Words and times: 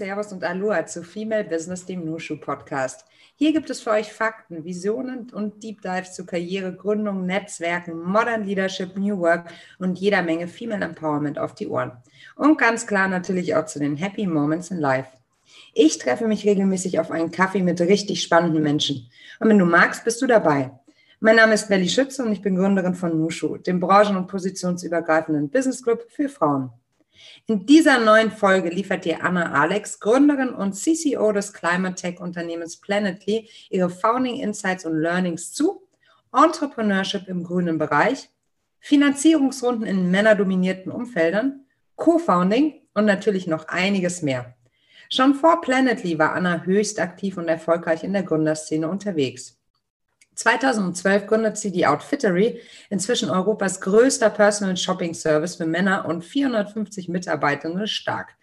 Servus 0.00 0.32
und 0.32 0.42
Aloha 0.44 0.86
zu 0.86 1.02
Female 1.02 1.44
Business, 1.44 1.84
dem 1.84 2.06
Nushu 2.06 2.40
Podcast. 2.40 3.04
Hier 3.36 3.52
gibt 3.52 3.68
es 3.68 3.82
für 3.82 3.90
euch 3.90 4.10
Fakten, 4.10 4.64
Visionen 4.64 5.28
und 5.28 5.62
Deep 5.62 5.82
Dives 5.82 6.14
zu 6.14 6.24
Karriere, 6.24 6.74
Gründung, 6.74 7.26
Netzwerken, 7.26 8.02
Modern 8.02 8.44
Leadership, 8.44 8.96
New 8.96 9.18
Work 9.18 9.52
und 9.78 9.98
jeder 9.98 10.22
Menge 10.22 10.48
Female 10.48 10.82
Empowerment 10.82 11.38
auf 11.38 11.54
die 11.54 11.68
Ohren. 11.68 11.92
Und 12.34 12.56
ganz 12.56 12.86
klar 12.86 13.08
natürlich 13.08 13.54
auch 13.54 13.66
zu 13.66 13.78
den 13.78 13.98
Happy 13.98 14.26
Moments 14.26 14.70
in 14.70 14.78
Life. 14.78 15.10
Ich 15.74 15.98
treffe 15.98 16.26
mich 16.26 16.46
regelmäßig 16.46 16.98
auf 16.98 17.10
einen 17.10 17.30
Kaffee 17.30 17.62
mit 17.62 17.78
richtig 17.82 18.22
spannenden 18.22 18.62
Menschen. 18.62 19.10
Und 19.38 19.50
wenn 19.50 19.58
du 19.58 19.66
magst, 19.66 20.04
bist 20.04 20.22
du 20.22 20.26
dabei. 20.26 20.70
Mein 21.20 21.36
Name 21.36 21.52
ist 21.52 21.68
Nelly 21.68 21.90
Schütze 21.90 22.24
und 22.24 22.32
ich 22.32 22.40
bin 22.40 22.56
Gründerin 22.56 22.94
von 22.94 23.20
Nushu, 23.20 23.58
dem 23.58 23.80
branchen- 23.80 24.16
und 24.16 24.28
positionsübergreifenden 24.28 25.50
Business 25.50 25.82
Club 25.82 26.06
für 26.08 26.30
Frauen. 26.30 26.70
In 27.46 27.66
dieser 27.66 27.98
neuen 27.98 28.30
Folge 28.30 28.68
liefert 28.68 29.04
dir 29.04 29.24
Anna 29.24 29.52
Alex, 29.52 30.00
Gründerin 30.00 30.50
und 30.50 30.74
CCO 30.74 31.32
des 31.32 31.52
Climate 31.52 31.94
Tech 31.94 32.20
Unternehmens 32.20 32.76
Planetly, 32.76 33.48
ihre 33.70 33.90
Founding 33.90 34.36
Insights 34.36 34.84
und 34.84 34.98
Learnings 34.98 35.52
zu 35.52 35.82
Entrepreneurship 36.32 37.28
im 37.28 37.42
grünen 37.42 37.78
Bereich, 37.78 38.30
Finanzierungsrunden 38.78 39.86
in 39.86 40.10
männerdominierten 40.10 40.92
Umfeldern, 40.92 41.66
Co-Founding 41.96 42.80
und 42.94 43.04
natürlich 43.04 43.46
noch 43.46 43.68
einiges 43.68 44.22
mehr. 44.22 44.54
Schon 45.10 45.34
vor 45.34 45.60
Planetly 45.60 46.18
war 46.18 46.34
Anna 46.34 46.62
höchst 46.62 47.00
aktiv 47.00 47.36
und 47.36 47.48
erfolgreich 47.48 48.04
in 48.04 48.12
der 48.12 48.22
Gründerszene 48.22 48.88
unterwegs. 48.88 49.59
2012 50.40 51.26
gründet 51.26 51.58
sie 51.58 51.70
die 51.70 51.86
Outfittery, 51.86 52.62
inzwischen 52.88 53.28
Europas 53.28 53.78
größter 53.82 54.30
Personal 54.30 54.74
Shopping 54.74 55.12
Service 55.12 55.56
für 55.56 55.66
Männer 55.66 56.06
und 56.06 56.24
450 56.24 57.08
Mitarbeitende 57.10 57.86
stark. 57.86 58.34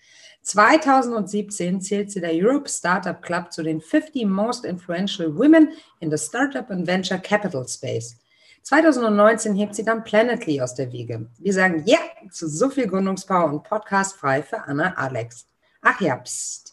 2017 0.44 1.82
zählt 1.82 2.12
sie 2.12 2.22
der 2.22 2.34
Europe 2.34 2.70
Startup 2.70 3.20
Club 3.20 3.52
zu 3.52 3.64
den 3.64 3.82
50 3.82 4.26
Most 4.26 4.64
Influential 4.64 5.36
Women 5.36 5.70
in 6.00 6.16
the 6.16 6.24
Startup 6.24 6.70
and 6.70 6.86
Venture 6.86 7.18
Capital 7.18 7.68
Space. 7.68 8.16
2019 8.62 9.56
hebt 9.56 9.74
sie 9.74 9.84
dann 9.84 10.04
Planetly 10.04 10.62
aus 10.62 10.76
der 10.76 10.92
Wiege. 10.92 11.28
Wir 11.40 11.54
sagen 11.54 11.82
ja 11.88 11.98
zu 12.30 12.48
so 12.48 12.70
viel 12.70 12.88
Gründungspower 12.88 13.46
und 13.46 13.64
Podcast 13.64 14.18
frei 14.18 14.44
für 14.44 14.62
Anna 14.62 14.94
Alex. 14.94 15.48
Ach 15.82 16.00
ja, 16.00 16.18
pst. 16.18 16.67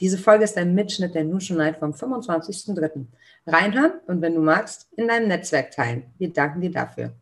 Diese 0.00 0.18
Folge 0.18 0.44
ist 0.44 0.56
ein 0.56 0.74
Mitschnitt 0.74 1.14
der 1.14 1.24
Nushu 1.24 1.54
Night 1.54 1.78
vom 1.78 1.92
25.03 1.92 3.06
reinhören 3.46 4.00
und 4.06 4.20
wenn 4.22 4.34
du 4.34 4.40
magst, 4.40 4.88
in 4.96 5.08
deinem 5.08 5.28
Netzwerk 5.28 5.70
teilen. 5.70 6.12
Wir 6.18 6.32
danken 6.32 6.60
dir 6.60 6.70
dafür. 6.70 7.12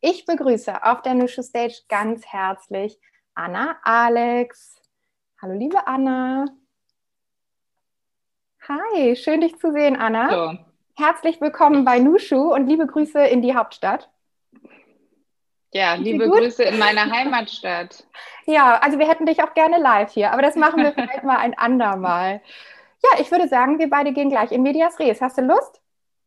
Ich 0.00 0.24
begrüße 0.24 0.82
auf 0.82 1.02
der 1.02 1.14
Nushu 1.14 1.42
Stage 1.42 1.82
ganz 1.88 2.26
herzlich 2.26 2.98
Anna 3.34 3.76
Alex. 3.82 4.80
Hallo, 5.40 5.54
liebe 5.54 5.86
Anna. 5.86 6.46
Hi, 8.68 9.16
schön 9.16 9.40
dich 9.40 9.58
zu 9.58 9.72
sehen, 9.72 9.96
Anna. 9.96 10.28
Hallo. 10.28 10.58
Herzlich 10.96 11.40
willkommen 11.40 11.84
bei 11.84 11.98
Nushu 11.98 12.52
und 12.52 12.66
liebe 12.66 12.86
Grüße 12.86 13.18
in 13.26 13.40
die 13.40 13.54
Hauptstadt. 13.54 14.10
Ja, 15.72 15.94
liebe 15.94 16.28
Grüße 16.28 16.64
in 16.64 16.78
meiner 16.78 17.10
Heimatstadt. 17.10 18.04
Ja, 18.46 18.78
also 18.78 18.98
wir 18.98 19.06
hätten 19.06 19.26
dich 19.26 19.44
auch 19.44 19.54
gerne 19.54 19.78
live 19.78 20.12
hier, 20.12 20.32
aber 20.32 20.42
das 20.42 20.56
machen 20.56 20.82
wir 20.82 20.92
vielleicht 20.92 21.22
mal 21.22 21.36
ein 21.36 21.56
andermal. 21.56 22.40
Ja, 23.02 23.20
ich 23.20 23.30
würde 23.30 23.46
sagen, 23.46 23.78
wir 23.78 23.88
beide 23.88 24.12
gehen 24.12 24.28
gleich 24.28 24.50
in 24.50 24.62
Medias 24.62 24.98
Res. 24.98 25.20
Hast 25.20 25.38
du 25.38 25.42
Lust? 25.42 25.80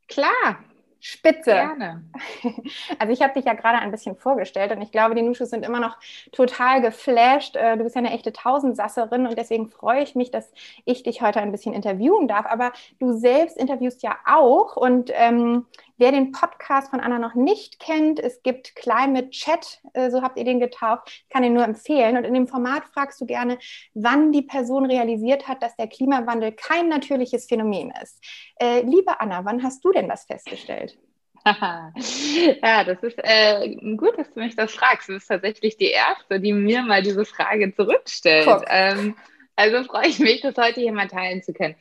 Klar. 0.08 0.64
Spitze. 1.06 1.52
Gerne. 1.52 2.06
Also 2.98 3.12
ich 3.12 3.22
habe 3.22 3.34
dich 3.34 3.44
ja 3.44 3.54
gerade 3.54 3.80
ein 3.80 3.92
bisschen 3.92 4.16
vorgestellt 4.16 4.72
und 4.72 4.82
ich 4.82 4.92
glaube, 4.92 5.16
die 5.16 5.22
Nuschus 5.22 5.50
sind 5.50 5.66
immer 5.66 5.82
noch 5.82 5.98
total 6.32 6.82
geflasht. 6.82 7.58
Äh, 7.58 7.76
du 7.76 7.84
bist 7.84 7.96
ja 7.96 8.00
eine 8.00 8.14
echte 8.14 8.32
Tausendsasserin 8.32 9.28
und 9.28 9.38
deswegen 9.38 9.70
freue 9.70 10.02
ich 10.02 10.16
mich, 10.16 10.32
dass 10.32 10.50
ich 10.86 11.04
dich 11.04 11.22
heute 11.22 11.42
ein 11.42 11.52
bisschen 11.52 11.74
interviewen 11.74 12.30
darf. 12.30 12.46
Aber 12.46 12.72
du 13.00 13.12
selbst 13.12 13.58
interviewst 13.58 14.02
ja 14.02 14.18
auch 14.26 14.78
und 14.78 15.12
ähm, 15.14 15.66
Wer 15.98 16.12
den 16.12 16.32
Podcast 16.32 16.90
von 16.90 17.00
Anna 17.00 17.20
noch 17.20 17.36
nicht 17.36 17.80
kennt, 17.80 18.20
es 18.20 18.42
gibt 18.42 18.76
Climate 18.76 19.30
Chat, 19.30 19.80
äh, 19.94 20.10
so 20.10 20.22
habt 20.22 20.38
ihr 20.38 20.44
den 20.44 20.60
getauft, 20.60 21.24
kann 21.30 21.44
ihn 21.44 21.54
nur 21.54 21.64
empfehlen. 21.64 22.18
Und 22.18 22.24
in 22.24 22.34
dem 22.34 22.48
Format 22.48 22.84
fragst 22.94 23.22
du 23.22 23.26
gerne, 23.26 23.60
wann 23.94 24.32
die 24.32 24.42
Person 24.42 24.86
realisiert 24.86 25.48
hat, 25.48 25.62
dass 25.62 25.76
der 25.76 25.88
Klimawandel 25.88 26.52
kein 26.52 26.90
natürliches 26.90 27.46
Phänomen 27.46 27.94
ist. 28.02 28.24
Äh, 28.60 28.82
liebe 28.82 29.20
Anna, 29.20 29.46
wann 29.46 29.62
hast 29.62 29.86
du 29.86 29.92
denn 29.92 30.10
das 30.10 30.26
festgestellt? 30.26 30.98
ja, 31.46 32.84
das 32.86 33.04
ist 33.04 33.20
äh, 33.22 33.76
gut, 33.98 34.18
dass 34.18 34.34
du 34.34 34.40
mich 34.40 34.56
das 34.56 34.74
fragst. 34.74 35.10
Du 35.10 35.14
bist 35.14 35.28
tatsächlich 35.28 35.78
die 35.78 35.92
Erste, 35.92 36.40
die 36.40 36.54
mir 36.54 36.82
mal 36.84 37.04
diese 37.04 37.26
Frage 37.26 37.74
zurückstellt. 37.76 38.64
Ähm, 38.68 39.16
also 39.56 39.84
freue 39.84 40.08
ich 40.08 40.20
mich, 40.20 40.42
das 40.42 40.58
heute 40.58 40.82
hier 40.82 40.94
mal 40.94 41.08
teilen 41.08 41.44
zu 41.44 41.54
können. 41.54 41.76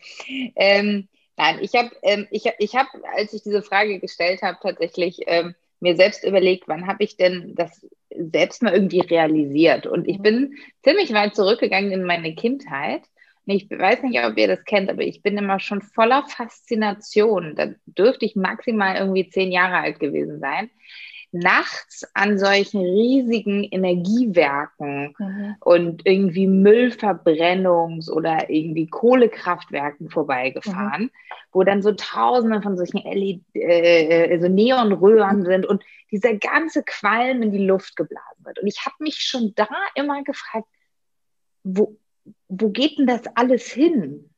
Ähm, 0.57 1.09
Nein, 1.37 1.59
ich 1.61 1.75
habe, 1.75 1.91
ähm, 2.03 2.27
ich, 2.31 2.45
ich 2.59 2.75
hab, 2.75 2.89
als 3.17 3.33
ich 3.33 3.43
diese 3.43 3.63
Frage 3.63 3.99
gestellt 3.99 4.43
habe, 4.43 4.59
tatsächlich 4.63 5.21
ähm, 5.27 5.55
mir 5.81 5.97
selbst 5.97 6.25
überlegt, 6.25 6.69
wann 6.69 6.87
habe 6.87 7.03
ich 7.03 7.17
denn 7.17 7.55
das 7.55 7.87
selbst 8.11 8.63
mal 8.63 8.75
irgendwie 8.75 9.01
realisiert? 9.01 9.87
Und 9.87 10.07
ich 10.09 10.19
mhm. 10.19 10.23
bin 10.23 10.55
ziemlich 10.83 11.13
weit 11.13 11.35
zurückgegangen 11.35 11.91
in 11.91 12.05
meine 12.05 12.35
Kindheit. 12.35 13.03
Und 13.47 13.55
ich 13.55 13.69
weiß 13.69 14.03
nicht, 14.03 14.23
ob 14.25 14.37
ihr 14.39 14.47
das 14.47 14.65
kennt, 14.65 14.89
aber 14.89 15.03
ich 15.03 15.23
bin 15.23 15.37
immer 15.37 15.59
schon 15.59 15.83
voller 15.83 16.25
Faszination. 16.29 17.57
Da 17.57 17.75
dürfte 17.87 18.25
ich 18.25 18.37
maximal 18.37 18.97
irgendwie 18.97 19.29
zehn 19.29 19.51
Jahre 19.51 19.79
alt 19.79 19.99
gewesen 19.99 20.39
sein 20.39 20.71
nachts 21.33 22.07
an 22.13 22.39
solchen 22.39 22.83
riesigen 22.83 23.65
Energiewerken 23.65 25.15
mhm. 25.19 25.57
und 25.61 26.07
irgendwie 26.07 26.47
Müllverbrennungs- 26.47 28.11
oder 28.11 28.51
irgendwie 28.51 28.87
Kohlekraftwerken 28.87 30.11
vorbeigefahren, 30.11 31.05
mhm. 31.05 31.11
wo 31.51 31.63
dann 31.63 31.83
so 31.83 31.93
tausende 31.93 32.61
von 32.61 32.77
solchen 32.77 32.99
LED, 32.99 33.41
äh, 33.55 34.31
also 34.31 34.49
Neonröhren 34.49 35.41
mhm. 35.41 35.47
sind 35.47 35.67
und 35.67 35.83
dieser 36.11 36.35
ganze 36.35 36.83
Qualm 36.83 37.43
in 37.43 37.51
die 37.51 37.67
Luft 37.67 37.97
geblasen 37.97 38.45
wird. 38.45 38.59
Und 38.59 38.67
ich 38.67 38.85
habe 38.85 38.97
mich 38.99 39.21
schon 39.21 39.55
da 39.55 39.69
immer 39.95 40.23
gefragt, 40.23 40.67
wo, 41.65 41.97
wo 42.49 42.69
geht 42.69 42.99
denn 42.99 43.07
das 43.07 43.23
alles 43.35 43.73
hin? 43.73 44.29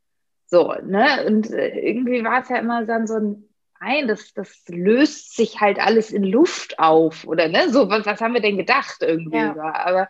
So, 0.46 0.72
ne? 0.84 1.24
Und 1.26 1.50
äh, 1.50 1.76
irgendwie 1.80 2.22
war 2.22 2.42
es 2.42 2.48
ja 2.48 2.58
immer 2.58 2.86
dann 2.86 3.08
so 3.08 3.14
ein 3.14 3.48
nein, 3.80 4.08
das, 4.08 4.32
das 4.32 4.62
löst 4.68 5.36
sich 5.36 5.60
halt 5.60 5.78
alles 5.78 6.10
in 6.10 6.24
Luft 6.24 6.78
auf 6.78 7.26
oder 7.26 7.48
ne, 7.48 7.70
so, 7.70 7.88
was, 7.88 8.06
was 8.06 8.20
haben 8.20 8.34
wir 8.34 8.40
denn 8.40 8.56
gedacht 8.56 8.98
irgendwie? 9.00 9.36
Ja. 9.36 9.74
Aber 9.74 10.08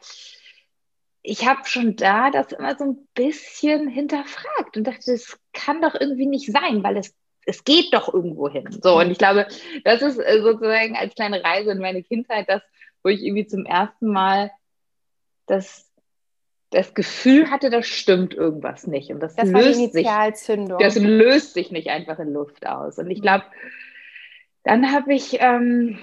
ich 1.22 1.46
habe 1.46 1.64
schon 1.64 1.96
da 1.96 2.30
das 2.30 2.52
immer 2.52 2.76
so 2.76 2.84
ein 2.84 3.08
bisschen 3.14 3.88
hinterfragt 3.88 4.76
und 4.76 4.86
dachte, 4.86 5.12
das 5.12 5.38
kann 5.52 5.80
doch 5.80 5.94
irgendwie 5.98 6.26
nicht 6.26 6.52
sein, 6.52 6.82
weil 6.82 6.98
es, 6.98 7.14
es 7.46 7.64
geht 7.64 7.94
doch 7.94 8.12
irgendwo 8.12 8.48
hin. 8.48 8.66
So, 8.82 8.98
und 8.98 9.10
ich 9.10 9.18
glaube, 9.18 9.46
das 9.84 10.02
ist 10.02 10.18
äh, 10.18 10.42
sozusagen 10.42 10.96
als 10.96 11.14
kleine 11.14 11.42
Reise 11.42 11.72
in 11.72 11.78
meine 11.78 12.02
Kindheit 12.02 12.48
das, 12.48 12.62
wo 13.02 13.08
ich 13.08 13.22
irgendwie 13.22 13.46
zum 13.46 13.64
ersten 13.64 14.12
Mal 14.12 14.50
das 15.46 15.90
das 16.74 16.94
Gefühl 16.94 17.50
hatte, 17.50 17.70
da 17.70 17.82
stimmt 17.82 18.34
irgendwas 18.34 18.86
nicht. 18.86 19.10
Und 19.10 19.20
das, 19.20 19.36
das 19.36 19.48
löst 19.50 19.92
sich. 19.92 20.06
Das 20.06 20.98
löst 20.98 21.54
sich 21.54 21.70
nicht 21.70 21.88
einfach 21.88 22.18
in 22.18 22.32
Luft 22.32 22.66
aus. 22.66 22.98
Und 22.98 23.10
ich 23.10 23.18
mhm. 23.18 23.22
glaube, 23.22 23.44
dann 24.64 24.92
habe 24.92 25.14
ich 25.14 25.38
ähm, 25.40 25.98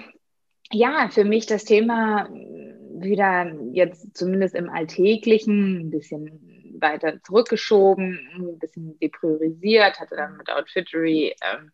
ja 0.70 1.08
für 1.10 1.24
mich 1.24 1.46
das 1.46 1.64
Thema 1.64 2.28
wieder 2.30 3.52
jetzt 3.72 4.16
zumindest 4.16 4.54
im 4.54 4.70
Alltäglichen 4.70 5.80
ein 5.80 5.90
bisschen 5.90 6.76
weiter 6.80 7.22
zurückgeschoben, 7.22 8.18
ein 8.34 8.58
bisschen 8.58 8.98
depriorisiert, 8.98 10.00
hatte 10.00 10.16
dann 10.16 10.36
mit 10.36 10.50
Outfittery 10.50 11.34
ähm, 11.42 11.70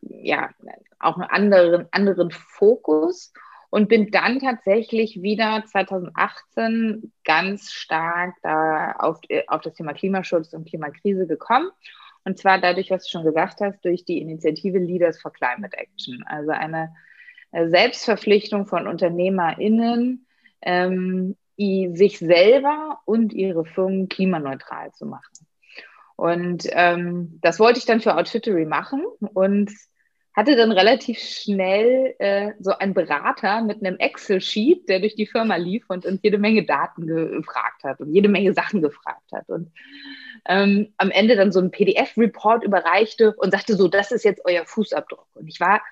ja 0.00 0.50
auch 0.98 1.16
einen 1.16 1.30
anderen, 1.30 1.86
anderen 1.92 2.30
Fokus 2.30 3.32
und 3.70 3.88
bin 3.88 4.10
dann 4.10 4.40
tatsächlich 4.40 5.22
wieder 5.22 5.64
2018 5.64 7.12
ganz 7.24 7.72
stark 7.72 8.34
da 8.42 8.92
auf, 8.98 9.20
auf 9.46 9.60
das 9.62 9.74
Thema 9.74 9.92
Klimaschutz 9.92 10.52
und 10.52 10.68
Klimakrise 10.68 11.26
gekommen. 11.26 11.70
Und 12.24 12.36
zwar 12.36 12.60
dadurch, 12.60 12.90
was 12.90 13.04
du 13.04 13.10
schon 13.10 13.24
gesagt 13.24 13.60
hast, 13.60 13.84
durch 13.84 14.04
die 14.04 14.20
Initiative 14.20 14.78
Leaders 14.78 15.20
for 15.20 15.32
Climate 15.32 15.76
Action. 15.76 16.22
Also 16.26 16.50
eine 16.50 16.92
Selbstverpflichtung 17.52 18.66
von 18.66 18.86
UnternehmerInnen, 18.86 20.26
ähm, 20.62 21.36
sich 21.56 22.18
selber 22.18 23.00
und 23.04 23.32
ihre 23.32 23.64
Firmen 23.64 24.08
klimaneutral 24.08 24.92
zu 24.92 25.06
machen. 25.06 25.46
Und 26.16 26.66
ähm, 26.72 27.38
das 27.42 27.58
wollte 27.60 27.78
ich 27.78 27.86
dann 27.86 28.00
für 28.00 28.16
Outfittery 28.16 28.66
machen 28.66 29.04
und 29.34 29.70
hatte 30.32 30.56
dann 30.56 30.70
relativ 30.70 31.18
schnell 31.18 32.14
äh, 32.18 32.52
so 32.60 32.70
einen 32.72 32.94
Berater 32.94 33.62
mit 33.62 33.84
einem 33.84 33.98
Excel-Sheet, 33.98 34.88
der 34.88 35.00
durch 35.00 35.16
die 35.16 35.26
Firma 35.26 35.56
lief 35.56 35.84
und, 35.88 36.06
und 36.06 36.20
jede 36.22 36.38
Menge 36.38 36.64
Daten 36.64 37.06
gefragt 37.06 37.82
hat 37.82 38.00
und 38.00 38.14
jede 38.14 38.28
Menge 38.28 38.54
Sachen 38.54 38.80
gefragt 38.80 39.32
hat. 39.32 39.48
Und 39.48 39.72
ähm, 40.46 40.92
am 40.98 41.10
Ende 41.10 41.36
dann 41.36 41.52
so 41.52 41.58
einen 41.58 41.72
PDF-Report 41.72 42.62
überreichte 42.62 43.34
und 43.36 43.50
sagte 43.50 43.74
so, 43.74 43.88
das 43.88 44.12
ist 44.12 44.24
jetzt 44.24 44.42
euer 44.44 44.64
Fußabdruck. 44.64 45.26
Und 45.34 45.48
ich 45.48 45.60
war 45.60 45.82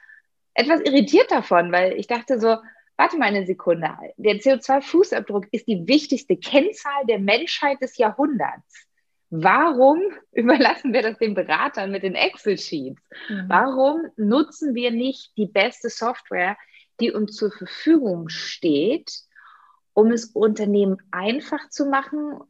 etwas 0.54 0.80
irritiert 0.80 1.30
davon, 1.30 1.72
weil 1.72 1.92
ich 1.94 2.06
dachte 2.06 2.38
so, 2.40 2.56
warte 2.96 3.16
mal 3.16 3.26
eine 3.26 3.46
Sekunde, 3.46 3.90
der 4.16 4.34
CO2-Fußabdruck 4.34 5.46
ist 5.52 5.68
die 5.68 5.86
wichtigste 5.86 6.36
Kennzahl 6.36 7.06
der 7.08 7.18
Menschheit 7.18 7.80
des 7.80 7.96
Jahrhunderts. 7.96 8.87
Warum 9.30 10.00
überlassen 10.32 10.92
wir 10.92 11.02
das 11.02 11.18
den 11.18 11.34
Beratern 11.34 11.90
mit 11.90 12.02
den 12.02 12.14
Excel-Sheets? 12.14 13.02
Mhm. 13.28 13.44
Warum 13.48 14.06
nutzen 14.16 14.74
wir 14.74 14.90
nicht 14.90 15.36
die 15.36 15.46
beste 15.46 15.90
Software, 15.90 16.56
die 17.00 17.12
uns 17.12 17.36
zur 17.36 17.52
Verfügung 17.52 18.28
steht, 18.28 19.12
um 19.92 20.10
es 20.10 20.26
Unternehmen 20.26 20.98
einfach 21.10 21.68
zu 21.70 21.86
machen, 21.86 22.40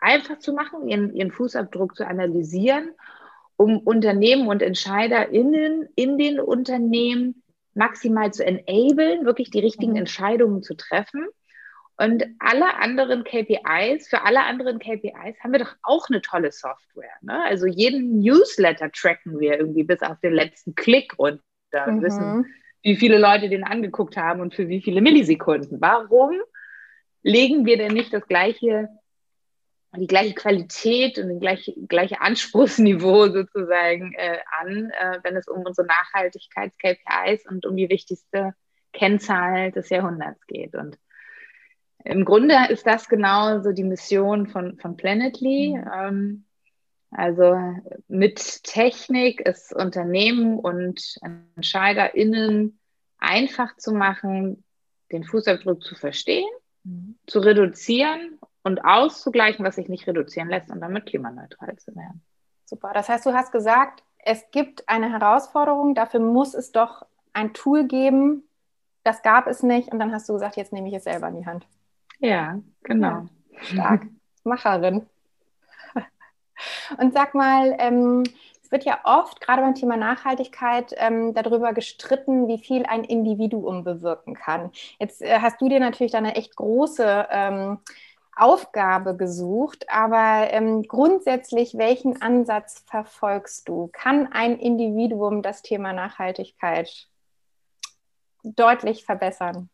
einfach 0.00 0.38
zu 0.38 0.52
machen, 0.52 0.88
ihren, 0.88 1.14
ihren 1.14 1.32
Fußabdruck 1.32 1.96
zu 1.96 2.06
analysieren, 2.06 2.92
um 3.56 3.78
Unternehmen 3.78 4.48
und 4.48 4.62
EntscheiderInnen 4.62 5.88
in 5.94 6.16
den 6.16 6.40
Unternehmen 6.40 7.42
maximal 7.74 8.32
zu 8.32 8.44
enablen, 8.44 9.24
wirklich 9.24 9.50
die 9.50 9.60
richtigen 9.60 9.92
mhm. 9.92 9.98
Entscheidungen 9.98 10.62
zu 10.62 10.74
treffen. 10.74 11.26
Und 12.00 12.24
alle 12.38 12.76
anderen 12.76 13.24
KPIs, 13.24 14.08
für 14.08 14.22
alle 14.22 14.44
anderen 14.44 14.78
KPIs 14.78 15.40
haben 15.40 15.52
wir 15.52 15.58
doch 15.58 15.74
auch 15.82 16.08
eine 16.08 16.22
tolle 16.22 16.52
Software. 16.52 17.10
Ne? 17.22 17.42
Also 17.44 17.66
jeden 17.66 18.20
Newsletter 18.20 18.92
tracken 18.92 19.40
wir 19.40 19.58
irgendwie 19.58 19.82
bis 19.82 20.00
auf 20.02 20.20
den 20.20 20.32
letzten 20.32 20.76
Klick 20.76 21.14
und 21.16 21.40
mhm. 21.72 22.02
wissen, 22.02 22.46
wie 22.82 22.94
viele 22.94 23.18
Leute 23.18 23.48
den 23.48 23.64
angeguckt 23.64 24.16
haben 24.16 24.40
und 24.40 24.54
für 24.54 24.68
wie 24.68 24.80
viele 24.80 25.00
Millisekunden. 25.00 25.80
Warum 25.80 26.40
legen 27.22 27.66
wir 27.66 27.76
denn 27.76 27.94
nicht 27.94 28.12
das 28.12 28.26
gleiche 28.28 28.88
die 29.96 30.06
gleiche 30.06 30.34
Qualität 30.34 31.18
und 31.18 31.30
das 31.30 31.40
gleiche, 31.40 31.72
gleiche 31.88 32.20
Anspruchsniveau 32.20 33.28
sozusagen 33.32 34.12
äh, 34.14 34.38
an, 34.60 34.90
äh, 34.90 35.18
wenn 35.22 35.36
es 35.36 35.48
um 35.48 35.62
unsere 35.62 35.86
Nachhaltigkeits-KPIs 35.86 37.48
und 37.48 37.66
um 37.66 37.76
die 37.76 37.88
wichtigste 37.88 38.54
Kennzahl 38.92 39.72
des 39.72 39.88
Jahrhunderts 39.88 40.46
geht. 40.46 40.74
Und 40.74 40.98
im 42.04 42.24
Grunde 42.24 42.54
ist 42.68 42.86
das 42.86 43.08
genau 43.08 43.60
so 43.60 43.72
die 43.72 43.84
Mission 43.84 44.46
von, 44.46 44.78
von 44.78 44.96
Planetly. 44.96 45.76
Mhm. 45.76 45.90
Ähm, 45.94 46.44
also 47.10 47.56
mit 48.06 48.64
Technik 48.64 49.42
es 49.44 49.72
Unternehmen 49.72 50.58
und 50.58 51.16
EntscheiderInnen 51.56 52.78
einfach 53.18 53.76
zu 53.76 53.92
machen, 53.92 54.62
den 55.10 55.24
Fußabdruck 55.24 55.82
zu 55.82 55.94
verstehen, 55.94 56.48
mhm. 56.84 57.18
zu 57.26 57.40
reduzieren 57.40 58.38
und 58.62 58.84
auszugleichen, 58.84 59.64
was 59.64 59.76
sich 59.76 59.88
nicht 59.88 60.06
reduzieren 60.06 60.48
lässt 60.48 60.70
und 60.70 60.80
damit 60.80 61.06
klimaneutral 61.06 61.76
zu 61.76 61.96
werden. 61.96 62.22
Super. 62.66 62.92
Das 62.92 63.08
heißt, 63.08 63.24
du 63.24 63.32
hast 63.32 63.52
gesagt, 63.52 64.02
es 64.18 64.50
gibt 64.50 64.86
eine 64.88 65.10
Herausforderung, 65.10 65.94
dafür 65.94 66.20
muss 66.20 66.52
es 66.52 66.72
doch 66.72 67.06
ein 67.32 67.54
Tool 67.54 67.86
geben. 67.86 68.44
Das 69.04 69.22
gab 69.22 69.46
es 69.46 69.62
nicht 69.62 69.90
und 69.90 69.98
dann 69.98 70.12
hast 70.12 70.28
du 70.28 70.34
gesagt, 70.34 70.56
jetzt 70.56 70.72
nehme 70.72 70.88
ich 70.88 70.94
es 70.94 71.04
selber 71.04 71.28
in 71.28 71.38
die 71.38 71.46
Hand. 71.46 71.66
Ja, 72.18 72.58
genau. 72.82 73.26
Ja, 73.50 73.60
stark. 73.60 74.06
Macherin. 74.44 75.06
Und 76.98 77.12
sag 77.12 77.34
mal, 77.34 77.76
ähm, 77.78 78.24
es 78.62 78.72
wird 78.72 78.84
ja 78.84 78.98
oft, 79.04 79.40
gerade 79.40 79.62
beim 79.62 79.74
Thema 79.74 79.96
Nachhaltigkeit, 79.96 80.92
ähm, 80.98 81.32
darüber 81.32 81.72
gestritten, 81.72 82.48
wie 82.48 82.58
viel 82.58 82.84
ein 82.84 83.04
Individuum 83.04 83.84
bewirken 83.84 84.34
kann. 84.34 84.72
Jetzt 84.98 85.22
äh, 85.22 85.38
hast 85.40 85.60
du 85.60 85.68
dir 85.68 85.80
natürlich 85.80 86.12
da 86.12 86.18
eine 86.18 86.34
echt 86.34 86.56
große 86.56 87.28
ähm, 87.30 87.78
Aufgabe 88.36 89.16
gesucht, 89.16 89.86
aber 89.88 90.52
ähm, 90.52 90.82
grundsätzlich, 90.82 91.78
welchen 91.78 92.20
Ansatz 92.22 92.84
verfolgst 92.86 93.68
du? 93.68 93.88
Kann 93.92 94.32
ein 94.32 94.58
Individuum 94.58 95.42
das 95.42 95.62
Thema 95.62 95.92
Nachhaltigkeit 95.92 97.08
deutlich 98.42 99.04
verbessern? 99.04 99.70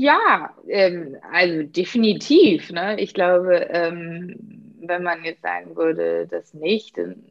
Ja, 0.00 0.54
ähm, 0.68 1.16
also 1.32 1.64
definitiv. 1.64 2.70
Ne? 2.70 3.00
Ich 3.00 3.14
glaube, 3.14 3.68
ähm, 3.70 4.36
wenn 4.80 5.02
man 5.02 5.24
jetzt 5.24 5.42
sagen 5.42 5.74
würde, 5.76 6.28
das 6.30 6.54
nicht, 6.54 6.98
dann 6.98 7.24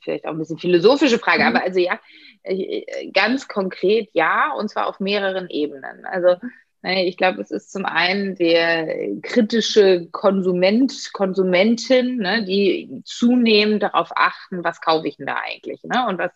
vielleicht 0.00 0.26
auch 0.26 0.30
ein 0.30 0.38
bisschen 0.38 0.58
philosophische 0.58 1.18
Frage, 1.18 1.42
mhm. 1.42 1.48
aber 1.48 1.62
also 1.62 1.80
ja, 1.80 1.98
äh, 2.44 3.10
ganz 3.12 3.48
konkret 3.48 4.10
ja, 4.12 4.52
und 4.52 4.68
zwar 4.68 4.86
auf 4.86 5.00
mehreren 5.00 5.48
Ebenen. 5.50 6.04
Also 6.06 6.36
mhm. 6.40 6.50
Ich 6.86 7.16
glaube, 7.16 7.40
es 7.40 7.50
ist 7.50 7.72
zum 7.72 7.86
einen 7.86 8.34
der 8.34 9.16
kritische 9.22 10.06
Konsument, 10.12 10.92
Konsumentin, 11.14 12.18
ne, 12.18 12.44
die 12.44 13.00
zunehmend 13.06 13.82
darauf 13.82 14.10
achten, 14.14 14.62
was 14.62 14.82
kaufe 14.82 15.08
ich 15.08 15.16
denn 15.16 15.26
da 15.26 15.38
eigentlich, 15.42 15.82
ne? 15.84 16.06
Und 16.06 16.18
was, 16.18 16.30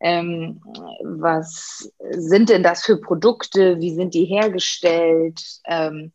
ähm, 0.00 0.60
was 1.02 1.92
sind 2.10 2.48
denn 2.50 2.62
das 2.62 2.84
für 2.84 3.00
Produkte? 3.00 3.80
Wie 3.80 3.94
sind 3.94 4.14
die 4.14 4.24
hergestellt? 4.24 5.40
Ähm, 5.66 6.12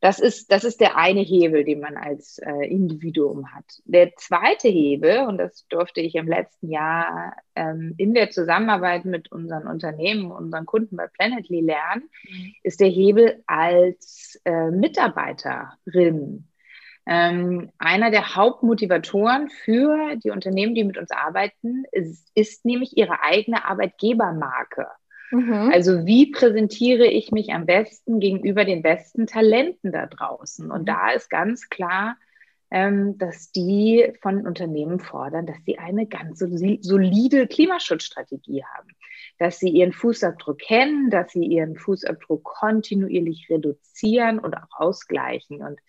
das 0.00 0.20
ist, 0.20 0.52
das 0.52 0.62
ist 0.62 0.80
der 0.80 0.96
eine 0.96 1.20
Hebel, 1.20 1.64
den 1.64 1.80
man 1.80 1.96
als 1.96 2.38
äh, 2.38 2.68
Individuum 2.68 3.52
hat. 3.52 3.64
Der 3.84 4.14
zweite 4.14 4.68
Hebel, 4.68 5.26
und 5.26 5.38
das 5.38 5.66
durfte 5.68 6.00
ich 6.00 6.14
im 6.14 6.28
letzten 6.28 6.70
Jahr 6.70 7.34
ähm, 7.56 7.94
in 7.96 8.14
der 8.14 8.30
Zusammenarbeit 8.30 9.04
mit 9.04 9.32
unseren 9.32 9.66
Unternehmen, 9.66 10.30
unseren 10.30 10.66
Kunden 10.66 10.96
bei 10.96 11.08
Planetly 11.08 11.62
lernen, 11.62 12.08
mhm. 12.28 12.54
ist 12.62 12.80
der 12.80 12.88
Hebel 12.88 13.42
als 13.46 14.40
äh, 14.44 14.70
Mitarbeiterin. 14.70 16.46
Ähm, 17.10 17.70
einer 17.78 18.10
der 18.10 18.36
Hauptmotivatoren 18.36 19.48
für 19.48 20.16
die 20.16 20.30
Unternehmen, 20.30 20.74
die 20.74 20.84
mit 20.84 20.98
uns 20.98 21.10
arbeiten, 21.10 21.84
ist, 21.90 22.30
ist 22.34 22.66
nämlich 22.66 22.98
ihre 22.98 23.22
eigene 23.22 23.64
Arbeitgebermarke. 23.64 24.88
Mhm. 25.30 25.70
Also 25.72 26.04
wie 26.04 26.30
präsentiere 26.30 27.06
ich 27.06 27.32
mich 27.32 27.52
am 27.54 27.64
besten 27.64 28.20
gegenüber 28.20 28.66
den 28.66 28.82
besten 28.82 29.26
Talenten 29.26 29.90
da 29.90 30.04
draußen? 30.04 30.70
Und 30.70 30.82
mhm. 30.82 30.86
da 30.86 31.10
ist 31.12 31.30
ganz 31.30 31.70
klar, 31.70 32.16
ähm, 32.70 33.16
dass 33.16 33.52
die 33.52 34.12
von 34.20 34.46
Unternehmen 34.46 35.00
fordern, 35.00 35.46
dass 35.46 35.56
sie 35.64 35.78
eine 35.78 36.06
ganz 36.06 36.38
solide 36.38 37.46
Klimaschutzstrategie 37.46 38.64
haben, 38.64 38.90
dass 39.38 39.58
sie 39.58 39.70
ihren 39.70 39.94
Fußabdruck 39.94 40.58
kennen, 40.58 41.08
dass 41.08 41.32
sie 41.32 41.44
ihren 41.44 41.76
Fußabdruck 41.76 42.44
kontinuierlich 42.44 43.46
reduzieren 43.48 44.38
und 44.38 44.54
auch 44.54 44.68
ausgleichen. 44.72 45.62
Und 45.62 45.80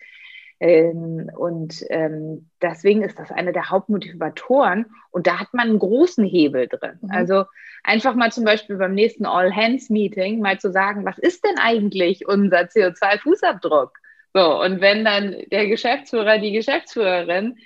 und 0.62 1.86
ähm, 1.89 2.50
deswegen 2.62 3.01
ist 3.01 3.18
das 3.18 3.32
einer 3.32 3.54
der 3.54 3.70
Hauptmotivatoren. 3.70 4.88
Und 5.12 5.25
da 5.25 5.39
hat 5.39 5.54
man 5.54 5.70
einen 5.70 5.80
großen 5.80 6.25
Hebel 6.25 6.68
drin. 6.68 7.00
Mhm. 7.01 7.12
Also 7.12 7.46
einfach 7.84 8.13
mal 8.13 8.32
zum 8.32 8.44
Beispiel 8.44 8.75
beim 8.75 8.94
nächsten 8.94 9.25
All-Hands-Meeting 9.25 10.42
mal 10.42 10.60
zu 10.60 10.72
sagen, 10.72 11.06
was 11.06 11.18
ist 11.18 11.46
denn 11.46 11.58
eigentlich 11.60 12.28
unser 12.28 12.63
CO2-Fußabdruck? 12.63 13.92
So, 14.34 14.62
und 14.62 14.82
wenn 14.82 15.06
dann 15.06 15.36
der 15.50 15.68
Geschäftsführer, 15.68 16.39
die 16.39 16.51
Geschäftsführerin 16.51 17.58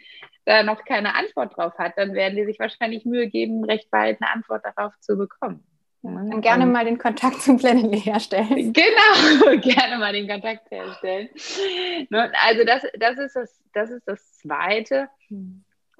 da 0.45 0.61
noch 0.63 0.85
keine 0.85 1.15
Antwort 1.15 1.57
drauf 1.57 1.73
hat, 1.77 1.93
dann 1.97 2.13
werden 2.13 2.35
die 2.35 2.45
sich 2.45 2.59
wahrscheinlich 2.59 3.05
Mühe 3.05 3.27
geben, 3.27 3.63
recht 3.63 3.89
bald 3.89 4.21
eine 4.21 4.31
Antwort 4.31 4.63
darauf 4.65 4.93
zu 4.99 5.17
bekommen. 5.17 5.65
Dann 6.03 6.41
gerne 6.41 6.65
mal 6.65 6.83
den 6.83 6.97
Kontakt 6.97 7.41
zum 7.41 7.57
Planning 7.57 7.93
herstellen. 7.93 8.73
Genau, 8.73 9.57
gerne 9.61 9.97
mal 9.97 10.11
den 10.11 10.27
Kontakt 10.27 10.69
herstellen. 10.69 11.29
Also 12.11 12.65
das, 12.65 12.83
das, 12.99 13.17
ist, 13.17 13.35
das, 13.35 13.61
das 13.73 13.89
ist 13.89 14.07
das 14.07 14.33
Zweite. 14.33 15.07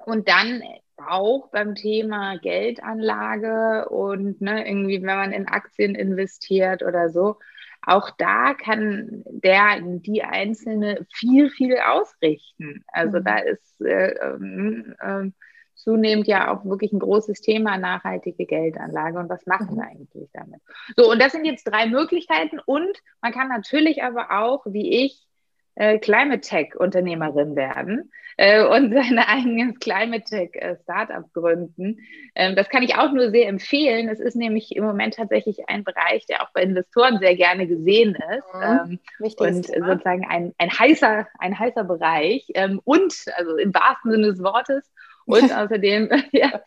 Und 0.05 0.27
dann 0.27 0.62
auch 0.98 1.48
beim 1.51 1.75
Thema 1.75 2.38
Geldanlage 2.38 3.88
und 3.89 4.41
ne, 4.41 4.67
irgendwie, 4.67 5.01
wenn 5.01 5.15
man 5.15 5.31
in 5.31 5.48
Aktien 5.48 5.95
investiert 5.95 6.83
oder 6.83 7.10
so, 7.10 7.38
auch 7.86 8.10
da 8.17 8.53
kann 8.53 9.24
der, 9.25 9.79
die 9.81 10.24
Einzelne 10.24 11.05
viel, 11.13 11.50
viel 11.50 11.77
ausrichten. 11.77 12.83
Also 12.88 13.19
mhm. 13.19 13.24
da 13.24 13.38
ist 13.38 13.81
äh, 13.81 14.12
äh, 14.12 15.31
zunehmend 15.75 16.27
ja 16.27 16.53
auch 16.53 16.65
wirklich 16.65 16.94
ein 16.94 17.00
großes 17.00 17.42
Thema 17.42 17.77
nachhaltige 17.77 18.46
Geldanlage 18.46 19.20
und 19.20 19.30
was 19.30 19.46
machen 19.46 19.75
wir 19.75 19.84
eigentlich 19.84 20.30
damit? 20.34 20.62
So, 20.96 21.10
und 21.12 21.22
das 21.22 21.32
sind 21.32 21.46
jetzt 21.46 21.65
drei 21.65 21.88
Möglichkeiten 21.88 22.60
und 22.65 22.98
man 23.22 23.34
kann 23.34 23.50
natürlich 23.50 24.03
aber 24.03 24.32
auch, 24.32 24.65
wie 24.65 25.06
ich, 25.06 25.27
äh, 25.75 25.98
Climate 25.98 26.42
Tech 26.42 26.75
Unternehmerin 26.75 27.56
werden 27.56 28.12
äh, 28.38 28.63
und 28.63 28.94
sein 28.94 29.18
eigenes 29.20 29.80
Climate 29.80 30.24
Tech 30.24 30.51
äh, 30.53 30.75
Startup 30.84 31.32
gründen. 31.34 31.98
Ähm, 32.36 32.56
das 32.56 32.70
kann 32.70 32.84
ich 32.84 32.96
auch 32.96 33.12
nur 33.12 33.32
sehr 33.32 33.48
empfehlen. 33.48 34.10
Es 34.10 34.20
ist 34.20 34.36
nämlich 34.36 34.75
im 34.75 34.84
Moment 34.84 35.15
tatsächlich 35.15 35.70
ein 35.70 35.84
Bereich, 35.84 36.25
der 36.27 36.44
auch 36.44 36.51
bei 36.53 36.62
Investoren 36.62 37.20
sehr 37.20 37.36
gerne 37.36 37.68
gesehen 37.68 38.15
ist 38.15 38.53
mhm. 38.53 39.00
ähm, 39.22 39.34
und 39.38 39.63
Thema. 39.63 39.88
sozusagen 39.88 40.25
ein, 40.30 40.53
ein 40.58 40.72
heißer 40.72 41.27
ein 41.39 41.58
heißer 41.58 41.84
Bereich 41.84 42.46
ähm, 42.53 42.80
und 42.84 43.25
also 43.36 43.58
im 43.58 43.74
wahrsten 43.74 44.12
Sinne 44.12 44.27
des 44.27 44.44
Wortes 44.44 44.92
und 45.25 45.51
außerdem 45.56 46.10
ja, 46.32 46.62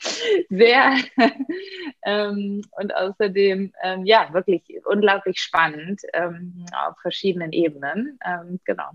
sehr 0.48 0.96
ähm, 2.04 2.62
und 2.72 2.94
außerdem 2.94 3.72
ähm, 3.82 4.04
ja 4.04 4.32
wirklich 4.32 4.62
unglaublich 4.84 5.38
spannend 5.38 6.02
ähm, 6.12 6.66
auf 6.86 6.98
verschiedenen 7.00 7.52
Ebenen. 7.52 8.18
Ähm, 8.24 8.60
genau. 8.64 8.90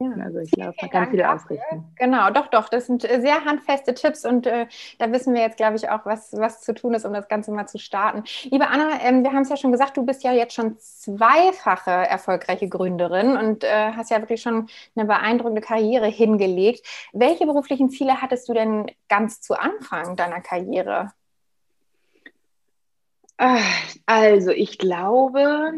Ja. 0.00 0.12
Also 0.24 0.38
ich 0.38 0.52
glaube, 0.52 0.74
man 0.80 0.90
kann 0.90 1.10
viel 1.10 1.24
ausrichten. 1.24 1.84
Genau, 1.96 2.30
doch, 2.30 2.46
doch. 2.46 2.68
Das 2.68 2.86
sind 2.86 3.04
äh, 3.04 3.20
sehr 3.20 3.44
handfeste 3.44 3.94
Tipps 3.94 4.24
und 4.24 4.46
äh, 4.46 4.66
da 4.98 5.10
wissen 5.10 5.34
wir 5.34 5.40
jetzt, 5.40 5.56
glaube 5.56 5.74
ich, 5.74 5.90
auch, 5.90 6.06
was, 6.06 6.32
was 6.34 6.60
zu 6.60 6.72
tun 6.72 6.94
ist, 6.94 7.04
um 7.04 7.12
das 7.12 7.26
Ganze 7.26 7.50
mal 7.50 7.66
zu 7.66 7.78
starten. 7.78 8.22
Liebe 8.44 8.68
Anna, 8.68 9.00
ähm, 9.02 9.24
wir 9.24 9.32
haben 9.32 9.42
es 9.42 9.48
ja 9.48 9.56
schon 9.56 9.72
gesagt, 9.72 9.96
du 9.96 10.06
bist 10.06 10.22
ja 10.22 10.32
jetzt 10.32 10.54
schon 10.54 10.78
zweifache 10.78 11.90
erfolgreiche 11.90 12.68
Gründerin 12.68 13.36
und 13.36 13.64
äh, 13.64 13.92
hast 13.92 14.12
ja 14.12 14.20
wirklich 14.20 14.40
schon 14.40 14.68
eine 14.94 15.04
beeindruckende 15.04 15.62
Karriere 15.62 16.06
hingelegt. 16.06 16.86
Welche 17.12 17.46
beruflichen 17.46 17.90
Ziele 17.90 18.22
hattest 18.22 18.48
du 18.48 18.54
denn 18.54 18.86
ganz 19.08 19.40
zu 19.40 19.58
Anfang 19.58 20.14
deiner 20.14 20.40
Karriere? 20.40 21.10
Ah, 23.36 23.58
also, 24.06 24.50
ich 24.52 24.78
glaube, 24.78 25.72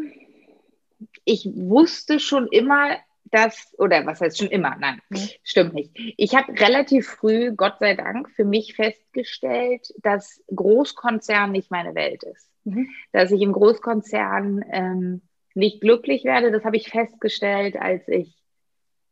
ich 1.25 1.49
wusste 1.55 2.19
schon 2.19 2.47
immer, 2.47 2.97
dass, 3.31 3.73
oder 3.77 4.05
was 4.05 4.21
heißt 4.21 4.37
schon 4.37 4.49
immer? 4.49 4.75
Nein, 4.79 5.01
mhm. 5.09 5.29
stimmt 5.43 5.73
nicht. 5.73 5.91
Ich 6.17 6.35
habe 6.35 6.53
relativ 6.59 7.07
früh, 7.07 7.53
Gott 7.55 7.79
sei 7.79 7.95
Dank, 7.95 8.29
für 8.29 8.45
mich 8.45 8.75
festgestellt, 8.75 9.93
dass 10.01 10.43
Großkonzern 10.53 11.51
nicht 11.51 11.71
meine 11.71 11.95
Welt 11.95 12.23
ist. 12.23 12.49
Mhm. 12.65 12.89
Dass 13.11 13.31
ich 13.31 13.41
im 13.41 13.53
Großkonzern 13.53 14.63
ähm, 14.69 15.21
nicht 15.53 15.81
glücklich 15.81 16.23
werde, 16.25 16.51
das 16.51 16.63
habe 16.63 16.77
ich 16.77 16.89
festgestellt, 16.89 17.75
als 17.77 18.07
ich 18.07 18.37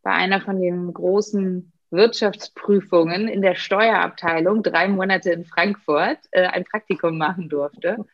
bei 0.03 0.11
einer 0.11 0.41
von 0.41 0.61
den 0.61 0.93
großen 0.93 1.71
Wirtschaftsprüfungen 1.91 3.27
in 3.27 3.41
der 3.41 3.55
Steuerabteilung 3.55 4.61
drei 4.63 4.87
Monate 4.87 5.31
in 5.31 5.45
Frankfurt 5.45 6.19
äh, 6.31 6.45
ein 6.45 6.65
Praktikum 6.65 7.17
machen 7.17 7.49
durfte 7.49 8.05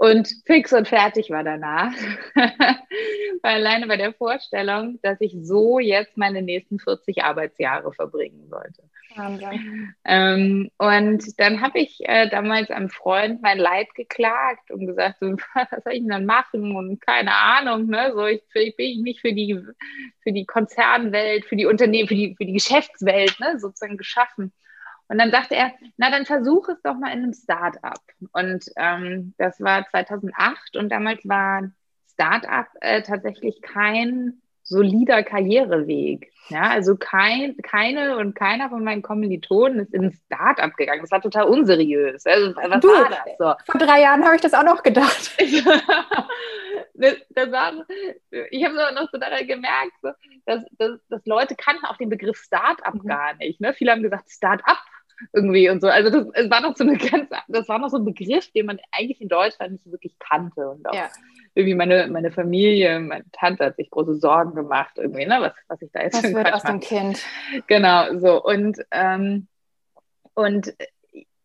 und 0.00 0.28
fix 0.46 0.72
und 0.72 0.88
fertig 0.88 1.28
war 1.28 1.44
danach. 1.44 1.92
Weil 3.42 3.54
alleine 3.56 3.86
bei 3.86 3.98
der 3.98 4.14
Vorstellung, 4.14 4.98
dass 5.02 5.20
ich 5.20 5.36
so 5.42 5.78
jetzt 5.78 6.16
meine 6.16 6.40
nächsten 6.40 6.78
40 6.78 7.22
Arbeitsjahre 7.22 7.92
verbringen 7.92 8.48
sollte. 8.48 8.82
Wahnsinn. 9.14 9.94
Ähm, 10.06 10.70
und 10.78 11.38
dann 11.38 11.60
habe 11.60 11.80
ich 11.80 11.98
äh, 12.08 12.30
damals 12.30 12.70
einem 12.70 12.88
Freund 12.88 13.42
mein 13.42 13.58
Leid 13.58 13.94
geklagt 13.94 14.70
und 14.70 14.86
gesagt, 14.86 15.18
so, 15.20 15.26
was 15.54 15.68
soll 15.84 15.92
ich 15.92 16.00
denn 16.00 16.08
dann 16.08 16.24
machen? 16.24 16.74
Und 16.74 17.02
keine 17.02 17.34
Ahnung, 17.34 17.86
ne? 17.86 18.12
So, 18.14 18.24
ich, 18.24 18.42
ich 18.54 18.76
bin 18.76 19.02
nicht 19.02 19.20
für 19.20 19.34
die, 19.34 19.60
für 20.22 20.32
die 20.32 20.46
Konzernwelt, 20.46 21.44
für 21.44 21.56
die 21.56 21.66
Unternehmen, 21.66 22.08
für 22.08 22.14
die, 22.14 22.34
für 22.36 22.46
die 22.46 22.54
Geschäftswelt 22.54 23.38
ne? 23.38 23.58
sozusagen 23.58 23.98
geschaffen. 23.98 24.50
Und 25.10 25.18
dann 25.18 25.32
sagte 25.32 25.56
er, 25.56 25.72
na 25.96 26.08
dann 26.08 26.24
versuch 26.24 26.68
es 26.68 26.80
doch 26.82 26.94
mal 26.94 27.08
in 27.12 27.24
einem 27.24 27.32
Start-up. 27.32 28.00
Und 28.32 28.64
ähm, 28.76 29.34
das 29.38 29.60
war 29.60 29.84
2008 29.88 30.76
und 30.76 30.88
damals 30.88 31.26
war 31.28 31.68
Start-up 32.12 32.68
äh, 32.80 33.02
tatsächlich 33.02 33.60
kein 33.60 34.40
solider 34.62 35.24
Karriereweg. 35.24 36.30
Ja, 36.48 36.70
also 36.70 36.96
kein, 36.96 37.56
keine 37.56 38.18
und 38.18 38.36
keiner 38.36 38.70
von 38.70 38.84
meinen 38.84 39.02
Kommilitonen 39.02 39.80
ist 39.80 39.92
in 39.94 40.04
ein 40.04 40.12
Start-up 40.12 40.76
gegangen. 40.76 41.00
Das 41.00 41.10
war 41.10 41.20
total 41.20 41.46
unseriös. 41.46 42.24
Also, 42.24 42.54
was 42.54 42.80
du, 42.80 42.88
war 42.88 43.08
das? 43.08 43.18
So. 43.36 43.72
Vor 43.72 43.80
drei 43.80 44.02
Jahren 44.02 44.24
habe 44.24 44.36
ich 44.36 44.42
das 44.42 44.54
auch 44.54 44.62
noch 44.62 44.84
gedacht. 44.84 45.32
das, 46.94 47.16
das 47.30 47.50
war, 47.50 47.72
ich 48.50 48.64
habe 48.64 48.74
so 48.74 48.94
noch 48.94 49.10
so 49.10 49.18
daran 49.18 49.44
gemerkt, 49.44 49.92
so, 50.02 50.10
dass, 50.46 50.64
dass, 50.78 51.00
dass 51.08 51.26
Leute 51.26 51.56
kannten 51.56 51.84
auch 51.86 51.96
den 51.96 52.10
Begriff 52.10 52.38
Start-up 52.38 52.94
mhm. 52.94 53.08
gar 53.08 53.34
nicht. 53.34 53.60
Ne? 53.60 53.74
Viele 53.74 53.90
haben 53.90 54.04
gesagt 54.04 54.30
Start-up 54.30 54.78
irgendwie 55.32 55.68
und 55.70 55.80
so. 55.80 55.88
Also 55.88 56.10
das, 56.10 56.26
es 56.34 56.50
war 56.50 56.60
noch 56.60 56.76
so 56.76 56.84
eine 56.84 56.96
ganz, 56.98 57.28
das 57.48 57.68
war 57.68 57.78
noch 57.78 57.88
so 57.88 57.98
ein 57.98 58.04
Begriff, 58.04 58.50
den 58.52 58.66
man 58.66 58.78
eigentlich 58.92 59.20
in 59.20 59.28
Deutschland 59.28 59.72
nicht 59.72 59.90
wirklich 59.90 60.18
kannte 60.18 60.68
und 60.68 60.88
auch 60.88 60.94
ja. 60.94 61.08
irgendwie 61.54 61.74
meine, 61.74 62.08
meine 62.08 62.30
Familie, 62.30 63.00
meine 63.00 63.24
Tante 63.32 63.66
hat 63.66 63.76
sich 63.76 63.90
große 63.90 64.16
Sorgen 64.16 64.54
gemacht 64.54 64.92
irgendwie, 64.96 65.26
ne, 65.26 65.38
was, 65.40 65.52
was 65.68 65.82
ich 65.82 65.90
da 65.92 66.02
jetzt 66.02 66.22
Was 66.22 66.34
wird 66.34 66.52
aus 66.52 66.62
dem 66.62 66.80
Kind? 66.80 67.24
Genau, 67.66 68.18
so 68.18 68.42
und 68.42 68.78
ähm, 68.90 69.46
und 70.34 70.74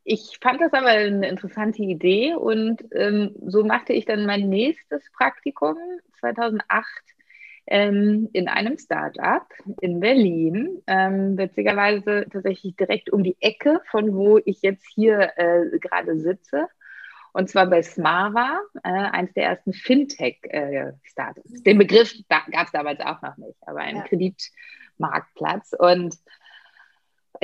ich 0.03 0.37
fand 0.39 0.61
das 0.61 0.71
aber 0.71 0.89
eine 0.89 1.27
interessante 1.27 1.81
Idee 1.81 2.35
und 2.35 2.83
ähm, 2.91 3.35
so 3.47 3.63
machte 3.63 3.93
ich 3.93 4.05
dann 4.05 4.27
mein 4.27 4.49
nächstes 4.49 5.03
Praktikum 5.11 5.75
2008 6.19 6.85
ähm, 7.67 8.29
in 8.33 8.47
einem 8.47 8.77
Startup 8.77 9.45
in 9.81 9.99
Berlin, 9.99 10.81
ähm, 10.87 11.37
witzigerweise 11.37 12.25
tatsächlich 12.31 12.75
direkt 12.75 13.11
um 13.11 13.23
die 13.23 13.37
Ecke 13.39 13.81
von 13.89 14.13
wo 14.13 14.39
ich 14.43 14.61
jetzt 14.61 14.85
hier 14.93 15.31
äh, 15.37 15.77
gerade 15.79 16.19
sitze. 16.19 16.67
Und 17.33 17.49
zwar 17.49 17.65
bei 17.65 17.81
Smava, 17.81 18.61
äh, 18.83 18.89
eines 18.89 19.33
der 19.33 19.43
ersten 19.47 19.73
Fintech-Startups. 19.73 21.59
Äh, 21.59 21.63
Den 21.63 21.77
Begriff 21.77 22.13
da, 22.29 22.41
gab 22.49 22.67
es 22.67 22.71
damals 22.71 23.01
auch 23.01 23.21
noch 23.21 23.35
nicht, 23.35 23.57
aber 23.65 23.79
ein 23.79 23.97
ja. 23.97 24.03
Kreditmarktplatz. 24.03 25.73
Und 25.77 26.15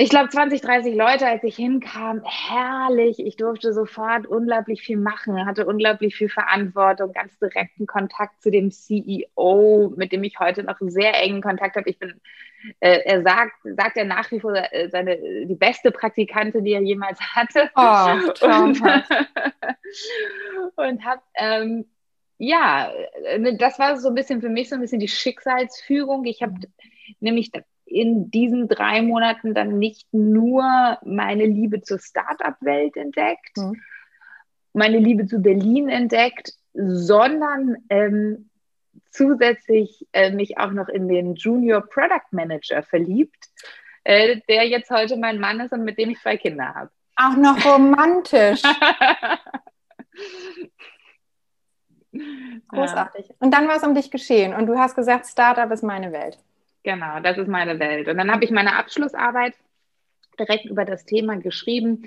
ich 0.02 0.10
glaube, 0.10 0.30
20, 0.30 0.60
30 0.62 0.96
Leute, 0.96 1.28
als 1.28 1.44
ich 1.44 1.54
hinkam, 1.54 2.22
herrlich. 2.24 3.20
Ich 3.20 3.36
durfte 3.36 3.72
sofort 3.72 4.26
unglaublich 4.26 4.82
viel 4.82 4.96
machen, 4.96 5.46
hatte 5.46 5.64
unglaublich 5.64 6.16
viel 6.16 6.28
Verantwortung, 6.28 7.12
ganz 7.12 7.38
direkten 7.38 7.86
Kontakt 7.86 8.42
zu 8.42 8.50
dem 8.50 8.72
CEO, 8.72 9.92
mit 9.96 10.10
dem 10.10 10.24
ich 10.24 10.40
heute 10.40 10.64
noch 10.64 10.78
sehr 10.80 11.22
engen 11.22 11.40
Kontakt 11.40 11.76
habe. 11.76 11.88
Ich 11.88 12.00
bin, 12.00 12.20
äh, 12.80 12.98
er 13.04 13.22
sagt, 13.22 13.52
sagt 13.62 13.96
er 13.96 14.04
nach 14.04 14.28
wie 14.32 14.40
vor 14.40 14.52
äh, 14.56 14.88
seine, 14.90 15.16
die 15.46 15.54
beste 15.54 15.92
Praktikantin, 15.92 16.64
die 16.64 16.72
er 16.72 16.82
jemals 16.82 17.20
hatte. 17.20 17.70
Oh, 17.76 18.44
und, 18.44 18.82
und 20.74 21.04
habe, 21.04 21.22
ähm, 21.36 21.84
ja, 22.38 22.90
äh, 23.22 23.56
das 23.56 23.78
war 23.78 23.96
so 23.98 24.08
ein 24.08 24.16
bisschen 24.16 24.40
für 24.40 24.48
mich 24.48 24.68
so 24.68 24.74
ein 24.74 24.80
bisschen 24.80 24.98
die 24.98 25.06
Schicksalsführung. 25.06 26.24
Ich 26.24 26.42
habe 26.42 26.54
nämlich 27.20 27.52
in 27.92 28.30
diesen 28.30 28.68
drei 28.68 29.02
Monaten 29.02 29.54
dann 29.54 29.78
nicht 29.78 30.12
nur 30.12 30.98
meine 31.04 31.44
Liebe 31.44 31.82
zur 31.82 31.98
Startup-Welt 31.98 32.96
entdeckt, 32.96 33.56
mhm. 33.56 33.80
meine 34.72 34.98
Liebe 34.98 35.26
zu 35.26 35.40
Berlin 35.40 35.88
entdeckt, 35.88 36.54
sondern 36.74 37.76
ähm, 37.90 38.48
zusätzlich 39.10 40.06
äh, 40.12 40.30
mich 40.30 40.58
auch 40.58 40.72
noch 40.72 40.88
in 40.88 41.08
den 41.08 41.34
Junior 41.34 41.82
Product 41.82 42.28
Manager 42.30 42.82
verliebt, 42.82 43.48
äh, 44.04 44.40
der 44.48 44.66
jetzt 44.66 44.90
heute 44.90 45.16
mein 45.16 45.38
Mann 45.38 45.60
ist 45.60 45.72
und 45.72 45.84
mit 45.84 45.98
dem 45.98 46.10
ich 46.10 46.20
zwei 46.20 46.36
Kinder 46.36 46.74
habe. 46.74 46.90
Auch 47.16 47.36
noch 47.36 47.64
romantisch. 47.64 48.62
Großartig. 52.68 53.28
Ja. 53.28 53.34
Und 53.38 53.52
dann 53.52 53.68
war 53.68 53.76
es 53.76 53.82
um 53.82 53.94
dich 53.94 54.10
geschehen 54.10 54.54
und 54.54 54.66
du 54.66 54.78
hast 54.78 54.94
gesagt, 54.94 55.26
Startup 55.26 55.70
ist 55.70 55.82
meine 55.82 56.12
Welt. 56.12 56.38
Genau, 56.82 57.20
das 57.20 57.38
ist 57.38 57.48
meine 57.48 57.78
Welt. 57.78 58.08
Und 58.08 58.18
dann 58.18 58.30
habe 58.30 58.44
ich 58.44 58.50
meine 58.50 58.76
Abschlussarbeit 58.76 59.54
direkt 60.38 60.64
über 60.66 60.84
das 60.84 61.04
Thema 61.04 61.36
geschrieben. 61.36 62.04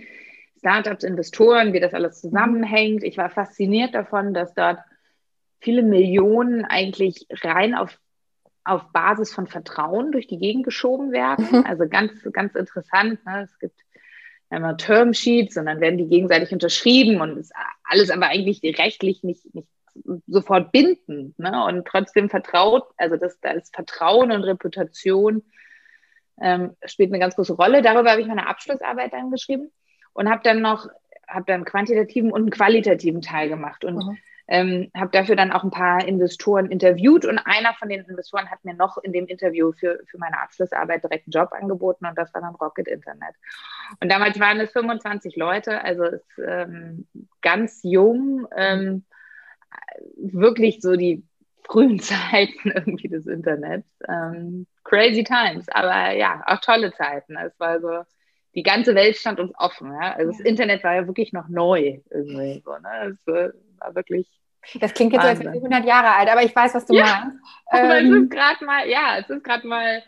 Startups, 0.59 1.03
Investoren, 1.03 1.73
wie 1.73 1.79
das 1.79 1.93
alles 1.93 2.19
zusammenhängt. 2.19 3.03
Ich 3.03 3.17
war 3.17 3.29
fasziniert 3.29 3.93
davon, 3.93 4.33
dass 4.33 4.53
dort 4.53 4.79
viele 5.59 5.83
Millionen 5.83 6.65
eigentlich 6.65 7.27
rein 7.43 7.75
auf, 7.75 7.99
auf 8.63 8.91
Basis 8.91 9.33
von 9.33 9.47
Vertrauen 9.47 10.11
durch 10.11 10.27
die 10.27 10.39
Gegend 10.39 10.65
geschoben 10.65 11.11
werden. 11.11 11.47
Mhm. 11.51 11.65
Also 11.65 11.87
ganz, 11.87 12.11
ganz 12.33 12.55
interessant. 12.55 13.25
Ne? 13.25 13.43
Es 13.43 13.59
gibt 13.59 13.79
immer 14.49 14.77
Termsheets 14.77 15.57
und 15.57 15.65
dann 15.65 15.81
werden 15.81 15.97
die 15.97 16.07
gegenseitig 16.07 16.51
unterschrieben 16.51 17.21
und 17.21 17.37
ist 17.37 17.53
alles 17.83 18.09
aber 18.09 18.27
eigentlich 18.27 18.61
rechtlich 18.77 19.23
nicht, 19.23 19.53
nicht 19.53 19.67
sofort 20.27 20.71
binden 20.71 21.33
ne? 21.37 21.65
und 21.65 21.85
trotzdem 21.85 22.29
vertraut, 22.29 22.83
also 22.97 23.17
das, 23.17 23.39
da 23.39 23.51
ist 23.51 23.73
Vertrauen 23.75 24.31
und 24.31 24.43
Reputation 24.43 25.43
ähm, 26.41 26.75
spielt 26.85 27.11
eine 27.11 27.19
ganz 27.19 27.35
große 27.35 27.53
Rolle. 27.53 27.81
Darüber 27.81 28.11
habe 28.11 28.21
ich 28.21 28.27
meine 28.27 28.47
Abschlussarbeit 28.47 29.13
dann 29.13 29.31
geschrieben 29.31 29.71
und 30.13 30.29
habe 30.29 30.41
dann 30.43 30.61
noch, 30.61 30.87
habe 31.27 31.45
dann 31.47 31.65
quantitativen 31.65 32.31
und 32.31 32.41
einen 32.41 32.51
qualitativen 32.51 33.21
Teil 33.21 33.49
gemacht 33.49 33.85
und 33.85 33.95
mhm. 33.95 34.17
ähm, 34.47 34.91
habe 34.95 35.11
dafür 35.11 35.35
dann 35.35 35.51
auch 35.51 35.63
ein 35.63 35.71
paar 35.71 36.05
Investoren 36.05 36.69
interviewt 36.69 37.25
und 37.25 37.39
einer 37.39 37.73
von 37.73 37.89
den 37.89 38.03
Investoren 38.05 38.49
hat 38.51 38.63
mir 38.63 38.73
noch 38.73 38.97
in 38.97 39.13
dem 39.13 39.27
Interview 39.27 39.71
für, 39.71 40.01
für 40.07 40.17
meine 40.17 40.39
Abschlussarbeit 40.41 41.03
direkt 41.03 41.27
einen 41.27 41.31
Job 41.31 41.51
angeboten 41.53 42.05
und 42.05 42.17
das 42.17 42.33
war 42.33 42.41
dann 42.41 42.55
Rocket 42.55 42.87
Internet. 42.87 43.35
Und 44.01 44.11
damals 44.11 44.39
waren 44.39 44.59
es 44.59 44.71
25 44.71 45.35
Leute, 45.35 45.83
also 45.83 46.03
ist 46.03 46.27
ähm, 46.45 47.07
ganz 47.41 47.79
jung. 47.83 48.47
Ähm, 48.55 49.05
wirklich 50.17 50.81
so 50.81 50.95
die 50.95 51.23
frühen 51.63 51.99
Zeiten 52.01 52.71
irgendwie 52.71 53.07
des 53.07 53.27
Internets. 53.27 53.87
Ähm, 54.07 54.67
crazy 54.83 55.23
times, 55.23 55.67
aber 55.69 56.11
ja, 56.11 56.43
auch 56.45 56.59
tolle 56.61 56.93
Zeiten. 56.93 57.35
Es 57.37 57.59
war 57.59 57.79
so, 57.79 58.03
die 58.53 58.63
ganze 58.63 58.95
Welt 58.95 59.17
stand 59.17 59.39
uns 59.39 59.53
offen. 59.57 59.91
Ja? 59.91 60.13
Also 60.13 60.31
das 60.31 60.41
Internet 60.41 60.83
war 60.83 60.95
ja 60.95 61.07
wirklich 61.07 61.33
noch 61.33 61.47
neu 61.49 61.99
irgendwie. 62.09 62.61
So, 62.63 62.71
ne? 62.77 63.11
Es 63.11 63.27
war 63.27 63.95
wirklich. 63.95 64.27
Das 64.79 64.93
klingt 64.93 65.13
jetzt 65.13 65.23
als 65.23 65.39
wäre 65.39 65.51
100 65.51 65.85
Jahre 65.85 66.15
alt, 66.15 66.27
aber 66.27 66.43
ich 66.43 66.55
weiß, 66.55 66.73
was 66.73 66.85
du 66.87 66.95
ja, 66.95 67.03
meinst. 67.03 67.37
Aber 67.67 67.99
ähm, 67.99 68.13
es 68.13 68.23
ist 68.23 68.29
gerade 68.31 68.65
mal, 68.65 68.89
ja, 68.89 69.17
es 69.19 69.29
ist 69.29 69.43
gerade 69.43 69.67
mal 69.67 70.01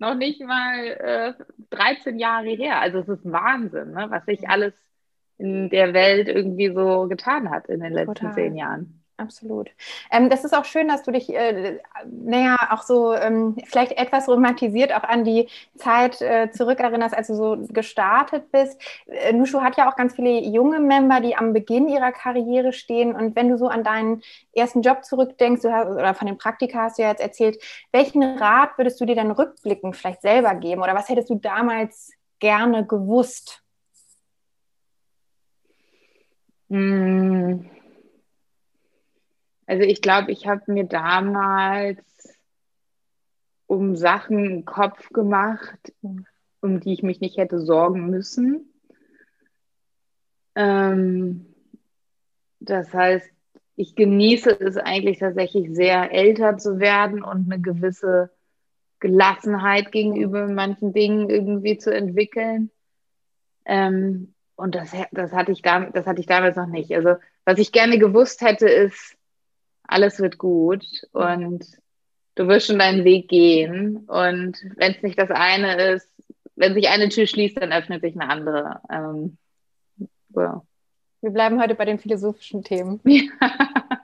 noch 0.00 0.16
nicht 0.16 0.40
mal 0.40 1.36
äh, 1.38 1.44
13 1.70 2.18
Jahre 2.18 2.48
her. 2.48 2.80
Also 2.80 2.98
es 2.98 3.08
ist 3.08 3.30
Wahnsinn, 3.30 3.92
ne? 3.92 4.06
was 4.08 4.24
sich 4.24 4.48
alles 4.48 4.74
in 5.38 5.70
der 5.70 5.94
Welt 5.94 6.28
irgendwie 6.28 6.72
so 6.72 7.06
getan 7.06 7.50
hat 7.50 7.68
in 7.68 7.80
den 7.80 7.92
letzten 7.92 8.14
Total. 8.14 8.34
zehn 8.34 8.56
Jahren. 8.56 8.99
Absolut. 9.20 9.70
Ähm, 10.10 10.30
das 10.30 10.44
ist 10.44 10.54
auch 10.54 10.64
schön, 10.64 10.88
dass 10.88 11.02
du 11.02 11.12
dich, 11.12 11.32
äh, 11.32 11.78
naja, 12.04 12.56
auch 12.70 12.82
so 12.82 13.14
ähm, 13.14 13.56
vielleicht 13.66 13.92
etwas 13.92 14.28
romantisiert 14.28 14.92
auch 14.92 15.04
an 15.04 15.24
die 15.24 15.48
Zeit 15.76 16.20
äh, 16.20 16.50
zurückerinnerst, 16.50 17.14
als 17.14 17.28
du 17.28 17.34
so 17.34 17.58
gestartet 17.68 18.50
bist. 18.50 18.80
Äh, 19.06 19.32
Nushu 19.32 19.60
hat 19.60 19.76
ja 19.76 19.90
auch 19.90 19.96
ganz 19.96 20.14
viele 20.14 20.40
junge 20.40 20.80
Member, 20.80 21.20
die 21.20 21.36
am 21.36 21.52
Beginn 21.52 21.88
ihrer 21.88 22.12
Karriere 22.12 22.72
stehen. 22.72 23.14
Und 23.14 23.36
wenn 23.36 23.48
du 23.48 23.56
so 23.56 23.68
an 23.68 23.84
deinen 23.84 24.22
ersten 24.54 24.82
Job 24.82 25.04
zurückdenkst, 25.04 25.64
hast, 25.64 25.90
oder 25.90 26.14
von 26.14 26.26
den 26.26 26.38
Praktika 26.38 26.84
hast 26.84 26.98
du 26.98 27.02
ja 27.02 27.10
jetzt 27.10 27.20
erzählt, 27.20 27.62
welchen 27.92 28.22
Rat 28.22 28.78
würdest 28.78 29.00
du 29.00 29.04
dir 29.04 29.16
dann 29.16 29.30
rückblickend 29.30 29.96
vielleicht 29.96 30.22
selber 30.22 30.54
geben? 30.54 30.82
Oder 30.82 30.94
was 30.94 31.08
hättest 31.08 31.30
du 31.30 31.34
damals 31.34 32.12
gerne 32.38 32.86
gewusst? 32.86 33.62
Hm. 36.70 37.68
Also 39.70 39.84
ich 39.84 40.02
glaube, 40.02 40.32
ich 40.32 40.48
habe 40.48 40.62
mir 40.72 40.82
damals 40.82 42.00
um 43.68 43.94
Sachen 43.94 44.38
einen 44.38 44.64
Kopf 44.64 45.10
gemacht, 45.10 45.92
um 46.60 46.80
die 46.80 46.92
ich 46.92 47.04
mich 47.04 47.20
nicht 47.20 47.36
hätte 47.36 47.60
sorgen 47.60 48.10
müssen. 48.10 48.68
Ähm, 50.56 51.54
das 52.58 52.92
heißt, 52.92 53.30
ich 53.76 53.94
genieße 53.94 54.50
es 54.60 54.76
eigentlich 54.76 55.20
tatsächlich 55.20 55.72
sehr, 55.72 56.10
älter 56.10 56.58
zu 56.58 56.80
werden 56.80 57.22
und 57.22 57.44
eine 57.52 57.62
gewisse 57.62 58.32
Gelassenheit 58.98 59.92
gegenüber 59.92 60.48
manchen 60.48 60.92
Dingen 60.92 61.30
irgendwie 61.30 61.78
zu 61.78 61.94
entwickeln. 61.94 62.72
Ähm, 63.66 64.34
und 64.56 64.74
das, 64.74 64.90
das, 65.12 65.32
hatte 65.32 65.52
ich 65.52 65.62
da, 65.62 65.90
das 65.90 66.06
hatte 66.06 66.18
ich 66.18 66.26
damals 66.26 66.56
noch 66.56 66.66
nicht. 66.66 66.92
Also, 66.92 67.14
was 67.44 67.60
ich 67.60 67.70
gerne 67.70 68.00
gewusst 68.00 68.40
hätte, 68.40 68.68
ist, 68.68 69.16
alles 69.90 70.20
wird 70.20 70.38
gut 70.38 70.84
und 71.12 71.66
du 72.36 72.48
wirst 72.48 72.68
schon 72.68 72.78
deinen 72.78 73.04
Weg 73.04 73.28
gehen. 73.28 73.98
Und 74.06 74.56
wenn 74.76 74.92
es 74.92 75.02
nicht 75.02 75.18
das 75.18 75.30
eine 75.30 75.94
ist, 75.94 76.08
wenn 76.56 76.74
sich 76.74 76.88
eine 76.88 77.08
Tür 77.08 77.26
schließt, 77.26 77.56
dann 77.56 77.72
öffnet 77.72 78.02
sich 78.02 78.14
eine 78.14 78.30
andere. 78.30 78.80
Ähm, 78.90 79.36
so. 80.32 80.62
Wir 81.22 81.30
bleiben 81.30 81.60
heute 81.60 81.74
bei 81.74 81.84
den 81.84 81.98
philosophischen 81.98 82.62
Themen. 82.62 83.00
Ja. 83.04 83.22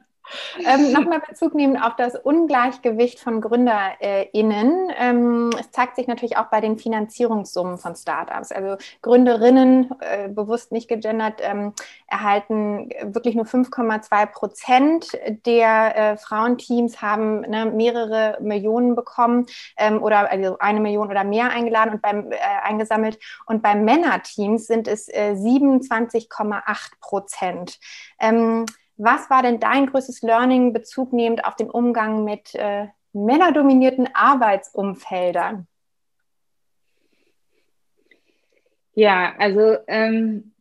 Ähm, 0.65 0.93
Nochmal 0.93 1.21
Bezug 1.21 1.55
nehmen 1.55 1.77
auf 1.77 1.97
das 1.97 2.17
Ungleichgewicht 2.17 3.21
von 3.21 3.41
GründerInnen. 3.41 4.93
Ähm, 4.99 5.51
es 5.59 5.71
zeigt 5.71 5.97
sich 5.97 6.07
natürlich 6.07 6.37
auch 6.37 6.47
bei 6.47 6.61
den 6.61 6.79
Finanzierungssummen 6.79 7.79
von 7.79 7.95
Startups. 7.95 8.53
Also 8.53 8.77
Gründerinnen, 9.03 9.91
äh, 10.01 10.29
bewusst 10.29 10.73
nicht 10.73 10.89
gegendert, 10.89 11.41
ähm, 11.43 11.73
erhalten 12.07 12.91
wirklich 13.03 13.35
nur 13.35 13.47
5,2 13.47 14.27
Prozent 14.27 15.19
der 15.45 15.97
äh, 15.97 16.17
Frauenteams 16.17 17.03
haben 17.03 17.41
ne, 17.41 17.67
mehrere 17.67 18.39
Millionen 18.41 18.95
bekommen 18.95 19.47
ähm, 19.77 20.03
oder 20.03 20.31
also 20.31 20.59
eine 20.59 20.81
Million 20.81 21.09
oder 21.09 21.25
mehr 21.25 21.51
eingeladen 21.51 21.95
und 21.95 22.03
beim 22.03 22.33
äh, 22.33 22.37
eingesammelt. 22.63 23.19
Und 23.47 23.63
bei 23.63 23.75
Männerteams 23.75 24.67
sind 24.67 24.89
es 24.89 25.09
äh, 25.09 25.35
27,8 25.37 26.93
Prozent. 27.01 27.79
Ähm, 28.19 28.67
was 28.97 29.29
war 29.31 29.43
denn 29.43 29.61
dein 29.61 29.87
größtes 29.87 30.23
Learning 30.23 30.73
Bezug 30.73 31.13
nehmend 31.13 31.45
auf 31.45 31.57
den 31.57 31.71
Umgang 31.71 32.25
mit 32.25 32.55
äh, 32.55 32.87
männerdominierten 33.13 34.09
Arbeitsumfeldern? 34.15 35.67
Ja, 38.95 39.35
also 39.39 39.77
ähm, 39.89 40.53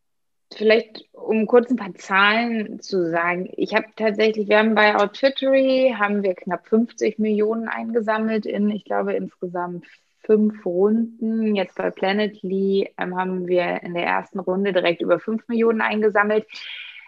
vielleicht 0.53 1.05
um 1.13 1.47
kurz 1.47 1.69
ein 1.69 1.77
paar 1.77 1.95
Zahlen 1.95 2.81
zu 2.81 3.09
sagen. 3.09 3.49
Ich 3.55 3.73
habe 3.73 3.85
tatsächlich, 3.95 4.49
wir 4.49 4.59
haben 4.59 4.75
bei 4.75 4.95
Outfittery 4.95 5.95
haben 5.97 6.23
wir 6.23 6.35
knapp 6.35 6.67
50 6.67 7.17
Millionen 7.17 7.67
eingesammelt 7.67 8.45
in, 8.45 8.69
ich 8.69 8.83
glaube, 8.83 9.13
insgesamt 9.13 9.85
fünf 10.25 10.65
Runden. 10.65 11.55
Jetzt 11.55 11.75
bei 11.75 11.91
Planetly 11.91 12.93
ähm, 12.97 13.15
haben 13.15 13.47
wir 13.47 13.83
in 13.83 13.93
der 13.93 14.05
ersten 14.05 14.39
Runde 14.39 14.73
direkt 14.73 15.01
über 15.01 15.19
fünf 15.19 15.47
Millionen 15.47 15.81
eingesammelt. 15.81 16.45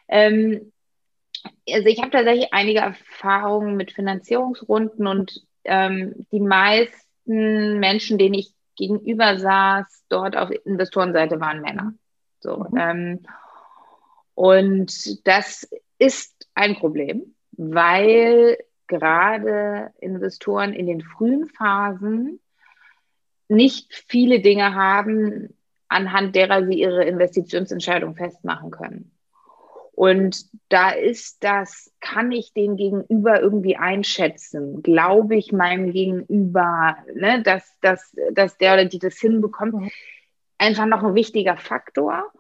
Ähm, 0.08 0.72
also 1.70 1.88
ich 1.88 2.00
habe 2.00 2.12
tatsächlich 2.12 2.54
einige 2.54 2.80
Erfahrungen 2.80 3.76
mit 3.76 3.92
Finanzierungsrunden 3.92 5.08
und 5.08 5.42
ähm, 5.64 6.26
die 6.32 6.40
meisten 6.40 7.80
Menschen, 7.80 8.18
denen 8.18 8.36
ich 8.36 8.54
gegenüber 8.76 9.38
saß, 9.38 10.06
dort 10.10 10.38
auf 10.38 10.50
Investorenseite 10.66 11.40
waren 11.40 11.62
Männer. 11.62 11.94
So, 12.40 12.66
mhm. 12.70 12.78
ähm, 12.78 13.20
und 14.36 15.28
das 15.28 15.68
ist 15.98 16.48
ein 16.54 16.76
Problem, 16.76 17.36
weil 17.52 18.58
gerade 18.86 19.92
Investoren 20.00 20.74
in 20.74 20.88
den 20.88 21.02
frühen 21.02 21.48
Phasen 21.48 22.40
nicht 23.50 24.04
viele 24.08 24.42
Dinge 24.42 24.76
haben, 24.76 25.58
anhand 25.88 26.36
derer 26.36 26.66
sie 26.66 26.80
ihre 26.80 27.04
Investitionsentscheidung 27.06 28.16
festmachen 28.16 28.72
können. 28.72 29.17
Und 29.98 30.46
da 30.70 30.92
ist 30.92 31.44
das, 31.44 31.92
kann 32.02 32.32
ich 32.32 32.54
den 32.54 32.78
Gegenüber 32.78 33.42
irgendwie 33.42 33.78
einschätzen? 33.78 34.84
Glaube 34.84 35.36
ich 35.36 35.52
meinem 35.52 35.92
Gegenüber, 35.92 36.98
ne, 37.16 37.42
dass, 37.42 37.80
dass, 37.82 38.16
dass 38.32 38.60
der 38.60 38.76
oder 38.76 38.86
die 38.86 39.00
das 39.00 39.18
hinbekommt? 39.18 39.74
Mhm. 39.74 39.90
Einfach 40.60 40.86
noch 40.86 41.02
ein 41.02 41.16
wichtiger 41.16 41.58
Faktor. 41.58 42.32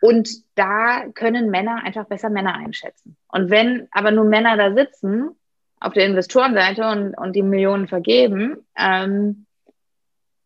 Und 0.00 0.30
da 0.54 1.06
können 1.12 1.50
Männer 1.50 1.84
einfach 1.84 2.06
besser 2.06 2.30
Männer 2.30 2.54
einschätzen. 2.54 3.18
Und 3.28 3.50
wenn 3.50 3.88
aber 3.90 4.10
nur 4.10 4.24
Männer 4.24 4.56
da 4.56 4.72
sitzen, 4.72 5.36
auf 5.78 5.92
der 5.92 6.06
Investorenseite 6.06 6.88
und, 6.88 7.12
und 7.12 7.36
die 7.36 7.42
Millionen 7.42 7.88
vergeben, 7.88 8.66
ähm, 8.74 9.44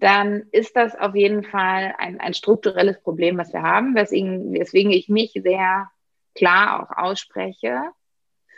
dann 0.01 0.43
ist 0.51 0.75
das 0.75 0.99
auf 0.99 1.15
jeden 1.15 1.45
Fall 1.45 1.95
ein, 1.99 2.19
ein 2.19 2.35
strukturelles 2.35 3.01
Problem, 3.01 3.39
was 3.39 3.53
wir 3.53 3.63
haben, 3.63 3.95
weswegen, 3.95 4.53
weswegen 4.53 4.91
ich 4.91 5.09
mich 5.09 5.31
sehr 5.45 5.89
klar 6.35 6.83
auch 6.83 6.97
ausspreche 6.97 7.93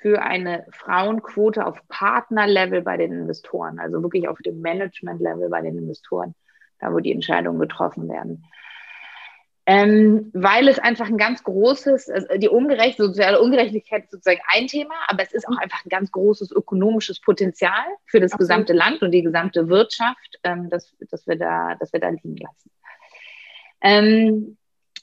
für 0.01 0.21
eine 0.21 0.67
Frauenquote 0.73 1.65
auf 1.65 1.79
Partnerlevel 1.89 2.83
bei 2.83 2.97
den 2.97 3.13
Investoren, 3.13 3.79
also 3.79 4.03
wirklich 4.03 4.29
auf 4.29 4.39
dem 4.39 4.61
Management-Level 4.61 5.49
bei 5.49 5.61
den 5.61 5.79
Investoren, 5.79 6.35
da 6.81 6.93
wo 6.93 6.99
die 6.99 7.13
Entscheidungen 7.13 7.61
getroffen 7.61 8.09
werden. 8.09 8.45
Ähm, 9.65 10.31
weil 10.35 10.67
es 10.67 10.81
einfach 10.81 11.07
ein 11.07 11.19
ganz 11.19 11.45
großes, 11.45 12.11
also 12.11 12.27
die 12.37 12.49
Ungerecht, 12.49 12.99
soziale 12.99 13.41
Ungerechtigkeit 13.41 14.05
ist 14.05 14.11
sozusagen 14.11 14.41
ein 14.49 14.67
Thema, 14.67 14.95
aber 15.07 15.23
es 15.23 15.33
ist 15.33 15.47
auch 15.47 15.57
einfach 15.57 15.85
ein 15.85 15.89
ganz 15.89 16.11
großes 16.11 16.51
ökonomisches 16.51 17.21
Potenzial 17.21 17.85
für 18.07 18.19
das 18.19 18.33
Absolut. 18.33 18.41
gesamte 18.41 18.73
Land 18.73 19.03
und 19.03 19.13
die 19.13 19.23
gesamte 19.23 19.69
Wirtschaft, 19.69 20.41
ähm, 20.43 20.69
dass, 20.69 20.97
dass, 21.11 21.29
wir 21.29 21.37
da, 21.37 21.77
dass 21.77 21.93
wir 21.93 22.01
da 22.01 22.09
liegen 22.09 22.37
lassen. 22.39 22.71
Ähm, 23.83 24.57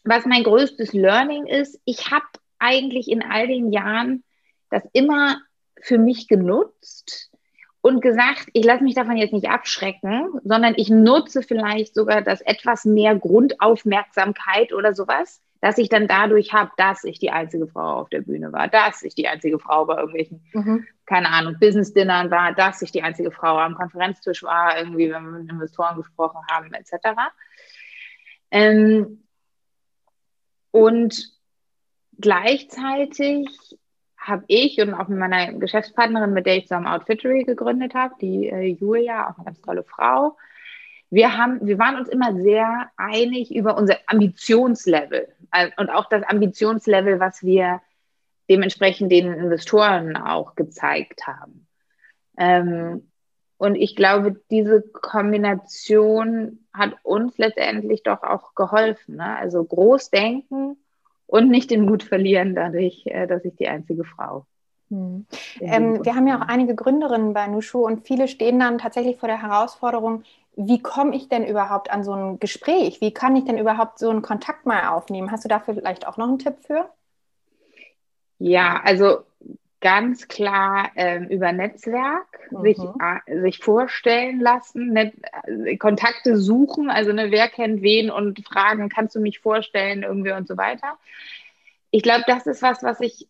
was 0.03 0.25
mein 0.25 0.43
größtes 0.43 0.91
Learning 0.91 1.45
ist, 1.45 1.79
ich 1.85 2.11
habe 2.11 2.25
eigentlich 2.59 3.09
in 3.09 3.23
all 3.23 3.47
den 3.47 3.71
Jahren 3.71 4.23
das 4.69 4.83
immer 4.93 5.41
für 5.81 5.97
mich 5.97 6.27
genutzt 6.27 7.31
und 7.81 8.01
gesagt, 8.01 8.47
ich 8.53 8.65
lasse 8.65 8.83
mich 8.83 8.95
davon 8.95 9.17
jetzt 9.17 9.33
nicht 9.33 9.49
abschrecken, 9.49 10.39
sondern 10.43 10.73
ich 10.75 10.89
nutze 10.89 11.41
vielleicht 11.41 11.95
sogar 11.95 12.21
das 12.21 12.41
etwas 12.41 12.85
mehr 12.85 13.15
Grundaufmerksamkeit 13.15 14.73
oder 14.73 14.93
sowas, 14.93 15.41
dass 15.61 15.77
ich 15.77 15.89
dann 15.89 16.07
dadurch 16.07 16.53
habe, 16.53 16.71
dass 16.77 17.03
ich 17.03 17.19
die 17.19 17.31
einzige 17.31 17.67
Frau 17.67 18.01
auf 18.01 18.09
der 18.09 18.21
Bühne 18.21 18.51
war, 18.51 18.67
dass 18.67 19.03
ich 19.03 19.15
die 19.15 19.27
einzige 19.27 19.59
Frau 19.59 19.85
bei 19.85 19.95
irgendwelchen, 19.95 20.41
mhm. 20.53 20.87
keine 21.05 21.29
Ahnung, 21.29 21.57
Business-Dinnern 21.59 22.31
war, 22.31 22.53
dass 22.53 22.81
ich 22.81 22.91
die 22.91 23.01
einzige 23.01 23.31
Frau 23.31 23.57
am 23.57 23.75
Konferenztisch 23.75 24.43
war, 24.43 24.77
irgendwie, 24.77 25.11
wenn 25.11 25.23
wir 25.23 25.39
mit 25.39 25.49
Investoren 25.49 25.97
gesprochen 25.97 26.41
haben, 26.49 26.73
etc. 26.73 26.93
Ähm, 28.51 29.23
und 30.71 31.38
gleichzeitig 32.19 33.47
habe 34.17 34.43
ich 34.47 34.79
und 34.81 34.93
auch 34.93 35.07
mit 35.07 35.17
meiner 35.17 35.53
Geschäftspartnerin, 35.53 36.33
mit 36.33 36.45
der 36.45 36.57
ich 36.57 36.63
zusammen 36.63 36.87
Outfittery 36.87 37.43
gegründet 37.43 37.93
habe, 37.93 38.13
die 38.21 38.49
äh, 38.49 38.67
Julia, 38.67 39.29
auch 39.29 39.37
eine 39.37 39.45
ganz 39.45 39.61
tolle 39.61 39.83
Frau, 39.83 40.37
wir, 41.09 41.37
haben, 41.37 41.65
wir 41.65 41.79
waren 41.79 41.95
uns 41.95 42.09
immer 42.09 42.35
sehr 42.35 42.91
einig 42.97 43.53
über 43.53 43.77
unser 43.77 43.97
Ambitionslevel 44.05 45.27
äh, 45.51 45.69
und 45.77 45.89
auch 45.89 46.07
das 46.09 46.23
Ambitionslevel, 46.23 47.19
was 47.19 47.43
wir 47.43 47.81
dementsprechend 48.49 49.11
den 49.11 49.33
Investoren 49.33 50.17
auch 50.17 50.55
gezeigt 50.55 51.25
haben. 51.25 51.67
Ähm, 52.37 53.11
und 53.57 53.75
ich 53.75 53.95
glaube, 53.95 54.39
diese 54.51 54.81
Kombination 54.81 56.65
hat 56.73 56.95
uns 57.03 57.37
letztendlich 57.37 58.03
doch 58.03 58.23
auch 58.23 58.55
geholfen. 58.55 59.17
Ne? 59.17 59.35
Also 59.37 59.63
groß 59.63 60.11
denken 60.11 60.77
und 61.29 61.49
nicht 61.49 61.71
den 61.71 61.85
Mut 61.85 62.03
verlieren 62.03 62.55
dadurch, 62.55 63.05
äh, 63.05 63.27
dass 63.27 63.45
ich 63.45 63.55
die 63.55 63.67
einzige 63.67 64.03
Frau 64.03 64.45
hm. 64.89 65.27
Ähm, 65.61 66.03
wir 66.03 66.15
haben 66.15 66.27
ja 66.27 66.37
auch 66.37 66.47
einige 66.47 66.75
Gründerinnen 66.75 67.33
bei 67.33 67.47
Nushu 67.47 67.85
und 67.85 68.07
viele 68.07 68.27
stehen 68.27 68.59
dann 68.59 68.79
tatsächlich 68.79 69.17
vor 69.17 69.29
der 69.29 69.41
Herausforderung, 69.41 70.23
wie 70.55 70.81
komme 70.81 71.15
ich 71.15 71.29
denn 71.29 71.45
überhaupt 71.45 71.91
an 71.91 72.03
so 72.03 72.13
ein 72.13 72.39
Gespräch? 72.39 72.99
Wie 72.99 73.13
kann 73.13 73.35
ich 73.35 73.45
denn 73.45 73.57
überhaupt 73.57 73.99
so 73.99 74.09
einen 74.09 74.21
Kontakt 74.21 74.65
mal 74.65 74.89
aufnehmen? 74.89 75.31
Hast 75.31 75.45
du 75.45 75.49
dafür 75.49 75.75
vielleicht 75.75 76.07
auch 76.07 76.17
noch 76.17 76.27
einen 76.27 76.39
Tipp 76.39 76.55
für? 76.65 76.89
Ja, 78.39 78.81
also 78.83 79.19
ganz 79.81 80.27
klar 80.27 80.91
ähm, 80.95 81.27
über 81.27 81.51
Netzwerk 81.51 82.27
mhm. 82.51 82.61
sich, 82.61 82.77
äh, 82.77 83.41
sich 83.41 83.59
vorstellen 83.59 84.39
lassen, 84.39 84.93
Net 84.93 85.13
äh, 85.45 85.77
Kontakte 85.77 86.37
suchen, 86.37 86.89
also 86.89 87.13
ne, 87.13 87.31
wer 87.31 87.47
kennt 87.47 87.81
wen 87.81 88.11
und 88.11 88.45
fragen, 88.45 88.89
kannst 88.89 89.15
du 89.15 89.19
mich 89.19 89.39
vorstellen, 89.39 90.03
irgendwie 90.03 90.31
und 90.31 90.47
so 90.47 90.57
weiter. 90.57 90.97
Ich 91.91 92.03
glaube, 92.03 92.23
das 92.27 92.45
ist 92.45 92.61
was, 92.61 92.83
was 92.83 92.99
ich 92.99 93.27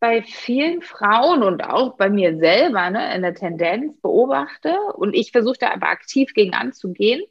bei 0.00 0.22
vielen 0.22 0.82
Frauen 0.82 1.42
und 1.42 1.64
auch 1.64 1.96
bei 1.96 2.08
mir 2.08 2.38
selber 2.38 2.90
ne, 2.90 3.14
in 3.14 3.22
der 3.22 3.34
Tendenz 3.34 4.00
beobachte 4.00 4.76
und 4.94 5.14
ich 5.14 5.32
versuche 5.32 5.58
da 5.58 5.72
aber 5.72 5.88
aktiv 5.88 6.34
gegen 6.34 6.54
anzugehen, 6.54 7.22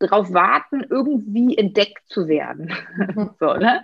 darauf 0.00 0.32
warten, 0.32 0.84
irgendwie 0.88 1.56
entdeckt 1.56 2.02
zu 2.06 2.26
werden. 2.26 2.72
So, 3.38 3.54
ne? 3.54 3.82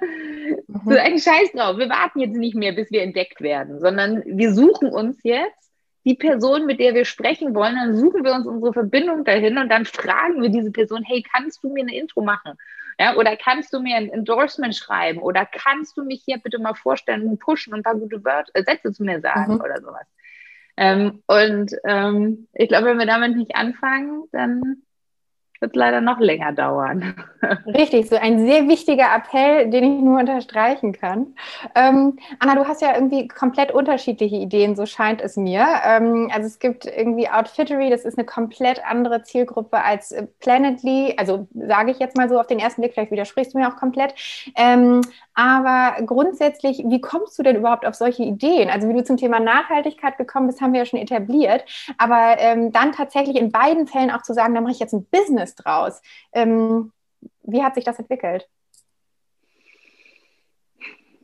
Mhm. 0.66 0.80
So 0.84 0.96
ein 0.96 1.18
Scheiß 1.18 1.52
drauf. 1.52 1.78
Wir 1.78 1.88
warten 1.88 2.20
jetzt 2.20 2.36
nicht 2.36 2.54
mehr, 2.54 2.72
bis 2.72 2.90
wir 2.90 3.02
entdeckt 3.02 3.40
werden, 3.40 3.80
sondern 3.80 4.22
wir 4.24 4.52
suchen 4.52 4.88
uns 4.88 5.18
jetzt 5.22 5.66
die 6.04 6.14
Person, 6.14 6.66
mit 6.66 6.78
der 6.78 6.94
wir 6.94 7.04
sprechen 7.04 7.54
wollen, 7.54 7.74
dann 7.74 7.96
suchen 7.96 8.24
wir 8.24 8.32
uns 8.32 8.46
unsere 8.46 8.72
Verbindung 8.72 9.24
dahin 9.24 9.58
und 9.58 9.68
dann 9.68 9.84
fragen 9.84 10.40
wir 10.40 10.50
diese 10.50 10.70
Person, 10.70 11.02
hey, 11.02 11.22
kannst 11.22 11.64
du 11.64 11.72
mir 11.72 11.82
eine 11.82 11.96
Intro 11.96 12.22
machen? 12.22 12.52
Ja, 12.98 13.16
oder 13.16 13.36
kannst 13.36 13.72
du 13.72 13.80
mir 13.80 13.96
ein 13.96 14.08
Endorsement 14.08 14.74
schreiben? 14.74 15.18
Oder 15.18 15.46
kannst 15.46 15.96
du 15.96 16.04
mich 16.04 16.22
hier 16.24 16.38
bitte 16.38 16.58
mal 16.58 16.74
vorstellen 16.74 17.26
und 17.26 17.40
pushen 17.40 17.72
und 17.72 17.80
ein 17.80 17.82
paar 17.82 17.96
gute 17.96 18.24
Wörter, 18.24 18.52
äh, 18.54 18.62
Sätze 18.62 18.92
zu 18.92 19.02
mir 19.02 19.20
sagen 19.20 19.54
mhm. 19.54 19.60
oder 19.60 19.80
sowas? 19.80 20.06
Ähm, 20.76 21.22
und 21.26 21.72
ähm, 21.84 22.46
ich 22.52 22.68
glaube, 22.68 22.86
wenn 22.86 22.98
wir 22.98 23.06
damit 23.06 23.36
nicht 23.36 23.56
anfangen, 23.56 24.24
dann 24.30 24.82
wird 25.60 25.76
leider 25.76 26.00
noch 26.00 26.20
länger 26.20 26.52
dauern. 26.52 27.14
Richtig, 27.66 28.08
so 28.08 28.16
ein 28.16 28.46
sehr 28.46 28.68
wichtiger 28.68 29.14
Appell, 29.14 29.70
den 29.70 29.84
ich 29.84 30.02
nur 30.02 30.18
unterstreichen 30.18 30.92
kann. 30.92 31.34
Ähm, 31.74 32.18
Anna, 32.38 32.54
du 32.54 32.66
hast 32.66 32.82
ja 32.82 32.94
irgendwie 32.94 33.28
komplett 33.28 33.72
unterschiedliche 33.72 34.36
Ideen, 34.36 34.76
so 34.76 34.86
scheint 34.86 35.20
es 35.20 35.36
mir. 35.36 35.66
Ähm, 35.84 36.30
also 36.32 36.46
es 36.46 36.58
gibt 36.58 36.86
irgendwie 36.86 37.28
Outfittery, 37.28 37.90
das 37.90 38.04
ist 38.04 38.18
eine 38.18 38.26
komplett 38.26 38.84
andere 38.86 39.22
Zielgruppe 39.22 39.82
als 39.82 40.14
Planetly. 40.40 41.14
Also 41.16 41.48
sage 41.54 41.90
ich 41.90 41.98
jetzt 41.98 42.16
mal 42.16 42.28
so 42.28 42.38
auf 42.38 42.46
den 42.46 42.58
ersten 42.58 42.82
Blick, 42.82 42.94
vielleicht 42.94 43.12
widersprichst 43.12 43.54
du 43.54 43.58
mir 43.58 43.68
auch 43.68 43.76
komplett. 43.76 44.14
Ähm, 44.56 45.02
aber 45.36 46.02
grundsätzlich, 46.06 46.82
wie 46.86 47.00
kommst 47.00 47.38
du 47.38 47.42
denn 47.42 47.56
überhaupt 47.56 47.84
auf 47.84 47.94
solche 47.94 48.22
Ideen? 48.22 48.70
Also 48.70 48.88
wie 48.88 48.94
du 48.94 49.04
zum 49.04 49.18
Thema 49.18 49.38
Nachhaltigkeit 49.38 50.16
gekommen 50.16 50.46
bist, 50.46 50.62
haben 50.62 50.72
wir 50.72 50.80
ja 50.80 50.86
schon 50.86 50.98
etabliert. 50.98 51.62
Aber 51.98 52.36
ähm, 52.38 52.72
dann 52.72 52.92
tatsächlich 52.92 53.36
in 53.36 53.52
beiden 53.52 53.86
Fällen 53.86 54.10
auch 54.10 54.22
zu 54.22 54.32
sagen, 54.32 54.54
da 54.54 54.62
mache 54.62 54.72
ich 54.72 54.80
jetzt 54.80 54.94
ein 54.94 55.04
Business 55.04 55.54
draus. 55.54 56.00
Ähm, 56.32 56.90
wie 57.42 57.62
hat 57.62 57.74
sich 57.74 57.84
das 57.84 57.98
entwickelt? 57.98 58.48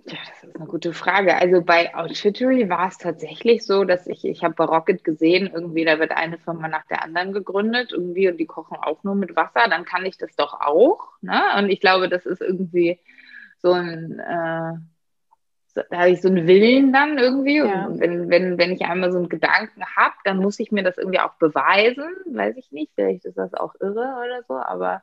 Ja, 0.04 0.18
das 0.28 0.44
ist 0.44 0.56
eine 0.56 0.66
gute 0.66 0.92
Frage. 0.92 1.34
Also 1.36 1.62
bei 1.62 1.94
Outfittery 1.94 2.68
war 2.68 2.88
es 2.88 2.98
tatsächlich 2.98 3.64
so, 3.64 3.84
dass 3.84 4.06
ich, 4.06 4.26
ich 4.26 4.44
habe 4.44 4.54
bei 4.54 4.64
Rocket 4.64 5.04
gesehen, 5.04 5.50
irgendwie, 5.54 5.86
da 5.86 5.98
wird 5.98 6.10
eine 6.10 6.36
Firma 6.36 6.68
nach 6.68 6.84
der 6.86 7.02
anderen 7.02 7.32
gegründet, 7.32 7.92
irgendwie, 7.92 8.28
und 8.28 8.36
die 8.36 8.46
kochen 8.46 8.76
auch 8.76 9.04
nur 9.04 9.14
mit 9.14 9.36
Wasser, 9.36 9.70
dann 9.70 9.86
kann 9.86 10.04
ich 10.04 10.18
das 10.18 10.36
doch 10.36 10.60
auch. 10.60 11.12
Ne? 11.22 11.40
Und 11.56 11.70
ich 11.70 11.80
glaube, 11.80 12.10
das 12.10 12.26
ist 12.26 12.42
irgendwie 12.42 12.98
so 13.62 13.72
ein, 13.72 14.18
äh, 14.18 14.72
so, 15.74 15.80
da 15.90 15.98
habe 15.98 16.10
ich 16.10 16.20
so 16.20 16.28
einen 16.28 16.46
Willen 16.46 16.92
dann 16.92 17.16
irgendwie. 17.18 17.58
Ja. 17.58 17.86
Und 17.86 18.00
wenn, 18.00 18.28
wenn, 18.28 18.58
wenn 18.58 18.72
ich 18.72 18.82
einmal 18.82 19.10
so 19.10 19.18
einen 19.18 19.28
Gedanken 19.28 19.82
habe, 19.96 20.14
dann 20.24 20.38
muss 20.38 20.60
ich 20.60 20.70
mir 20.70 20.82
das 20.82 20.98
irgendwie 20.98 21.20
auch 21.20 21.34
beweisen. 21.34 22.04
Weiß 22.26 22.56
ich 22.56 22.70
nicht, 22.72 22.92
vielleicht 22.94 23.24
ist 23.24 23.38
das 23.38 23.54
auch 23.54 23.74
irre 23.80 24.16
oder 24.24 24.42
so, 24.46 24.54
aber 24.54 25.02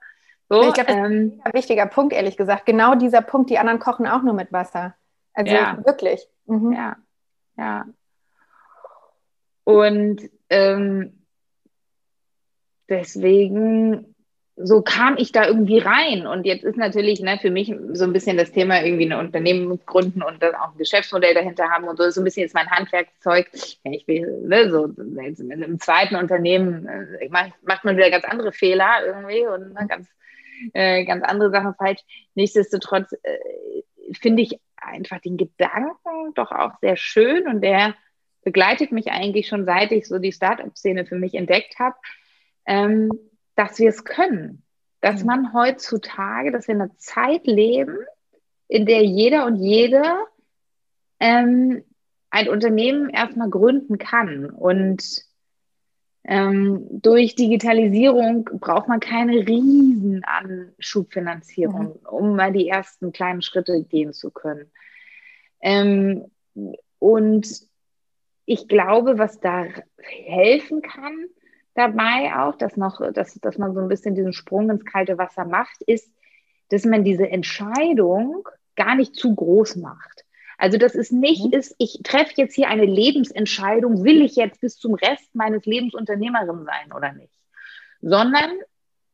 so. 0.49 0.61
Ich 0.61 0.73
glaube, 0.73 0.87
das 0.87 0.97
ähm, 0.97 1.33
ist 1.37 1.45
ein 1.45 1.53
wichtiger 1.53 1.85
Punkt, 1.85 2.13
ehrlich 2.13 2.37
gesagt. 2.37 2.65
Genau 2.65 2.95
dieser 2.95 3.21
Punkt, 3.21 3.49
die 3.49 3.57
anderen 3.57 3.79
kochen 3.79 4.07
auch 4.07 4.21
nur 4.21 4.33
mit 4.33 4.51
Wasser. 4.51 4.95
Also 5.33 5.53
ja. 5.53 5.77
wirklich. 5.85 6.27
Mhm. 6.45 6.73
Ja, 6.73 6.97
ja. 7.57 7.85
Und 9.63 10.29
ähm, 10.49 11.25
deswegen 12.89 14.15
so 14.61 14.81
kam 14.81 15.15
ich 15.17 15.31
da 15.31 15.47
irgendwie 15.47 15.79
rein. 15.79 16.27
Und 16.27 16.45
jetzt 16.45 16.63
ist 16.63 16.77
natürlich 16.77 17.21
ne, 17.21 17.39
für 17.41 17.49
mich 17.49 17.73
so 17.93 18.03
ein 18.03 18.13
bisschen 18.13 18.37
das 18.37 18.51
Thema 18.51 18.83
irgendwie 18.83 19.09
ein 19.09 19.19
Unternehmen 19.19 19.79
gründen 19.85 20.21
und 20.21 20.43
dann 20.43 20.55
auch 20.55 20.73
ein 20.73 20.77
Geschäftsmodell 20.77 21.33
dahinter 21.33 21.69
haben 21.69 21.87
und 21.87 21.97
so, 21.97 22.09
so 22.09 22.19
ein 22.21 22.25
bisschen 22.25 22.43
jetzt 22.43 22.53
mein 22.53 22.69
Handwerkszeug. 22.69 23.49
Ja, 23.83 23.91
ich 23.91 24.07
will, 24.07 24.41
ne, 24.45 24.69
so 24.69 24.85
in 24.85 25.51
einem 25.51 25.79
zweiten 25.79 26.15
Unternehmen 26.15 26.87
äh, 26.87 27.29
macht, 27.29 27.53
macht 27.63 27.85
man 27.85 27.95
wieder 27.95 28.11
ganz 28.11 28.25
andere 28.25 28.51
Fehler 28.51 29.05
irgendwie 29.05 29.47
und 29.47 29.73
ne, 29.73 29.87
ganz, 29.87 30.09
äh, 30.73 31.05
ganz 31.05 31.23
andere 31.23 31.51
Sachen 31.51 31.73
falsch. 31.75 32.01
Nichtsdestotrotz 32.35 33.13
äh, 33.23 33.37
finde 34.19 34.43
ich 34.43 34.59
einfach 34.75 35.19
den 35.21 35.37
Gedanken 35.37 36.33
doch 36.35 36.51
auch 36.51 36.71
sehr 36.81 36.97
schön 36.97 37.47
und 37.47 37.61
der 37.61 37.95
begleitet 38.43 38.91
mich 38.91 39.07
eigentlich 39.07 39.47
schon 39.47 39.65
seit 39.65 39.91
ich 39.91 40.07
so 40.07 40.19
die 40.19 40.31
Startup-Szene 40.33 41.05
für 41.05 41.17
mich 41.17 41.33
entdeckt 41.33 41.79
habe. 41.79 41.95
Ähm, 42.65 43.09
dass 43.59 43.77
wir 43.77 43.89
es 43.89 44.05
können. 44.05 44.63
Dass 45.01 45.21
mhm. 45.21 45.27
man 45.27 45.53
heutzutage, 45.53 46.51
dass 46.51 46.67
wir 46.67 46.75
in 46.75 46.81
einer 46.81 46.95
Zeit 46.97 47.45
leben, 47.45 47.97
in 48.69 48.85
der 48.85 49.03
jeder 49.03 49.45
und 49.45 49.57
jede 49.57 50.03
ähm, 51.19 51.83
ein 52.29 52.47
Unternehmen 52.47 53.09
erstmal 53.09 53.49
gründen 53.49 53.97
kann. 53.97 54.49
Und 54.49 55.25
ähm, 56.23 56.87
durch 56.89 57.35
Digitalisierung 57.35 58.45
braucht 58.45 58.87
man 58.87 59.01
keine 59.01 59.45
riesen 59.45 60.23
Anschubfinanzierung, 60.23 61.99
mhm. 62.01 62.07
um 62.09 62.35
mal 62.37 62.53
die 62.53 62.69
ersten 62.69 63.11
kleinen 63.11 63.41
Schritte 63.41 63.83
gehen 63.83 64.13
zu 64.13 64.31
können. 64.31 64.71
Ähm, 65.59 66.31
und 66.99 67.67
ich 68.45 68.69
glaube, 68.69 69.17
was 69.17 69.41
da 69.41 69.65
helfen 69.97 70.81
kann, 70.81 71.25
dabei 71.79 72.35
auch, 72.35 72.55
dass 72.57 72.77
noch, 72.77 73.01
dass, 73.13 73.33
dass 73.35 73.57
man 73.57 73.73
so 73.73 73.79
ein 73.79 73.87
bisschen 73.87 74.13
diesen 74.13 74.33
Sprung 74.33 74.69
ins 74.69 74.85
kalte 74.85 75.17
Wasser 75.17 75.45
macht, 75.45 75.81
ist, 75.83 76.13
dass 76.69 76.85
man 76.85 77.03
diese 77.03 77.27
Entscheidung 77.27 78.47
gar 78.75 78.95
nicht 78.95 79.15
zu 79.15 79.33
groß 79.33 79.77
macht. 79.77 80.25
Also 80.57 80.77
dass 80.77 80.93
es 80.93 81.11
nicht 81.11 81.45
mhm. 81.45 81.53
ist, 81.53 81.73
ich 81.79 82.01
treffe 82.03 82.33
jetzt 82.35 82.53
hier 82.53 82.67
eine 82.67 82.85
Lebensentscheidung, 82.85 84.03
will 84.03 84.21
ich 84.21 84.35
jetzt 84.35 84.59
bis 84.59 84.75
zum 84.77 84.93
Rest 84.93 85.33
meines 85.33 85.65
Lebens 85.65 85.93
Unternehmerin 85.93 86.65
sein 86.65 86.91
oder 86.93 87.13
nicht, 87.13 87.33
sondern 88.01 88.51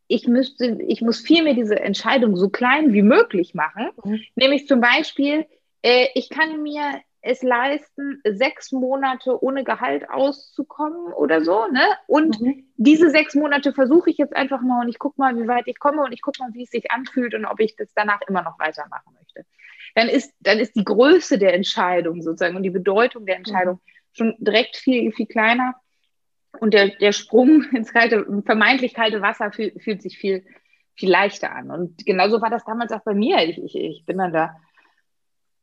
ich 0.08 0.28
müsste, 0.28 0.80
ich 0.88 1.02
muss 1.02 1.20
vielmehr 1.20 1.54
diese 1.54 1.80
Entscheidung 1.80 2.36
so 2.36 2.50
klein 2.50 2.94
wie 2.94 3.04
möglich 3.04 3.54
machen, 3.54 3.90
mhm. 4.04 4.22
nämlich 4.36 4.68
zum 4.68 4.82
Beispiel, 4.82 5.46
äh, 5.84 6.08
ich 6.16 6.30
kann 6.30 6.64
mir 6.64 7.02
es 7.26 7.42
leisten, 7.42 8.22
sechs 8.24 8.72
Monate 8.72 9.44
ohne 9.44 9.64
Gehalt 9.64 10.08
auszukommen 10.12 11.12
oder 11.12 11.44
so. 11.44 11.66
Ne? 11.72 11.82
Und 12.06 12.40
mhm. 12.40 12.66
diese 12.78 13.10
sechs 13.10 13.34
Monate 13.34 13.74
versuche 13.74 14.12
ich 14.12 14.18
jetzt 14.18 14.36
einfach 14.36 14.62
mal 14.62 14.84
und 14.84 14.90
ich 14.90 15.00
gucke 15.00 15.20
mal, 15.20 15.36
wie 15.36 15.48
weit 15.48 15.68
ich 15.68 15.80
komme 15.80 16.04
und 16.04 16.12
ich 16.12 16.22
gucke 16.22 16.44
mal, 16.44 16.54
wie 16.54 16.64
es 16.64 16.70
sich 16.70 16.92
anfühlt 16.92 17.34
und 17.34 17.46
ob 17.46 17.60
ich 17.60 17.76
das 17.76 17.90
danach 17.96 18.22
immer 18.28 18.44
noch 18.44 18.60
weitermachen 18.60 19.16
möchte. 19.16 19.44
Dann 19.96 20.08
ist, 20.08 20.34
dann 20.40 20.60
ist 20.60 20.76
die 20.76 20.84
Größe 20.84 21.40
der 21.40 21.56
Entscheidung 21.56 22.22
sozusagen 22.22 22.56
und 22.56 22.64
die 22.64 22.70
Bedeutung 22.70 23.26
der 23.26 23.38
Entscheidung 23.38 23.76
mhm. 23.76 23.80
schon 24.14 24.36
direkt 24.38 24.78
viel, 24.78 25.12
viel 25.12 25.26
kleiner. 25.26 25.74
Und 26.60 26.76
der, 26.76 26.90
der 26.90 27.12
Sprung 27.12 27.64
ins 27.72 27.92
kalte, 27.92 28.24
vermeintlich 28.46 28.94
kalte 28.94 29.24
Wasser 29.24 29.52
fühl, 29.52 29.74
fühlt 29.80 30.04
sich 30.04 30.20
viel, 30.20 30.46
viel 30.94 31.10
leichter 31.10 31.52
an. 31.52 31.72
Und 31.72 32.06
genauso 32.06 32.40
war 32.40 32.52
das 32.52 32.66
damals 32.66 32.92
auch 32.92 33.04
bei 33.04 33.16
mir. 33.16 33.40
Ich, 33.50 33.58
ich, 33.58 33.76
ich 33.76 34.06
bin 34.06 34.20
dann 34.20 34.32
da 34.32 34.58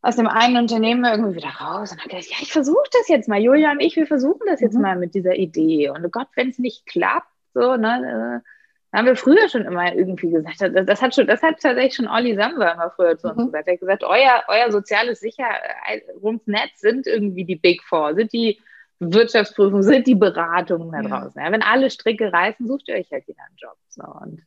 aus 0.03 0.17
dem 0.17 0.27
einen 0.27 0.57
Unternehmen 0.57 1.05
irgendwie 1.05 1.37
wieder 1.37 1.51
raus 1.61 1.93
und 1.93 1.99
habe 1.99 2.11
gedacht, 2.11 2.29
ja, 2.29 2.37
ich 2.41 2.53
versuche 2.53 2.89
das 2.93 3.09
jetzt 3.09 3.29
mal. 3.29 3.41
Julia 3.41 3.71
und 3.71 3.81
ich, 3.81 3.95
wir 3.95 4.07
versuchen 4.07 4.47
das 4.47 4.61
jetzt 4.61 4.75
mhm. 4.75 4.83
mal 4.83 4.97
mit 4.97 5.15
dieser 5.15 5.37
Idee. 5.37 5.91
Und 5.91 6.05
oh 6.05 6.09
Gott, 6.09 6.27
wenn 6.35 6.51
es 6.51 6.59
nicht 6.59 6.87
klappt, 6.87 7.29
so, 7.55 7.77
ne, 7.77 8.43
äh, 8.43 8.97
haben 8.97 9.07
wir 9.07 9.17
früher 9.17 9.49
schon 9.49 9.65
immer 9.65 9.95
irgendwie 9.95 10.31
gesagt. 10.31 10.61
Das 10.61 11.01
hat 11.01 11.15
schon, 11.15 11.27
das 11.27 11.43
hat 11.43 11.61
tatsächlich 11.61 11.95
schon 11.95 12.09
Olli 12.09 12.35
Samba 12.35 12.73
immer 12.73 12.91
früher 12.91 13.17
zu 13.17 13.29
uns 13.29 13.39
mhm. 13.39 13.47
gesagt. 13.47 13.69
Er 13.69 13.75
hat 13.75 13.81
gesagt, 13.81 14.05
euer, 14.05 14.43
euer 14.49 14.73
soziales 14.73 15.21
Sicherheitsnetz 15.21 16.81
sind 16.81 17.07
irgendwie 17.07 17.45
die 17.45 17.57
Big 17.57 17.83
Four, 17.85 18.15
sind 18.15 18.33
die 18.33 18.61
Wirtschaftsprüfungen, 18.99 19.83
sind 19.83 20.07
die 20.07 20.15
Beratungen 20.15 20.91
da 20.91 21.03
draußen. 21.03 21.41
Ja. 21.41 21.47
Ja, 21.47 21.53
wenn 21.53 21.63
alle 21.63 21.91
Stricke 21.91 22.33
reißen, 22.33 22.67
sucht 22.67 22.89
ihr 22.89 22.97
euch 22.97 23.11
halt 23.11 23.27
wieder 23.29 23.43
einen 23.47 23.57
Job. 23.57 23.77
So, 23.89 24.03
und 24.03 24.43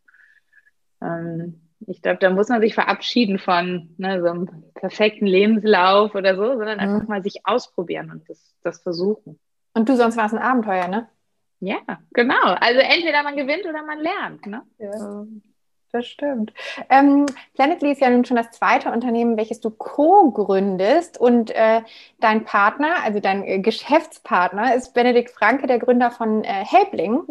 ähm, 1.02 1.62
ich 1.88 2.02
glaube, 2.02 2.18
da 2.20 2.30
muss 2.30 2.50
man 2.50 2.62
sich 2.62 2.74
verabschieden 2.74 3.40
von 3.40 3.94
ne, 3.98 4.22
so 4.22 4.30
einem 4.30 4.64
perfekten 4.74 5.26
Lebenslauf 5.26 6.16
oder 6.16 6.36
so, 6.36 6.44
sondern 6.44 6.80
einfach 6.80 7.04
mhm. 7.04 7.10
mal 7.10 7.24
sich 7.24 7.42
ausprobieren 7.46 8.12
und 8.12 8.30
das, 8.30 8.56
das 8.64 8.82
versuchen. 8.82 9.40
Und 9.74 9.90
du, 9.90 9.96
sonst 9.96 10.18
war 10.18 10.26
es 10.26 10.34
ein 10.34 10.40
Abenteuer, 10.40 10.88
ne? 10.88 11.08
Ja, 11.60 11.80
genau. 12.14 12.56
Also 12.60 12.80
entweder 12.80 13.24
man 13.24 13.36
gewinnt 13.36 13.66
oder 13.66 13.84
man 13.84 14.00
lernt. 14.00 14.46
Ne? 14.46 14.62
Ja. 14.78 15.26
Das 15.92 16.08
stimmt. 16.08 16.54
Ähm, 16.90 17.26
Planetly 17.54 17.94
ist 17.94 18.02
ja 18.02 18.10
nun 18.10 18.26
schon 18.26 18.36
das 18.36 18.52
zweite 18.52 18.92
Unternehmen, 18.92 19.38
welches 19.38 19.62
du 19.62 19.70
co-gründest 19.70 21.18
und 21.18 21.52
äh, 21.52 21.84
dein 22.20 22.44
Partner, 22.44 23.02
also 23.04 23.22
dein 23.22 23.46
äh, 23.46 23.60
Geschäftspartner, 23.60 24.76
ist 24.76 24.94
Benedikt 24.94 25.32
Franke, 25.32 25.68
der 25.68 25.80
Gründer 25.80 26.12
von 26.12 26.44
äh, 26.44 26.66
Helbling. 26.66 27.24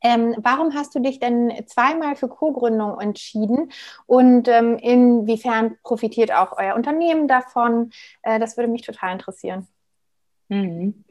Ähm, 0.00 0.36
warum 0.38 0.74
hast 0.74 0.94
du 0.94 1.00
dich 1.00 1.18
denn 1.18 1.52
zweimal 1.66 2.14
für 2.14 2.28
Co-Gründung 2.28 3.00
entschieden 3.00 3.72
und 4.06 4.46
ähm, 4.46 4.78
inwiefern 4.78 5.76
profitiert 5.82 6.32
auch 6.32 6.56
euer 6.56 6.74
Unternehmen 6.74 7.26
davon? 7.26 7.90
Äh, 8.22 8.38
das 8.38 8.56
würde 8.56 8.70
mich 8.70 8.82
total 8.82 9.12
interessieren. 9.12 9.66
Mhm. 10.48 11.04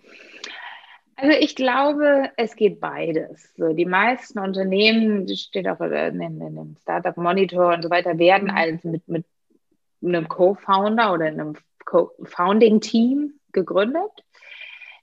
Also 1.20 1.36
ich 1.36 1.56
glaube, 1.56 2.30
es 2.38 2.56
geht 2.56 2.80
beides. 2.80 3.52
So, 3.58 3.74
die 3.74 3.86
meisten 3.86 4.38
Unternehmen, 4.40 5.26
das 5.26 5.40
steht 5.40 5.68
auch 5.68 5.82
in, 5.82 6.22
in, 6.22 6.40
dem 6.40 6.76
Startup 6.80 7.18
Monitor 7.18 7.74
und 7.74 7.82
so 7.82 7.90
weiter, 7.90 8.20
werden 8.20 8.52
also 8.52 8.88
mit, 8.88 9.08
mit 9.08 9.26
einem 10.04 10.28
Co-Founder 10.28 11.12
oder 11.12 11.26
einem 11.26 11.56
Co-Founding-Team 11.86 13.34
gegründet. 13.52 14.12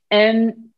Ähm, 0.09 0.73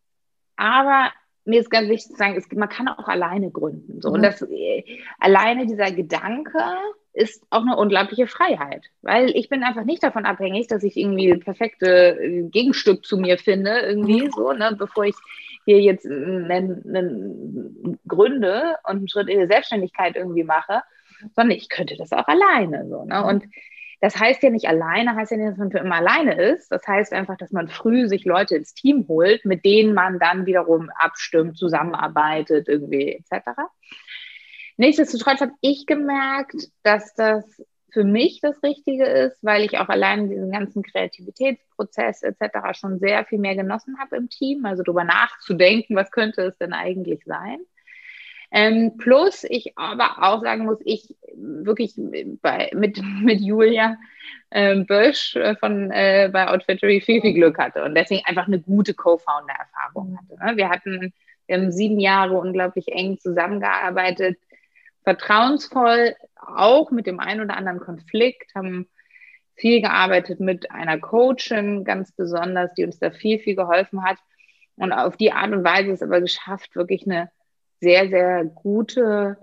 aber 0.57 1.12
mir 1.46 1.61
ist 1.61 1.70
ganz 1.70 1.88
wichtig 1.88 2.12
zu 2.12 2.16
sagen, 2.16 2.37
es, 2.37 2.50
man 2.52 2.68
kann 2.68 2.88
auch 2.88 3.09
alleine 3.09 3.50
gründen. 3.50 4.00
So. 4.00 4.09
Mhm. 4.09 4.14
Und 4.16 4.22
das, 4.22 4.42
äh, 4.42 4.85
alleine 5.18 5.66
dieser 5.66 5.90
Gedanke 5.92 6.59
ist 7.12 7.42
auch 7.48 7.62
eine 7.62 7.76
unglaubliche 7.76 8.26
Freiheit, 8.26 8.85
weil 9.00 9.30
ich 9.30 9.48
bin 9.48 9.62
einfach 9.62 9.85
nicht 9.85 10.02
davon 10.02 10.26
abhängig, 10.26 10.66
dass 10.66 10.82
ich 10.82 10.96
irgendwie 10.96 11.30
das 11.30 11.40
perfekte 11.40 12.18
äh, 12.20 12.42
Gegenstück 12.42 13.06
zu 13.06 13.16
mir 13.16 13.38
finde, 13.38 13.78
irgendwie 13.80 14.26
mhm. 14.26 14.30
so, 14.32 14.52
ne, 14.52 14.76
bevor 14.78 15.04
ich 15.04 15.14
hier 15.64 15.80
jetzt 15.80 16.06
einen, 16.06 17.98
Gründe 18.06 18.76
und 18.85 18.96
einen 18.96 19.09
Schritt 19.09 19.28
in 19.28 19.40
die 19.40 19.46
Selbstständigkeit 19.46 20.14
irgendwie 20.14 20.44
mache, 20.44 20.82
sondern 21.35 21.56
ich 21.56 21.68
könnte 21.68 21.96
das 21.96 22.12
auch 22.12 22.28
alleine 22.28 22.87
so. 22.88 23.04
Ne? 23.04 23.24
Und 23.24 23.44
das 24.00 24.18
heißt 24.18 24.42
ja 24.42 24.50
nicht 24.50 24.68
alleine, 24.68 25.14
heißt 25.14 25.30
ja 25.30 25.38
nicht, 25.38 25.50
dass 25.50 25.59
man 25.59 25.70
für 25.70 25.78
immer 25.78 25.96
alleine 25.96 26.35
ist. 26.35 26.70
Das 26.70 26.87
heißt 26.87 27.12
einfach, 27.12 27.37
dass 27.37 27.52
man 27.52 27.68
früh 27.68 28.09
sich 28.09 28.24
Leute 28.24 28.56
ins 28.56 28.74
Team 28.74 29.06
holt, 29.09 29.44
mit 29.44 29.64
denen 29.64 29.94
man 29.94 30.18
dann 30.18 30.46
wiederum 30.46 30.90
abstimmt, 30.90 31.56
zusammenarbeitet, 31.56 32.68
irgendwie 32.68 33.24
etc. 33.30 33.48
Nichtsdestotrotz 34.76 35.40
habe 35.40 35.52
ich 35.62 35.87
gemerkt, 35.87 36.68
dass 36.82 37.14
das 37.14 37.44
für 37.90 38.04
mich 38.04 38.40
das 38.42 38.62
Richtige 38.62 39.06
ist, 39.06 39.42
weil 39.42 39.64
ich 39.64 39.78
auch 39.78 39.88
allein 39.88 40.28
diesen 40.28 40.50
ganzen 40.50 40.82
Kreativitätsprozess 40.82 42.22
etc. 42.22 42.78
schon 42.78 42.98
sehr 42.98 43.24
viel 43.24 43.38
mehr 43.38 43.56
genossen 43.56 43.98
habe 43.98 44.16
im 44.16 44.28
Team, 44.28 44.66
also 44.66 44.82
darüber 44.82 45.04
nachzudenken, 45.04 45.96
was 45.96 46.11
könnte 46.11 46.42
es 46.42 46.59
denn 46.59 46.74
eigentlich 46.74 47.24
sein. 47.24 47.59
Ähm, 48.50 48.96
plus 48.96 49.44
ich 49.44 49.76
aber 49.76 50.22
auch 50.22 50.42
sagen 50.42 50.64
muss, 50.64 50.78
ich 50.85 51.14
wirklich 51.35 51.94
bei, 52.42 52.70
mit, 52.74 53.00
mit 53.22 53.40
Julia 53.40 53.96
ähm, 54.50 54.82
äh, 54.82 54.85
Bösch 54.85 55.37
von 55.61 55.90
äh, 55.90 56.30
bei 56.32 56.48
Outfittery 56.48 57.00
viel, 57.00 57.20
viel 57.20 57.35
Glück 57.35 57.59
hatte 57.59 57.85
und 57.85 57.94
deswegen 57.94 58.24
einfach 58.24 58.46
eine 58.46 58.61
gute 58.61 58.94
Co-Founder-Erfahrung 58.94 60.18
hatte. 60.18 60.44
Ne? 60.44 60.56
Wir 60.56 60.68
hatten, 60.68 61.12
wir 61.46 61.56
haben 61.56 61.72
sieben 61.72 61.98
Jahre 61.98 62.38
unglaublich 62.38 62.88
eng 62.88 63.18
zusammengearbeitet, 63.18 64.38
vertrauensvoll, 65.02 66.14
auch 66.37 66.90
mit 66.90 67.06
dem 67.06 67.20
einen 67.20 67.42
oder 67.42 67.56
anderen 67.56 67.80
Konflikt, 67.80 68.54
haben 68.54 68.88
viel 69.54 69.80
gearbeitet 69.80 70.38
mit 70.38 70.70
einer 70.70 70.98
Coachin, 70.98 71.85
ganz 71.85 72.12
besonders, 72.12 72.74
die 72.74 72.85
uns 72.85 72.98
da 72.98 73.11
viel, 73.11 73.38
viel 73.38 73.56
geholfen 73.56 74.04
hat. 74.04 74.18
Und 74.76 74.92
auf 74.92 75.16
die 75.16 75.32
Art 75.32 75.52
und 75.52 75.64
Weise 75.64 75.92
ist 75.92 76.02
aber 76.02 76.20
geschafft, 76.20 76.76
wirklich 76.76 77.06
eine 77.06 77.30
sehr, 77.81 78.09
sehr 78.09 78.45
gute 78.45 79.39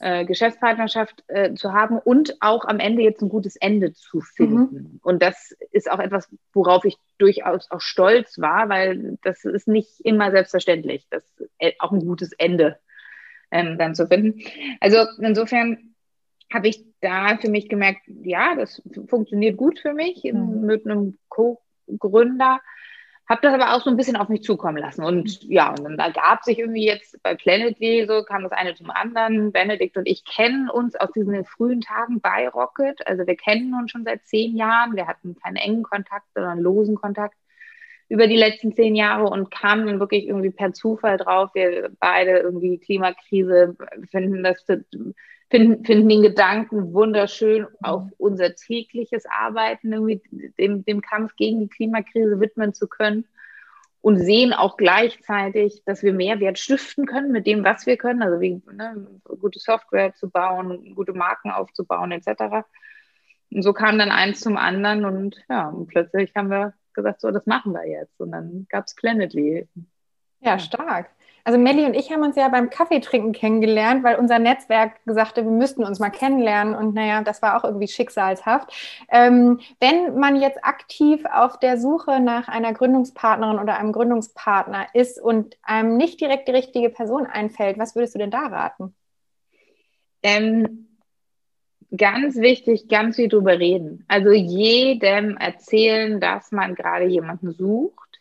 äh, 0.00 0.24
Geschäftspartnerschaft 0.24 1.24
äh, 1.26 1.54
zu 1.54 1.72
haben 1.72 1.98
und 1.98 2.36
auch 2.40 2.64
am 2.64 2.78
Ende 2.78 3.02
jetzt 3.02 3.20
ein 3.20 3.28
gutes 3.28 3.56
Ende 3.56 3.92
zu 3.92 4.20
finden. 4.20 4.74
Mhm. 4.74 5.00
Und 5.02 5.22
das 5.22 5.56
ist 5.72 5.90
auch 5.90 5.98
etwas, 5.98 6.28
worauf 6.52 6.84
ich 6.84 6.96
durchaus 7.18 7.68
auch 7.70 7.80
stolz 7.80 8.38
war, 8.38 8.68
weil 8.68 9.18
das 9.22 9.44
ist 9.44 9.66
nicht 9.66 10.00
immer 10.00 10.30
selbstverständlich, 10.30 11.06
das 11.10 11.24
äh, 11.58 11.72
auch 11.80 11.90
ein 11.90 12.06
gutes 12.06 12.32
Ende 12.32 12.78
ähm, 13.50 13.76
dann 13.76 13.94
zu 13.94 14.06
finden. 14.06 14.40
Also 14.80 14.98
insofern 15.20 15.94
habe 16.52 16.68
ich 16.68 16.84
da 17.00 17.36
für 17.36 17.50
mich 17.50 17.68
gemerkt, 17.68 18.02
ja, 18.22 18.54
das 18.54 18.80
funktioniert 19.08 19.56
gut 19.56 19.80
für 19.80 19.94
mich 19.94 20.22
mhm. 20.24 20.60
mit 20.64 20.86
einem 20.86 21.18
Co-Gründer. 21.28 22.60
Habe 23.28 23.40
das 23.42 23.52
aber 23.52 23.74
auch 23.74 23.82
so 23.82 23.90
ein 23.90 23.96
bisschen 23.96 24.16
auf 24.16 24.30
mich 24.30 24.42
zukommen 24.42 24.78
lassen. 24.78 25.04
Und 25.04 25.42
ja, 25.44 25.70
und 25.70 25.84
dann 25.84 25.98
ergab 25.98 26.44
sich 26.44 26.58
irgendwie 26.58 26.86
jetzt 26.86 27.22
bei 27.22 27.34
Planetly, 27.34 28.06
so 28.08 28.22
kam 28.22 28.42
das 28.42 28.52
eine 28.52 28.74
zum 28.74 28.90
anderen. 28.90 29.52
Benedikt 29.52 29.98
und 29.98 30.06
ich 30.06 30.24
kennen 30.24 30.70
uns 30.70 30.96
aus 30.96 31.12
diesen 31.12 31.44
frühen 31.44 31.82
Tagen 31.82 32.20
bei 32.20 32.48
Rocket. 32.48 33.06
Also 33.06 33.26
wir 33.26 33.36
kennen 33.36 33.74
uns 33.74 33.90
schon 33.90 34.04
seit 34.04 34.24
zehn 34.26 34.56
Jahren. 34.56 34.96
Wir 34.96 35.06
hatten 35.06 35.36
keinen 35.36 35.56
engen 35.56 35.82
Kontakt, 35.82 36.26
sondern 36.34 36.58
losen 36.60 36.96
Kontakt 36.96 37.36
über 38.08 38.26
die 38.26 38.36
letzten 38.36 38.74
zehn 38.74 38.96
Jahre 38.96 39.24
und 39.24 39.50
kamen 39.50 39.86
dann 39.86 40.00
wirklich 40.00 40.26
irgendwie 40.26 40.50
per 40.50 40.72
Zufall 40.72 41.18
drauf. 41.18 41.50
Wir 41.54 41.90
beide 42.00 42.38
irgendwie 42.38 42.78
Klimakrise 42.78 43.76
finden 44.10 44.42
das 44.42 44.64
finden, 45.50 45.84
finden 45.84 46.08
den 46.08 46.22
Gedanken 46.22 46.92
wunderschön, 46.92 47.66
auf 47.82 48.04
unser 48.18 48.54
tägliches 48.54 49.24
Arbeiten, 49.26 49.92
irgendwie 49.92 50.22
dem, 50.58 50.84
dem 50.84 51.00
Kampf 51.00 51.36
gegen 51.36 51.60
die 51.60 51.68
Klimakrise 51.68 52.40
widmen 52.40 52.74
zu 52.74 52.86
können 52.86 53.26
und 54.00 54.18
sehen 54.18 54.52
auch 54.52 54.76
gleichzeitig, 54.76 55.82
dass 55.84 56.02
wir 56.02 56.12
Mehrwert 56.12 56.58
stiften 56.58 57.06
können 57.06 57.32
mit 57.32 57.46
dem, 57.46 57.64
was 57.64 57.86
wir 57.86 57.96
können, 57.96 58.22
also 58.22 58.40
wie 58.40 58.62
ne, 58.72 59.06
gute 59.40 59.58
Software 59.58 60.14
zu 60.14 60.30
bauen, 60.30 60.94
gute 60.94 61.12
Marken 61.12 61.50
aufzubauen 61.50 62.12
etc. 62.12 62.64
Und 63.50 63.62
so 63.62 63.72
kam 63.72 63.98
dann 63.98 64.10
eins 64.10 64.40
zum 64.40 64.56
anderen 64.56 65.04
und 65.04 65.36
ja, 65.48 65.68
und 65.68 65.86
plötzlich 65.88 66.34
haben 66.36 66.50
wir 66.50 66.74
gesagt, 66.92 67.20
so, 67.20 67.30
das 67.30 67.46
machen 67.46 67.72
wir 67.72 67.86
jetzt. 67.88 68.20
Und 68.20 68.32
dann 68.32 68.66
gab 68.68 68.86
es 68.86 68.94
Planetly. 68.94 69.68
Ja, 70.40 70.58
stark. 70.58 71.10
Also 71.44 71.58
Melli 71.58 71.84
und 71.86 71.94
ich 71.94 72.12
haben 72.12 72.22
uns 72.22 72.36
ja 72.36 72.48
beim 72.48 72.70
Kaffeetrinken 72.70 73.32
kennengelernt, 73.32 74.04
weil 74.04 74.16
unser 74.16 74.38
Netzwerk 74.38 75.04
gesagt 75.04 75.36
hat, 75.36 75.44
wir 75.44 75.50
müssten 75.50 75.84
uns 75.84 75.98
mal 75.98 76.10
kennenlernen. 76.10 76.74
Und 76.74 76.94
naja, 76.94 77.22
das 77.22 77.42
war 77.42 77.56
auch 77.56 77.64
irgendwie 77.64 77.88
schicksalshaft. 77.88 78.72
Ähm, 79.10 79.60
wenn 79.80 80.18
man 80.18 80.36
jetzt 80.36 80.64
aktiv 80.64 81.24
auf 81.32 81.58
der 81.58 81.78
Suche 81.78 82.20
nach 82.20 82.48
einer 82.48 82.72
Gründungspartnerin 82.72 83.58
oder 83.58 83.78
einem 83.78 83.92
Gründungspartner 83.92 84.86
ist 84.94 85.20
und 85.20 85.56
einem 85.62 85.96
nicht 85.96 86.20
direkt 86.20 86.48
die 86.48 86.52
richtige 86.52 86.90
Person 86.90 87.26
einfällt, 87.26 87.78
was 87.78 87.94
würdest 87.94 88.14
du 88.14 88.18
denn 88.18 88.30
da 88.30 88.46
raten? 88.46 88.94
Ähm, 90.22 90.88
ganz 91.96 92.36
wichtig, 92.36 92.88
ganz 92.88 93.16
viel 93.16 93.28
drüber 93.28 93.58
reden. 93.58 94.04
Also 94.08 94.32
jedem 94.32 95.36
erzählen, 95.36 96.20
dass 96.20 96.52
man 96.52 96.74
gerade 96.74 97.06
jemanden 97.06 97.52
sucht. 97.52 98.20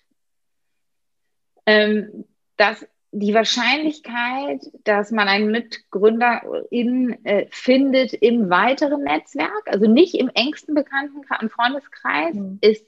Ähm, 1.66 2.26
dass 2.56 2.88
die 3.12 3.34
Wahrscheinlichkeit, 3.34 4.62
dass 4.84 5.12
man 5.12 5.28
einen 5.28 5.50
Mitgründerin 5.50 7.18
äh, 7.24 7.48
findet 7.50 8.14
im 8.14 8.50
weiteren 8.50 9.04
Netzwerk, 9.04 9.64
also 9.68 9.90
nicht 9.90 10.16
im 10.16 10.30
engsten 10.30 10.76
Bekannten- 10.76 11.18
und 11.18 11.52
Freundeskreis, 11.52 12.36
mhm. 12.36 12.60
ist 12.62 12.86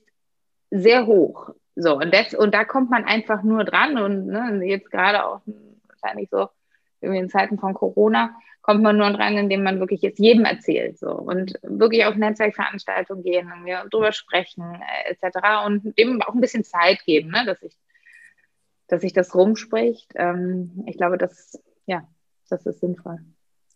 sehr 0.72 1.06
hoch. 1.06 1.52
So, 1.76 1.96
und, 1.96 2.14
das, 2.14 2.34
und 2.34 2.54
da 2.54 2.66
kommt 2.66 2.90
man 2.90 3.06
einfach 3.06 3.44
nur 3.44 3.64
dran 3.64 3.98
und 3.98 4.28
ne, 4.28 4.62
jetzt 4.66 4.92
gerade 4.92 5.26
auch 5.26 5.42
wahrscheinlich 5.88 6.30
so 6.30 6.50
in 7.02 7.30
Zeiten 7.30 7.58
von 7.58 7.74
Corona 7.74 8.36
kommt 8.62 8.84
man 8.84 8.98
nur 8.98 9.10
dran, 9.12 9.38
indem 9.38 9.64
man 9.64 9.80
wirklich 9.80 10.02
jetzt 10.02 10.20
jedem 10.20 10.44
erzählt 10.44 11.00
so 11.00 11.12
und 11.12 11.58
wirklich 11.64 12.06
auf 12.06 12.16
Netzwerkveranstaltungen 12.16 13.24
gehen 13.24 13.52
und 13.52 13.66
wir 13.66 13.86
drüber 13.90 14.12
sprechen 14.12 14.64
äh, 15.06 15.12
etc. 15.12 15.66
und 15.66 15.98
dem 15.98 16.22
auch 16.22 16.34
ein 16.34 16.42
bisschen 16.42 16.66
Zeit 16.66 17.04
geben, 17.06 17.32
ne, 17.32 17.46
dass 17.46 17.62
ich 17.64 17.74
dass 18.90 19.02
sich 19.02 19.14
das 19.14 19.34
rumspricht. 19.36 20.12
Ähm, 20.16 20.84
ich 20.88 20.98
glaube, 20.98 21.18
das, 21.18 21.62
ja, 21.86 22.08
das 22.50 22.66
ist 22.66 22.82
sinnvoll. 22.82 23.20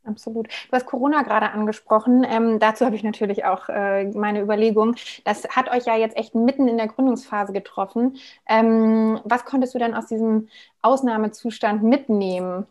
Absolut. 0.05 0.47
Du 0.47 0.71
hast 0.73 0.85
Corona 0.85 1.21
gerade 1.21 1.51
angesprochen. 1.51 2.25
Ähm, 2.29 2.59
dazu 2.59 2.85
habe 2.85 2.95
ich 2.95 3.03
natürlich 3.03 3.45
auch 3.45 3.69
äh, 3.69 4.03
meine 4.11 4.41
Überlegung. 4.41 4.95
Das 5.23 5.47
hat 5.47 5.71
euch 5.71 5.85
ja 5.85 5.95
jetzt 5.95 6.17
echt 6.17 6.35
mitten 6.35 6.67
in 6.67 6.77
der 6.77 6.87
Gründungsphase 6.87 7.53
getroffen. 7.53 8.17
Ähm, 8.47 9.21
was 9.23 9.45
konntest 9.45 9.73
du 9.73 9.79
denn 9.79 9.93
aus 9.93 10.07
diesem 10.07 10.49
Ausnahmezustand 10.81 11.83
mitnehmen? 11.83 12.65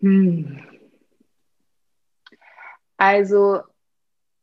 Hm. 0.00 0.60
Also, 2.96 3.60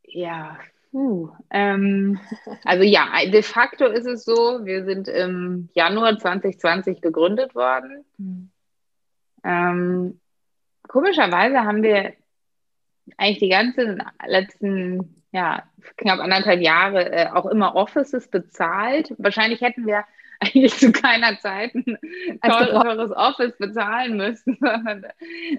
ja, 0.04 0.58
Puh, 0.92 1.30
ähm, 1.50 2.20
also 2.64 2.84
ja, 2.84 3.08
de 3.24 3.42
facto 3.42 3.86
ist 3.86 4.06
es 4.06 4.24
so, 4.24 4.60
wir 4.64 4.84
sind 4.84 5.08
im 5.08 5.70
Januar 5.72 6.18
2020 6.18 7.00
gegründet 7.00 7.54
worden. 7.54 8.04
Mhm. 8.18 8.50
Ähm, 9.42 10.20
komischerweise 10.86 11.64
haben 11.64 11.82
wir 11.82 12.12
eigentlich 13.16 13.38
die 13.38 13.48
ganzen 13.48 14.02
letzten, 14.26 15.22
ja, 15.32 15.62
knapp 15.96 16.20
anderthalb 16.20 16.60
Jahre 16.60 17.10
äh, 17.10 17.28
auch 17.30 17.46
immer 17.46 17.74
Offices 17.74 18.28
bezahlt. 18.28 19.14
Wahrscheinlich 19.16 19.62
hätten 19.62 19.86
wir 19.86 20.04
eigentlich 20.42 20.74
zu 20.74 20.92
keiner 20.92 21.38
Zeit 21.38 21.74
ein 21.74 21.98
teures 22.40 23.10
Office 23.12 23.56
bezahlen 23.58 24.16
müssen. 24.16 24.58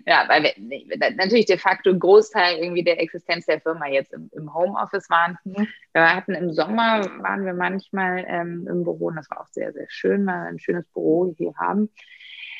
ja, 0.05 0.25
weil 0.27 0.43
wir 0.43 1.15
natürlich 1.15 1.45
de 1.45 1.57
facto 1.57 1.91
ein 1.91 1.99
Großteil 1.99 2.57
irgendwie 2.57 2.83
der 2.83 3.01
Existenz 3.01 3.45
der 3.45 3.61
Firma 3.61 3.87
jetzt 3.87 4.13
im, 4.13 4.29
im 4.33 4.53
Homeoffice 4.53 5.09
waren. 5.09 5.37
Mhm. 5.43 5.67
Wir 5.93 6.15
hatten 6.15 6.33
im 6.33 6.53
Sommer, 6.53 7.05
waren 7.21 7.45
wir 7.45 7.53
manchmal 7.53 8.25
ähm, 8.27 8.67
im 8.69 8.83
Büro 8.83 9.07
und 9.07 9.15
das 9.15 9.29
war 9.29 9.41
auch 9.41 9.49
sehr, 9.51 9.73
sehr 9.73 9.87
schön, 9.89 10.25
weil 10.25 10.43
wir 10.43 10.49
ein 10.49 10.59
schönes 10.59 10.87
Büro 10.87 11.33
hier 11.37 11.53
haben. 11.57 11.89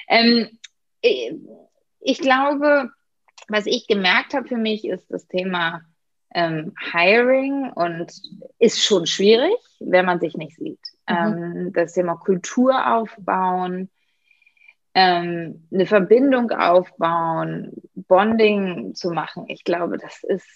Ähm, 0.08 0.60
ich 1.02 2.20
glaube, 2.20 2.92
was 3.48 3.66
ich 3.66 3.88
gemerkt 3.88 4.34
habe 4.34 4.48
für 4.48 4.58
mich, 4.58 4.86
ist 4.86 5.12
das 5.12 5.28
Thema 5.28 5.82
ähm, 6.34 6.74
Hiring 6.92 7.72
und 7.74 8.12
ist 8.60 8.84
schon 8.84 9.06
schwierig, 9.06 9.56
wenn 9.80 10.06
man 10.06 10.20
sich 10.20 10.36
nicht 10.36 10.58
sieht. 10.58 10.80
Mhm. 11.10 11.16
Ähm, 11.16 11.74
das 11.74 11.94
Thema 11.94 12.16
Kultur 12.16 12.96
aufbauen, 12.96 13.90
ähm, 14.94 15.68
eine 15.72 15.86
Verbindung 15.86 16.52
aufbauen, 16.52 17.74
Bonding 17.96 18.94
zu 18.96 19.12
machen. 19.12 19.46
Ich 19.48 19.64
glaube, 19.64 19.98
das 19.98 20.24
ist 20.24 20.48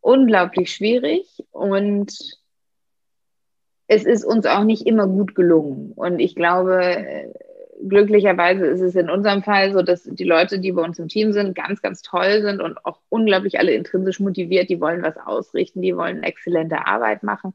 unglaublich 0.00 0.74
schwierig 0.74 1.44
und 1.50 2.12
es 3.88 4.04
ist 4.04 4.24
uns 4.24 4.46
auch 4.46 4.64
nicht 4.64 4.86
immer 4.86 5.06
gut 5.06 5.34
gelungen. 5.34 5.92
Und 5.92 6.18
ich 6.18 6.34
glaube, 6.34 7.32
glücklicherweise 7.88 8.66
ist 8.66 8.80
es 8.80 8.94
in 8.94 9.10
unserem 9.10 9.42
Fall 9.42 9.72
so, 9.72 9.82
dass 9.82 10.04
die 10.04 10.24
Leute, 10.24 10.58
die 10.60 10.72
bei 10.72 10.82
uns 10.82 10.98
im 10.98 11.08
Team 11.08 11.32
sind, 11.32 11.54
ganz, 11.54 11.82
ganz 11.82 12.02
toll 12.02 12.42
sind 12.42 12.60
und 12.62 12.84
auch 12.84 13.00
unglaublich 13.08 13.58
alle 13.58 13.72
intrinsisch 13.72 14.20
motiviert. 14.20 14.70
Die 14.70 14.80
wollen 14.80 15.02
was 15.02 15.16
ausrichten, 15.16 15.82
die 15.82 15.96
wollen 15.96 16.22
exzellente 16.22 16.86
Arbeit 16.86 17.22
machen. 17.22 17.54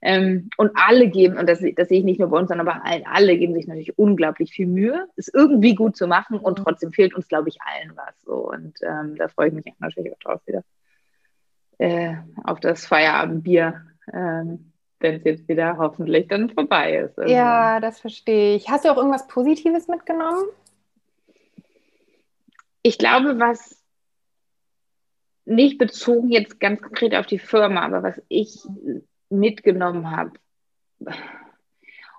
Ähm, 0.00 0.50
und 0.56 0.70
alle 0.74 1.08
geben, 1.08 1.38
und 1.38 1.48
das, 1.48 1.60
das, 1.76 1.88
sehe 1.88 1.98
ich 1.98 2.04
nicht 2.04 2.20
nur 2.20 2.28
bei 2.28 2.38
uns, 2.38 2.48
sondern 2.48 2.66
bei 2.66 2.74
allen, 2.74 3.04
alle 3.06 3.36
geben 3.36 3.54
sich 3.54 3.66
natürlich 3.66 3.98
unglaublich 3.98 4.52
viel 4.52 4.66
Mühe, 4.66 5.08
es 5.16 5.28
irgendwie 5.28 5.74
gut 5.74 5.96
zu 5.96 6.06
machen 6.06 6.38
und 6.38 6.58
mhm. 6.58 6.64
trotzdem 6.64 6.92
fehlt 6.92 7.14
uns, 7.14 7.26
glaube 7.26 7.48
ich, 7.48 7.58
allen 7.62 7.96
was. 7.96 8.20
So. 8.22 8.48
Und 8.48 8.78
ähm, 8.82 9.16
da 9.16 9.28
freue 9.28 9.48
ich 9.48 9.54
mich 9.54 9.64
natürlich 9.80 10.12
auch 10.12 10.18
drauf 10.18 10.40
wieder 10.46 10.62
äh, 11.78 12.14
auf 12.44 12.60
das 12.60 12.86
Feierabendbier. 12.86 13.82
Ähm, 14.12 14.72
wenn 15.00 15.16
es 15.16 15.24
jetzt 15.24 15.48
wieder 15.48 15.78
hoffentlich 15.78 16.28
dann 16.28 16.50
vorbei 16.50 16.96
ist. 16.96 17.18
Also. 17.18 17.32
Ja, 17.32 17.80
das 17.80 18.00
verstehe 18.00 18.56
ich. 18.56 18.68
Hast 18.68 18.84
du 18.84 18.90
auch 18.90 18.96
irgendwas 18.96 19.28
Positives 19.28 19.88
mitgenommen? 19.88 20.44
Ich 22.82 22.98
glaube, 22.98 23.38
was 23.38 23.82
nicht 25.44 25.78
bezogen 25.78 26.30
jetzt 26.30 26.60
ganz 26.60 26.82
konkret 26.82 27.14
auf 27.14 27.26
die 27.26 27.38
Firma, 27.38 27.82
aber 27.82 28.02
was 28.02 28.20
ich 28.28 28.66
mitgenommen 29.30 30.10
habe. 30.10 30.32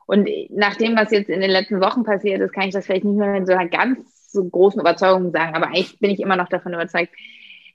Und 0.05 0.27
nach 0.49 0.75
dem, 0.75 0.95
was 0.95 1.11
jetzt 1.11 1.29
in 1.29 1.41
den 1.41 1.51
letzten 1.51 1.81
Wochen 1.81 2.03
passiert 2.03 2.41
ist, 2.41 2.53
kann 2.53 2.67
ich 2.67 2.73
das 2.73 2.85
vielleicht 2.85 3.03
nicht 3.03 3.17
mehr 3.17 3.35
in 3.35 3.45
so 3.45 3.53
einer 3.53 3.69
ganz 3.69 4.31
so 4.31 4.43
großen 4.43 4.81
Überzeugung 4.81 5.31
sagen, 5.31 5.55
aber 5.55 5.67
eigentlich 5.67 5.99
bin 5.99 6.11
ich 6.11 6.19
immer 6.19 6.35
noch 6.35 6.49
davon 6.49 6.73
überzeugt, 6.73 7.13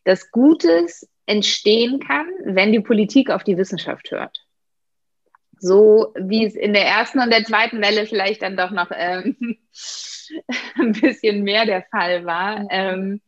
dass 0.04 0.30
Gutes 0.30 1.08
entstehen 1.26 2.00
kann, 2.00 2.28
wenn 2.44 2.72
die 2.72 2.80
Politik 2.80 3.30
auf 3.30 3.44
die 3.44 3.56
Wissenschaft 3.56 4.10
hört 4.10 4.44
so 5.64 6.12
wie 6.14 6.44
es 6.44 6.54
in 6.54 6.74
der 6.74 6.84
ersten 6.84 7.20
und 7.20 7.30
der 7.30 7.44
zweiten 7.44 7.80
Welle 7.80 8.06
vielleicht 8.06 8.42
dann 8.42 8.56
doch 8.56 8.70
noch 8.70 8.90
ähm, 8.94 9.36
ein 10.78 10.92
bisschen 10.92 11.42
mehr 11.42 11.64
der 11.64 11.82
Fall 11.90 12.26
war. 12.26 12.66
Ähm, 12.70 13.22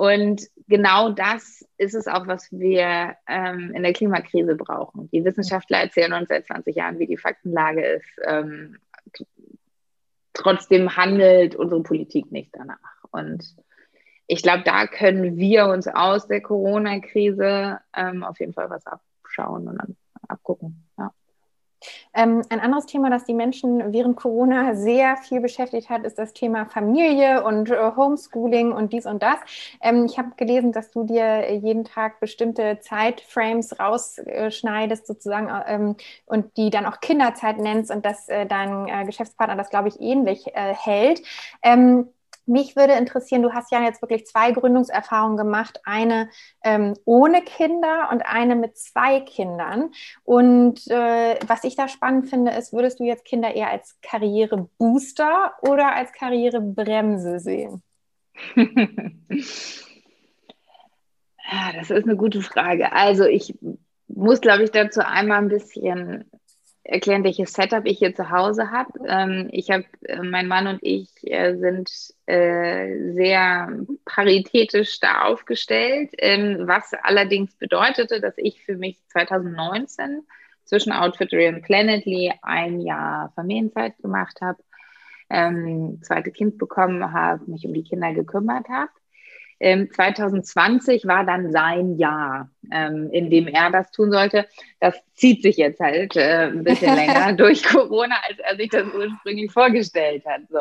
und 0.00 0.48
genau 0.66 1.10
das 1.10 1.62
ist 1.76 1.94
es 1.94 2.06
auch, 2.06 2.26
was 2.26 2.50
wir 2.50 3.16
ähm, 3.28 3.74
in 3.74 3.82
der 3.82 3.92
Klimakrise 3.92 4.54
brauchen. 4.56 5.10
Die 5.10 5.22
Wissenschaftler 5.26 5.76
erzählen 5.76 6.14
uns 6.14 6.30
seit 6.30 6.46
20 6.46 6.74
Jahren, 6.74 6.98
wie 6.98 7.06
die 7.06 7.18
Faktenlage 7.18 7.84
ist. 7.84 8.08
Ähm, 8.24 8.78
trotzdem 10.32 10.96
handelt 10.96 11.54
unsere 11.54 11.82
Politik 11.82 12.32
nicht 12.32 12.48
danach. 12.54 12.78
Und 13.10 13.44
ich 14.26 14.42
glaube, 14.42 14.62
da 14.64 14.86
können 14.86 15.36
wir 15.36 15.66
uns 15.66 15.86
aus 15.86 16.26
der 16.26 16.40
Corona-Krise 16.40 17.80
ähm, 17.94 18.24
auf 18.24 18.40
jeden 18.40 18.54
Fall 18.54 18.70
was 18.70 18.86
abschauen 18.86 19.68
und 19.68 19.76
dann 19.76 19.96
abgucken. 20.28 20.88
Ja. 20.96 21.12
Ähm, 22.14 22.42
ein 22.48 22.60
anderes 22.60 22.86
Thema, 22.86 23.10
das 23.10 23.24
die 23.24 23.34
Menschen 23.34 23.92
während 23.92 24.16
Corona 24.16 24.74
sehr 24.74 25.16
viel 25.16 25.40
beschäftigt 25.40 25.88
hat, 25.88 26.04
ist 26.04 26.18
das 26.18 26.32
Thema 26.32 26.66
Familie 26.66 27.44
und 27.44 27.70
äh, 27.70 27.92
Homeschooling 27.96 28.72
und 28.72 28.92
dies 28.92 29.06
und 29.06 29.22
das. 29.22 29.38
Ähm, 29.80 30.06
ich 30.06 30.18
habe 30.18 30.30
gelesen, 30.36 30.72
dass 30.72 30.90
du 30.90 31.04
dir 31.04 31.52
jeden 31.54 31.84
Tag 31.84 32.20
bestimmte 32.20 32.80
Zeitframes 32.80 33.78
rausschneidest 33.78 35.06
sozusagen 35.06 35.48
ähm, 35.66 35.96
und 36.26 36.56
die 36.56 36.70
dann 36.70 36.86
auch 36.86 37.00
Kinderzeit 37.00 37.58
nennst 37.58 37.90
und 37.90 38.04
dass 38.04 38.28
äh, 38.28 38.46
dein 38.46 38.88
äh, 38.88 39.04
Geschäftspartner 39.04 39.56
das, 39.56 39.70
glaube 39.70 39.88
ich, 39.88 40.00
ähnlich 40.00 40.46
äh, 40.54 40.74
hält. 40.74 41.22
Mich 42.46 42.76
würde 42.76 42.94
interessieren, 42.94 43.42
du 43.42 43.52
hast 43.52 43.70
ja 43.70 43.82
jetzt 43.82 44.02
wirklich 44.02 44.26
zwei 44.26 44.52
Gründungserfahrungen 44.52 45.36
gemacht, 45.36 45.80
eine 45.84 46.28
ähm, 46.64 46.94
ohne 47.04 47.42
Kinder 47.42 48.08
und 48.10 48.22
eine 48.22 48.56
mit 48.56 48.76
zwei 48.76 49.20
Kindern. 49.20 49.92
Und 50.24 50.86
äh, 50.88 51.38
was 51.46 51.64
ich 51.64 51.76
da 51.76 51.88
spannend 51.88 52.28
finde, 52.28 52.52
ist, 52.52 52.72
würdest 52.72 53.00
du 53.00 53.04
jetzt 53.04 53.24
Kinder 53.24 53.54
eher 53.54 53.70
als 53.70 53.96
Karrierebooster 54.02 55.54
oder 55.62 55.94
als 55.94 56.12
Karrierebremse 56.12 57.38
sehen? 57.38 57.82
ja, 58.56 58.64
das 61.74 61.90
ist 61.90 62.04
eine 62.04 62.16
gute 62.16 62.42
Frage. 62.42 62.92
Also 62.92 63.24
ich 63.24 63.54
muss, 64.08 64.40
glaube 64.40 64.64
ich, 64.64 64.70
dazu 64.70 65.00
einmal 65.04 65.38
ein 65.38 65.48
bisschen 65.48 66.30
erklären, 66.90 67.22
welches 67.22 67.52
Setup 67.52 67.86
ich 67.86 67.98
hier 67.98 68.14
zu 68.14 68.30
Hause 68.30 68.70
habe. 68.70 68.92
Ähm, 69.06 69.48
ich 69.52 69.70
habe, 69.70 69.84
äh, 70.02 70.22
mein 70.22 70.48
Mann 70.48 70.66
und 70.66 70.80
ich 70.82 71.08
äh, 71.22 71.56
sind 71.56 71.88
äh, 72.26 73.12
sehr 73.12 73.86
paritätisch 74.04 74.98
da 74.98 75.22
aufgestellt, 75.22 76.10
ähm, 76.18 76.66
was 76.66 76.92
allerdings 77.02 77.54
bedeutete, 77.54 78.20
dass 78.20 78.34
ich 78.38 78.64
für 78.64 78.76
mich 78.76 78.98
2019 79.08 80.22
zwischen 80.64 80.92
Outfittery 80.92 81.48
und 81.48 81.62
Planetly 81.62 82.32
ein 82.42 82.80
Jahr 82.80 83.32
Familienzeit 83.36 83.96
gemacht 83.98 84.40
habe, 84.40 84.58
ähm, 85.30 86.00
zweite 86.02 86.32
Kind 86.32 86.58
bekommen 86.58 87.12
habe, 87.12 87.48
mich 87.48 87.64
um 87.64 87.72
die 87.72 87.84
Kinder 87.84 88.12
gekümmert 88.12 88.68
habe. 88.68 88.90
2020 89.60 91.04
ähm, 91.04 91.08
war 91.10 91.24
dann 91.24 91.52
sein 91.52 91.98
Jahr, 91.98 92.50
ähm, 92.72 93.10
in 93.12 93.28
dem 93.28 93.46
er 93.46 93.70
das 93.70 93.90
tun 93.90 94.10
sollte. 94.10 94.46
Das 94.80 94.98
zieht 95.14 95.42
sich 95.42 95.58
jetzt 95.58 95.80
halt 95.80 96.16
äh, 96.16 96.46
ein 96.46 96.64
bisschen 96.64 96.94
länger 96.96 97.34
durch 97.34 97.62
Corona, 97.62 98.16
als 98.26 98.38
er 98.38 98.56
sich 98.56 98.70
das 98.70 98.86
ursprünglich 98.94 99.52
vorgestellt 99.52 100.24
hat. 100.24 100.42
So. 100.48 100.60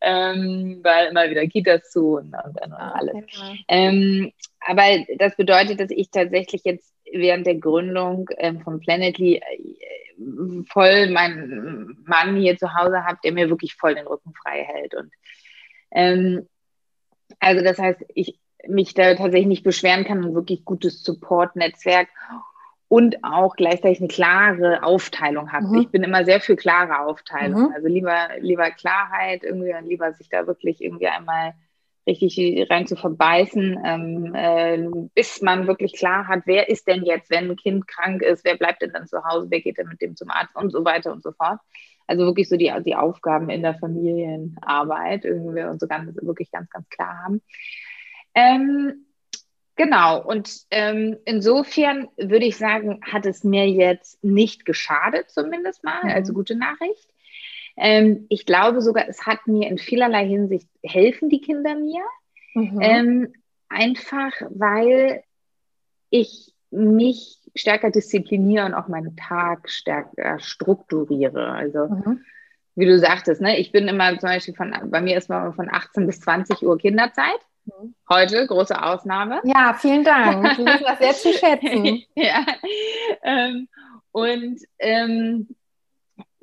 Ähm, 0.00 0.80
weil 0.82 1.08
immer 1.08 1.28
wieder 1.28 1.46
Kitas 1.48 1.90
zu 1.90 2.18
und, 2.18 2.34
und, 2.34 2.62
und 2.62 2.72
alles. 2.72 3.16
Ähm, 3.66 4.32
aber 4.60 4.82
das 5.18 5.36
bedeutet, 5.36 5.80
dass 5.80 5.90
ich 5.90 6.10
tatsächlich 6.10 6.62
jetzt 6.64 6.94
während 7.12 7.46
der 7.46 7.56
Gründung 7.56 8.30
ähm, 8.38 8.60
von 8.60 8.78
Planetly 8.78 9.36
äh, 9.36 10.64
voll 10.68 11.10
meinen 11.10 11.98
Mann 12.06 12.36
hier 12.36 12.56
zu 12.56 12.74
Hause 12.74 13.04
habe, 13.04 13.18
der 13.24 13.32
mir 13.32 13.50
wirklich 13.50 13.74
voll 13.74 13.96
den 13.96 14.06
Rücken 14.06 14.32
frei 14.40 14.62
hält. 14.62 14.94
Und 14.94 15.10
ähm, 15.90 16.48
also 17.40 17.62
das 17.62 17.78
heißt, 17.78 18.04
ich 18.14 18.38
mich 18.66 18.94
da 18.94 19.14
tatsächlich 19.14 19.46
nicht 19.46 19.64
beschweren 19.64 20.04
kann 20.04 20.24
und 20.24 20.34
wirklich 20.34 20.64
gutes 20.64 21.02
Support-Netzwerk 21.02 22.08
und 22.88 23.16
auch 23.24 23.56
gleichzeitig 23.56 23.98
eine 23.98 24.08
klare 24.08 24.82
Aufteilung 24.82 25.52
habe. 25.52 25.66
Mhm. 25.66 25.80
Ich 25.80 25.88
bin 25.88 26.02
immer 26.02 26.24
sehr 26.24 26.40
für 26.40 26.56
klare 26.56 27.00
Aufteilung. 27.00 27.68
Mhm. 27.68 27.72
Also 27.74 27.88
lieber, 27.88 28.28
lieber 28.38 28.70
Klarheit, 28.70 29.42
irgendwie 29.42 29.74
lieber 29.82 30.12
sich 30.12 30.28
da 30.28 30.46
wirklich 30.46 30.82
irgendwie 30.82 31.08
einmal 31.08 31.54
richtig 32.06 32.70
rein 32.70 32.86
zu 32.86 32.96
verbeißen, 32.96 33.78
ähm, 33.84 34.34
äh, 34.34 35.08
bis 35.14 35.40
man 35.40 35.66
wirklich 35.66 35.94
klar 35.94 36.28
hat, 36.28 36.42
wer 36.44 36.68
ist 36.68 36.86
denn 36.86 37.04
jetzt, 37.04 37.30
wenn 37.30 37.50
ein 37.50 37.56
Kind 37.56 37.88
krank 37.88 38.22
ist, 38.22 38.44
wer 38.44 38.56
bleibt 38.56 38.82
denn 38.82 38.92
dann 38.92 39.06
zu 39.06 39.24
Hause, 39.24 39.46
wer 39.50 39.60
geht 39.60 39.78
denn 39.78 39.88
mit 39.88 40.00
dem 40.02 40.16
zum 40.16 40.30
Arzt 40.30 40.54
und 40.54 40.70
so 40.70 40.84
weiter 40.84 41.12
und 41.12 41.22
so 41.22 41.32
fort. 41.32 41.60
Also 42.06 42.26
wirklich 42.26 42.48
so 42.48 42.56
die, 42.56 42.72
die 42.84 42.96
Aufgaben 42.96 43.48
in 43.48 43.62
der 43.62 43.74
Familienarbeit 43.74 45.24
irgendwie 45.24 45.62
und 45.62 45.80
so 45.80 45.86
ganz, 45.86 46.14
wirklich 46.20 46.50
ganz, 46.50 46.68
ganz 46.68 46.88
klar 46.90 47.22
haben. 47.24 47.42
Ähm, 48.34 49.06
genau, 49.76 50.22
und 50.22 50.50
ähm, 50.70 51.16
insofern 51.24 52.08
würde 52.18 52.44
ich 52.44 52.58
sagen, 52.58 53.00
hat 53.02 53.24
es 53.24 53.44
mir 53.44 53.68
jetzt 53.68 54.22
nicht 54.22 54.66
geschadet, 54.66 55.30
zumindest 55.30 55.82
mal, 55.82 56.04
mhm. 56.04 56.10
also 56.10 56.34
gute 56.34 56.56
Nachricht. 56.56 57.08
Ähm, 57.76 58.26
ich 58.28 58.46
glaube 58.46 58.80
sogar, 58.80 59.08
es 59.08 59.26
hat 59.26 59.46
mir 59.46 59.68
in 59.68 59.78
vielerlei 59.78 60.26
Hinsicht 60.26 60.68
helfen 60.82 61.28
die 61.28 61.40
Kinder 61.40 61.74
mir. 61.74 62.02
Mhm. 62.54 62.78
Ähm, 62.80 63.32
einfach 63.68 64.32
weil 64.50 65.24
ich 66.10 66.52
mich 66.70 67.38
stärker 67.56 67.90
diszipliniere 67.90 68.66
und 68.66 68.74
auch 68.74 68.88
meinen 68.88 69.16
Tag 69.16 69.68
stärker 69.68 70.38
strukturiere. 70.40 71.50
Also 71.50 71.88
mhm. 71.88 72.24
wie 72.74 72.86
du 72.86 72.98
sagtest, 72.98 73.40
ne, 73.40 73.58
ich 73.58 73.72
bin 73.72 73.88
immer 73.88 74.10
zum 74.18 74.28
Beispiel 74.28 74.54
von, 74.54 74.74
bei 74.86 75.00
mir 75.00 75.16
ist 75.16 75.28
man 75.28 75.54
von 75.54 75.68
18 75.70 76.06
bis 76.06 76.20
20 76.20 76.62
Uhr 76.62 76.78
Kinderzeit. 76.78 77.40
Mhm. 77.64 77.94
Heute, 78.08 78.46
große 78.46 78.80
Ausnahme. 78.80 79.40
Ja, 79.44 79.74
vielen 79.74 80.04
Dank. 80.04 80.58
Wir 80.58 80.66
wissen 80.66 80.84
das 80.84 80.98
sehr 80.98 81.12
zu 81.14 81.32
schätzen. 81.32 82.02
ja. 82.14 82.44
Ähm, 83.22 83.68
und 84.12 84.60
ähm, 84.78 85.48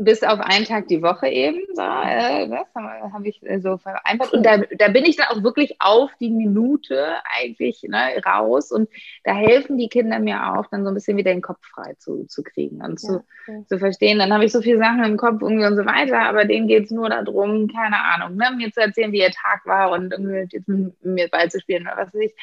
bis 0.03 0.23
auf 0.23 0.39
einen 0.39 0.65
Tag 0.65 0.87
die 0.87 1.01
Woche 1.01 1.27
eben. 1.27 1.59
So, 1.73 1.81
äh, 1.81 2.47
das 2.49 3.13
habe 3.13 3.27
ich 3.27 3.41
äh, 3.43 3.59
so 3.59 3.77
vereinbart. 3.77 4.33
Und 4.33 4.45
da, 4.45 4.57
da 4.57 4.87
bin 4.87 5.05
ich 5.05 5.15
dann 5.15 5.27
auch 5.27 5.43
wirklich 5.43 5.75
auf 5.79 6.11
die 6.19 6.29
Minute 6.29 7.15
eigentlich 7.37 7.83
ne, 7.83 8.21
raus. 8.25 8.71
Und 8.71 8.89
da 9.23 9.33
helfen 9.33 9.77
die 9.77 9.89
Kinder 9.89 10.19
mir 10.19 10.53
auch, 10.53 10.65
dann 10.67 10.83
so 10.83 10.89
ein 10.89 10.93
bisschen 10.93 11.17
wieder 11.17 11.31
den 11.31 11.41
Kopf 11.41 11.65
frei 11.65 11.93
zu, 11.97 12.25
zu 12.25 12.43
kriegen 12.43 12.81
und 12.81 12.99
zu, 12.99 13.13
ja, 13.13 13.23
okay. 13.47 13.65
zu 13.67 13.79
verstehen. 13.79 14.19
Dann 14.19 14.33
habe 14.33 14.45
ich 14.45 14.51
so 14.51 14.61
viele 14.61 14.79
Sachen 14.79 15.03
im 15.03 15.17
Kopf 15.17 15.41
irgendwie 15.41 15.65
und 15.65 15.77
so 15.77 15.85
weiter, 15.85 16.19
aber 16.19 16.45
denen 16.45 16.67
geht 16.67 16.85
es 16.85 16.91
nur 16.91 17.09
darum, 17.09 17.67
keine 17.67 18.03
Ahnung, 18.03 18.37
ne, 18.37 18.51
mir 18.55 18.71
zu 18.71 18.81
erzählen, 18.81 19.11
wie 19.11 19.21
ihr 19.21 19.31
Tag 19.31 19.65
war 19.65 19.91
und 19.91 20.11
irgendwie 20.11 20.47
jetzt 20.51 20.67
mit 20.67 21.05
mir 21.05 21.27
Ball 21.27 21.49
zu 21.49 21.59
spielen 21.59 21.83
oder 21.83 21.97
was 21.97 22.13
weiß 22.13 22.21
ich. 22.21 22.35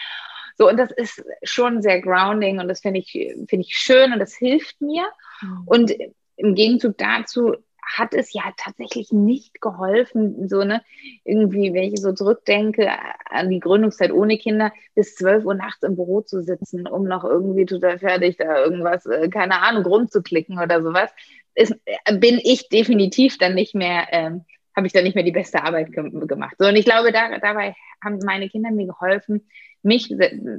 So, 0.56 0.68
und 0.68 0.76
das 0.76 0.90
ist 0.90 1.24
schon 1.44 1.82
sehr 1.82 2.00
grounding 2.00 2.58
und 2.58 2.66
das 2.66 2.80
finde 2.80 2.98
ich, 2.98 3.12
finde 3.12 3.64
ich 3.64 3.76
schön 3.76 4.12
und 4.12 4.18
das 4.18 4.34
hilft 4.34 4.80
mir. 4.80 5.04
Mhm. 5.40 5.62
Und 5.66 5.92
im 6.38 6.54
Gegenzug 6.54 6.96
dazu 6.96 7.54
hat 7.96 8.14
es 8.14 8.32
ja 8.32 8.42
tatsächlich 8.56 9.12
nicht 9.12 9.60
geholfen, 9.60 10.48
so 10.48 10.62
ne, 10.62 10.82
irgendwie, 11.24 11.72
wenn 11.72 11.84
ich 11.84 12.00
so 12.00 12.12
zurückdenke 12.12 12.90
an 13.30 13.48
die 13.48 13.60
Gründungszeit 13.60 14.12
ohne 14.12 14.36
Kinder, 14.36 14.72
bis 14.94 15.14
12 15.16 15.44
Uhr 15.44 15.54
nachts 15.54 15.82
im 15.82 15.96
Büro 15.96 16.20
zu 16.20 16.42
sitzen, 16.42 16.86
um 16.86 17.04
noch 17.04 17.24
irgendwie 17.24 17.64
total 17.64 17.98
fertig 17.98 18.36
da 18.36 18.62
irgendwas, 18.62 19.06
äh, 19.06 19.28
keine 19.28 19.62
Ahnung, 19.62 19.84
rumzuklicken 19.84 20.58
oder 20.58 20.82
sowas, 20.82 21.10
ist, 21.54 21.74
äh, 21.86 22.16
bin 22.18 22.40
ich 22.42 22.68
definitiv 22.68 23.38
dann 23.38 23.54
nicht 23.54 23.74
mehr, 23.74 24.06
ähm, 24.12 24.44
habe 24.76 24.86
ich 24.86 24.92
dann 24.92 25.04
nicht 25.04 25.14
mehr 25.14 25.24
die 25.24 25.32
beste 25.32 25.64
Arbeit 25.64 25.90
ge 25.92 26.10
gemacht. 26.26 26.56
So, 26.58 26.68
und 26.68 26.76
ich 26.76 26.84
glaube, 26.84 27.10
da, 27.10 27.38
dabei 27.38 27.74
haben 28.04 28.18
meine 28.24 28.48
Kinder 28.48 28.70
mir 28.70 28.86
geholfen, 28.86 29.48
mich 29.82 30.14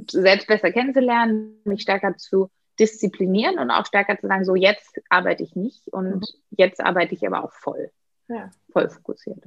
selbst 0.08 0.46
besser 0.46 0.72
kennenzulernen, 0.72 1.60
mich 1.64 1.82
stärker 1.82 2.16
zu 2.16 2.50
disziplinieren 2.80 3.58
und 3.58 3.70
auch 3.70 3.86
stärker 3.86 4.18
zu 4.18 4.26
sagen, 4.26 4.44
so 4.44 4.54
jetzt 4.54 5.00
arbeite 5.10 5.42
ich 5.42 5.54
nicht 5.54 5.88
und 5.88 6.16
mhm. 6.16 6.22
jetzt 6.50 6.80
arbeite 6.80 7.14
ich 7.14 7.26
aber 7.26 7.44
auch 7.44 7.52
voll. 7.52 7.90
Ja. 8.28 8.50
Voll 8.72 8.88
fokussiert. 8.88 9.44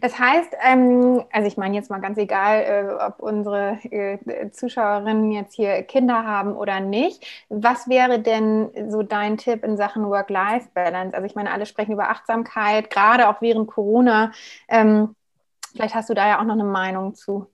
Das 0.00 0.18
heißt, 0.18 0.54
ähm, 0.62 1.24
also 1.32 1.46
ich 1.46 1.56
meine 1.56 1.74
jetzt 1.74 1.90
mal 1.90 2.00
ganz 2.00 2.16
egal, 2.16 2.62
äh, 2.62 3.04
ob 3.04 3.20
unsere 3.20 3.78
äh, 3.90 4.50
Zuschauerinnen 4.50 5.30
jetzt 5.32 5.54
hier 5.54 5.82
Kinder 5.82 6.24
haben 6.24 6.56
oder 6.56 6.80
nicht. 6.80 7.26
Was 7.48 7.88
wäre 7.88 8.20
denn 8.20 8.90
so 8.90 9.02
dein 9.02 9.36
Tipp 9.36 9.64
in 9.64 9.76
Sachen 9.76 10.08
Work-Life-Balance? 10.08 11.14
Also 11.14 11.26
ich 11.26 11.34
meine, 11.34 11.50
alle 11.50 11.66
sprechen 11.66 11.92
über 11.92 12.08
Achtsamkeit, 12.08 12.90
gerade 12.90 13.28
auch 13.28 13.42
während 13.42 13.68
Corona. 13.68 14.32
Ähm, 14.68 15.14
vielleicht 15.72 15.94
hast 15.94 16.08
du 16.08 16.14
da 16.14 16.28
ja 16.28 16.40
auch 16.40 16.44
noch 16.44 16.54
eine 16.54 16.64
Meinung 16.64 17.14
zu. 17.14 17.50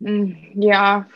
Hm, 0.00 0.36
ja, 0.54 1.06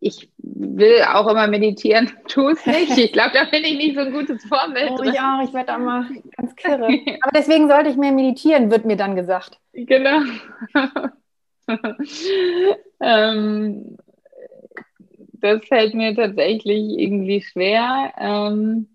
ich 0.00 0.30
will 0.38 1.02
auch 1.02 1.26
immer 1.28 1.46
meditieren, 1.46 2.10
tu 2.28 2.48
es 2.48 2.64
nicht. 2.66 2.96
Ich 2.98 3.12
glaube, 3.12 3.30
da 3.34 3.44
bin 3.44 3.64
ich 3.64 3.76
nicht 3.76 3.94
so 3.94 4.02
ein 4.02 4.12
gutes 4.12 4.44
Vorbild. 4.44 4.90
Oh, 4.90 5.02
ich 5.02 5.18
auch, 5.20 5.42
ich 5.42 5.52
werde 5.52 5.66
da 5.66 5.78
mal 5.78 6.08
ganz 6.36 6.54
kirre. 6.56 6.86
Aber 7.22 7.32
deswegen 7.34 7.68
sollte 7.68 7.90
ich 7.90 7.96
mehr 7.96 8.12
meditieren, 8.12 8.70
wird 8.70 8.84
mir 8.84 8.96
dann 8.96 9.16
gesagt. 9.16 9.58
Genau. 9.72 10.20
ähm, 13.00 13.96
das 15.40 15.64
fällt 15.66 15.94
mir 15.94 16.14
tatsächlich 16.14 16.98
irgendwie 16.98 17.42
schwer. 17.42 18.12
Ähm, 18.18 18.88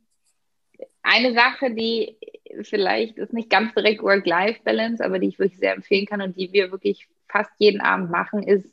eine 1.03 1.33
Sache, 1.33 1.71
die 1.71 2.17
vielleicht 2.63 3.17
ist 3.17 3.33
nicht 3.33 3.49
ganz 3.49 3.73
direkt 3.73 4.03
Work-Life-Balance, 4.03 5.03
aber 5.03 5.19
die 5.19 5.29
ich 5.29 5.39
wirklich 5.39 5.59
sehr 5.59 5.73
empfehlen 5.73 6.05
kann 6.05 6.21
und 6.21 6.37
die 6.37 6.51
wir 6.51 6.71
wirklich 6.71 7.07
fast 7.27 7.51
jeden 7.57 7.81
Abend 7.81 8.11
machen, 8.11 8.43
ist 8.43 8.69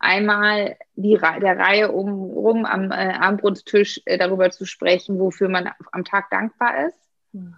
einmal 0.00 0.76
die, 0.96 1.16
der 1.16 1.58
Reihe 1.58 1.92
um, 1.92 2.08
rum 2.32 2.64
am 2.64 2.90
äh, 2.90 3.14
Abendbrotstisch 3.14 4.00
äh, 4.06 4.18
darüber 4.18 4.50
zu 4.50 4.64
sprechen, 4.66 5.18
wofür 5.20 5.48
man 5.48 5.70
am 5.92 6.04
Tag 6.04 6.30
dankbar 6.30 6.86
ist. 6.86 6.98
Mhm. 7.32 7.54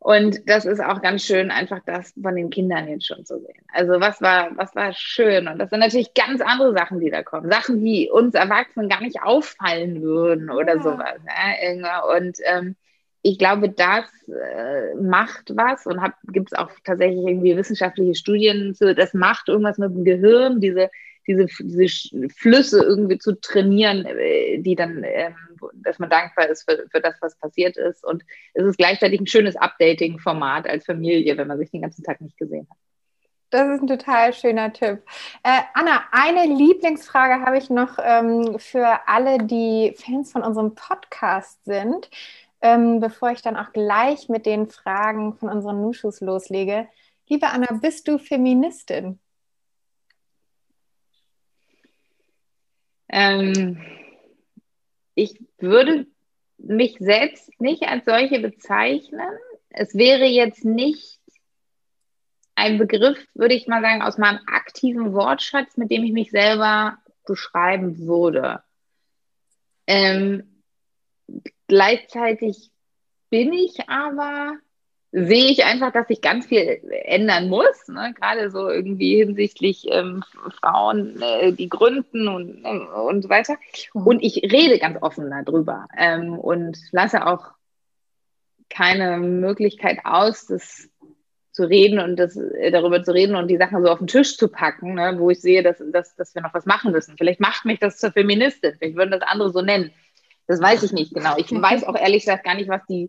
Und 0.00 0.48
das 0.48 0.64
ist 0.64 0.80
auch 0.80 1.02
ganz 1.02 1.24
schön, 1.24 1.50
einfach 1.50 1.80
das 1.84 2.14
von 2.20 2.36
den 2.36 2.50
Kindern 2.50 2.88
jetzt 2.88 3.06
schon 3.06 3.24
zu 3.24 3.40
sehen. 3.40 3.64
Also 3.72 4.00
was 4.00 4.22
war, 4.22 4.56
was 4.56 4.74
war 4.74 4.92
schön? 4.94 5.48
Und 5.48 5.58
das 5.58 5.70
sind 5.70 5.80
natürlich 5.80 6.14
ganz 6.14 6.40
andere 6.40 6.72
Sachen, 6.72 7.00
die 7.00 7.10
da 7.10 7.22
kommen. 7.22 7.50
Sachen, 7.50 7.84
die 7.84 8.08
uns 8.08 8.34
Erwachsenen 8.34 8.88
gar 8.88 9.00
nicht 9.00 9.20
auffallen 9.22 10.00
würden 10.00 10.50
oder 10.50 10.76
ja. 10.76 10.82
sowas. 10.82 11.18
Ne? 11.24 11.88
Und 12.16 12.38
ähm, 12.44 12.76
ich 13.22 13.38
glaube, 13.38 13.70
das 13.70 14.06
äh, 14.28 14.94
macht 14.94 15.50
was 15.56 15.84
und 15.84 16.00
gibt 16.28 16.52
es 16.52 16.58
auch 16.58 16.70
tatsächlich 16.84 17.26
irgendwie 17.26 17.56
wissenschaftliche 17.56 18.14
Studien 18.14 18.74
zu, 18.74 18.94
das 18.94 19.12
macht 19.12 19.48
irgendwas 19.48 19.78
mit 19.78 19.90
dem 19.90 20.04
Gehirn, 20.04 20.60
diese 20.60 20.90
diese, 21.28 21.46
diese 21.60 22.28
Flüsse 22.30 22.82
irgendwie 22.82 23.18
zu 23.18 23.38
trainieren, 23.40 24.06
äh, 24.06 24.58
die 24.58 24.74
dann, 24.74 25.04
ähm, 25.04 25.36
dass 25.74 25.98
man 25.98 26.10
dankbar 26.10 26.48
ist 26.48 26.68
für, 26.68 26.86
für 26.90 27.00
das, 27.00 27.16
was 27.20 27.36
passiert 27.36 27.76
ist. 27.76 28.04
Und 28.04 28.24
es 28.54 28.64
ist 28.64 28.78
gleichzeitig 28.78 29.20
ein 29.20 29.26
schönes 29.26 29.56
Updating-Format 29.56 30.66
als 30.66 30.86
Familie, 30.86 31.36
wenn 31.36 31.48
man 31.48 31.58
sich 31.58 31.70
den 31.70 31.82
ganzen 31.82 32.02
Tag 32.02 32.20
nicht 32.20 32.38
gesehen 32.38 32.66
hat. 32.70 32.78
Das 33.50 33.66
ist 33.68 33.82
ein 33.82 33.86
total 33.86 34.34
schöner 34.34 34.72
Tipp. 34.72 35.02
Äh, 35.42 35.60
Anna, 35.74 36.02
eine 36.12 36.44
Lieblingsfrage 36.44 37.44
habe 37.44 37.56
ich 37.56 37.70
noch 37.70 37.98
ähm, 38.02 38.58
für 38.58 39.00
alle, 39.06 39.38
die 39.38 39.94
Fans 39.96 40.32
von 40.32 40.42
unserem 40.42 40.74
Podcast 40.74 41.64
sind, 41.64 42.10
ähm, 42.60 43.00
bevor 43.00 43.30
ich 43.30 43.40
dann 43.40 43.56
auch 43.56 43.72
gleich 43.72 44.28
mit 44.28 44.44
den 44.44 44.68
Fragen 44.68 45.34
von 45.34 45.48
unseren 45.48 45.80
Nuschus 45.80 46.20
loslege. 46.20 46.88
Liebe 47.28 47.46
Anna, 47.46 47.68
bist 47.80 48.06
du 48.08 48.18
Feministin? 48.18 49.18
Ähm, 53.08 53.80
ich 55.14 55.38
würde 55.58 56.06
mich 56.58 56.96
selbst 56.98 57.60
nicht 57.60 57.84
als 57.84 58.04
solche 58.04 58.40
bezeichnen. 58.40 59.28
Es 59.70 59.94
wäre 59.94 60.26
jetzt 60.26 60.64
nicht 60.64 61.18
ein 62.54 62.78
Begriff, 62.78 63.18
würde 63.34 63.54
ich 63.54 63.68
mal 63.68 63.82
sagen, 63.82 64.02
aus 64.02 64.18
meinem 64.18 64.40
aktiven 64.46 65.12
Wortschatz, 65.12 65.76
mit 65.76 65.90
dem 65.90 66.02
ich 66.02 66.12
mich 66.12 66.30
selber 66.30 66.98
beschreiben 67.24 68.06
würde. 68.06 68.62
Ähm, 69.86 70.62
gleichzeitig 71.68 72.70
bin 73.30 73.52
ich 73.52 73.88
aber 73.88 74.58
sehe 75.10 75.46
ich 75.50 75.64
einfach, 75.64 75.92
dass 75.92 76.08
sich 76.08 76.20
ganz 76.20 76.46
viel 76.46 76.80
ändern 77.04 77.48
muss, 77.48 77.88
ne? 77.88 78.12
gerade 78.14 78.50
so 78.50 78.68
irgendwie 78.68 79.16
hinsichtlich 79.16 79.86
ähm, 79.90 80.22
Frauen, 80.60 81.20
äh, 81.22 81.52
die 81.52 81.68
gründen 81.68 82.28
und, 82.28 82.64
äh, 82.64 82.68
und 82.68 83.22
so 83.22 83.28
weiter. 83.28 83.56
Und 83.94 84.22
ich 84.22 84.42
rede 84.42 84.78
ganz 84.78 85.00
offen 85.00 85.30
darüber 85.30 85.88
ähm, 85.96 86.38
und 86.38 86.78
lasse 86.92 87.26
auch 87.26 87.52
keine 88.68 89.18
Möglichkeit 89.18 90.00
aus, 90.04 90.46
das 90.46 90.90
zu 91.52 91.64
reden 91.64 91.98
und 92.00 92.16
das, 92.16 92.36
äh, 92.36 92.70
darüber 92.70 93.02
zu 93.02 93.12
reden 93.12 93.34
und 93.34 93.48
die 93.48 93.56
Sachen 93.56 93.82
so 93.82 93.90
auf 93.90 93.98
den 93.98 94.08
Tisch 94.08 94.36
zu 94.36 94.48
packen, 94.48 94.94
ne? 94.94 95.14
wo 95.18 95.30
ich 95.30 95.40
sehe, 95.40 95.62
dass, 95.62 95.82
dass, 95.90 96.14
dass 96.16 96.34
wir 96.34 96.42
noch 96.42 96.52
was 96.52 96.66
machen 96.66 96.92
müssen. 96.92 97.16
Vielleicht 97.16 97.40
macht 97.40 97.64
mich 97.64 97.80
das 97.80 97.96
zur 97.96 98.12
Feministin, 98.12 98.74
vielleicht 98.78 98.96
würden 98.96 99.10
das 99.10 99.22
andere 99.22 99.50
so 99.50 99.62
nennen. 99.62 99.90
Das 100.46 100.60
weiß 100.60 100.82
ich 100.82 100.92
nicht 100.92 101.14
genau. 101.14 101.36
Ich 101.36 101.50
weiß 101.50 101.84
auch 101.84 101.96
ehrlich 101.96 102.24
gesagt 102.24 102.44
gar 102.44 102.54
nicht, 102.54 102.68
was 102.68 102.84
die 102.86 103.08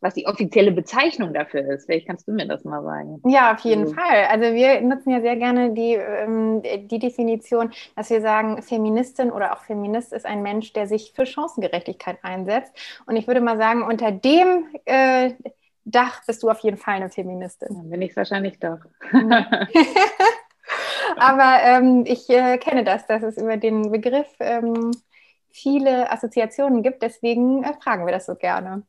was 0.00 0.14
die 0.14 0.26
offizielle 0.26 0.72
Bezeichnung 0.72 1.34
dafür 1.34 1.68
ist. 1.72 1.86
Vielleicht 1.86 2.06
kannst 2.06 2.28
du 2.28 2.32
mir 2.32 2.46
das 2.46 2.64
mal 2.64 2.82
sagen. 2.82 3.20
Ja, 3.26 3.52
auf 3.52 3.60
jeden 3.60 3.82
also. 3.82 3.94
Fall. 3.94 4.24
Also 4.30 4.54
wir 4.54 4.80
nutzen 4.80 5.10
ja 5.10 5.20
sehr 5.20 5.36
gerne 5.36 5.72
die, 5.72 5.94
ähm, 5.94 6.62
die 6.62 6.98
Definition, 6.98 7.70
dass 7.96 8.10
wir 8.10 8.20
sagen, 8.20 8.62
Feministin 8.62 9.30
oder 9.30 9.52
auch 9.52 9.62
Feminist 9.62 10.12
ist 10.12 10.26
ein 10.26 10.42
Mensch, 10.42 10.72
der 10.72 10.86
sich 10.86 11.12
für 11.14 11.26
Chancengerechtigkeit 11.26 12.18
einsetzt. 12.22 12.72
Und 13.06 13.16
ich 13.16 13.26
würde 13.26 13.40
mal 13.40 13.56
sagen, 13.56 13.82
unter 13.82 14.12
dem 14.12 14.66
äh, 14.84 15.32
Dach 15.84 16.22
bist 16.26 16.42
du 16.42 16.50
auf 16.50 16.60
jeden 16.60 16.76
Fall 16.76 16.96
eine 16.96 17.08
Feministin. 17.08 17.68
Dann 17.70 17.90
bin 17.90 18.02
ich 18.02 18.14
wahrscheinlich 18.14 18.58
doch. 18.60 18.78
Aber 21.16 21.62
ähm, 21.62 22.04
ich 22.06 22.28
äh, 22.28 22.58
kenne 22.58 22.84
das, 22.84 23.06
dass 23.06 23.22
es 23.22 23.38
über 23.38 23.56
den 23.56 23.90
Begriff 23.90 24.28
ähm, 24.40 24.90
viele 25.50 26.10
Assoziationen 26.12 26.82
gibt. 26.82 27.02
Deswegen 27.02 27.64
äh, 27.64 27.72
fragen 27.82 28.04
wir 28.06 28.12
das 28.12 28.26
so 28.26 28.34
gerne. 28.34 28.82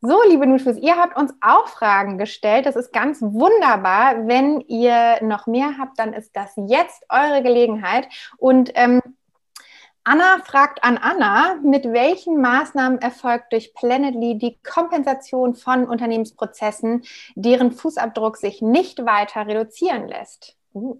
So, 0.00 0.20
liebe 0.28 0.46
Nuschus, 0.46 0.76
ihr 0.76 0.96
habt 0.96 1.16
uns 1.16 1.34
auch 1.40 1.66
Fragen 1.66 2.18
gestellt. 2.18 2.66
Das 2.66 2.76
ist 2.76 2.92
ganz 2.92 3.20
wunderbar. 3.20 4.28
Wenn 4.28 4.60
ihr 4.60 5.18
noch 5.22 5.46
mehr 5.48 5.76
habt, 5.78 5.98
dann 5.98 6.12
ist 6.12 6.36
das 6.36 6.52
jetzt 6.56 7.04
eure 7.08 7.42
Gelegenheit. 7.42 8.08
Und 8.36 8.70
ähm, 8.74 9.00
Anna 10.04 10.38
fragt 10.44 10.84
an 10.84 10.98
Anna, 10.98 11.56
mit 11.64 11.84
welchen 11.84 12.40
Maßnahmen 12.40 13.00
erfolgt 13.00 13.52
durch 13.52 13.74
Planetly 13.74 14.38
die 14.38 14.58
Kompensation 14.62 15.54
von 15.54 15.86
Unternehmensprozessen, 15.86 17.02
deren 17.34 17.72
Fußabdruck 17.72 18.36
sich 18.36 18.62
nicht 18.62 19.04
weiter 19.04 19.46
reduzieren 19.48 20.06
lässt? 20.06 20.56
Uh. 20.72 20.98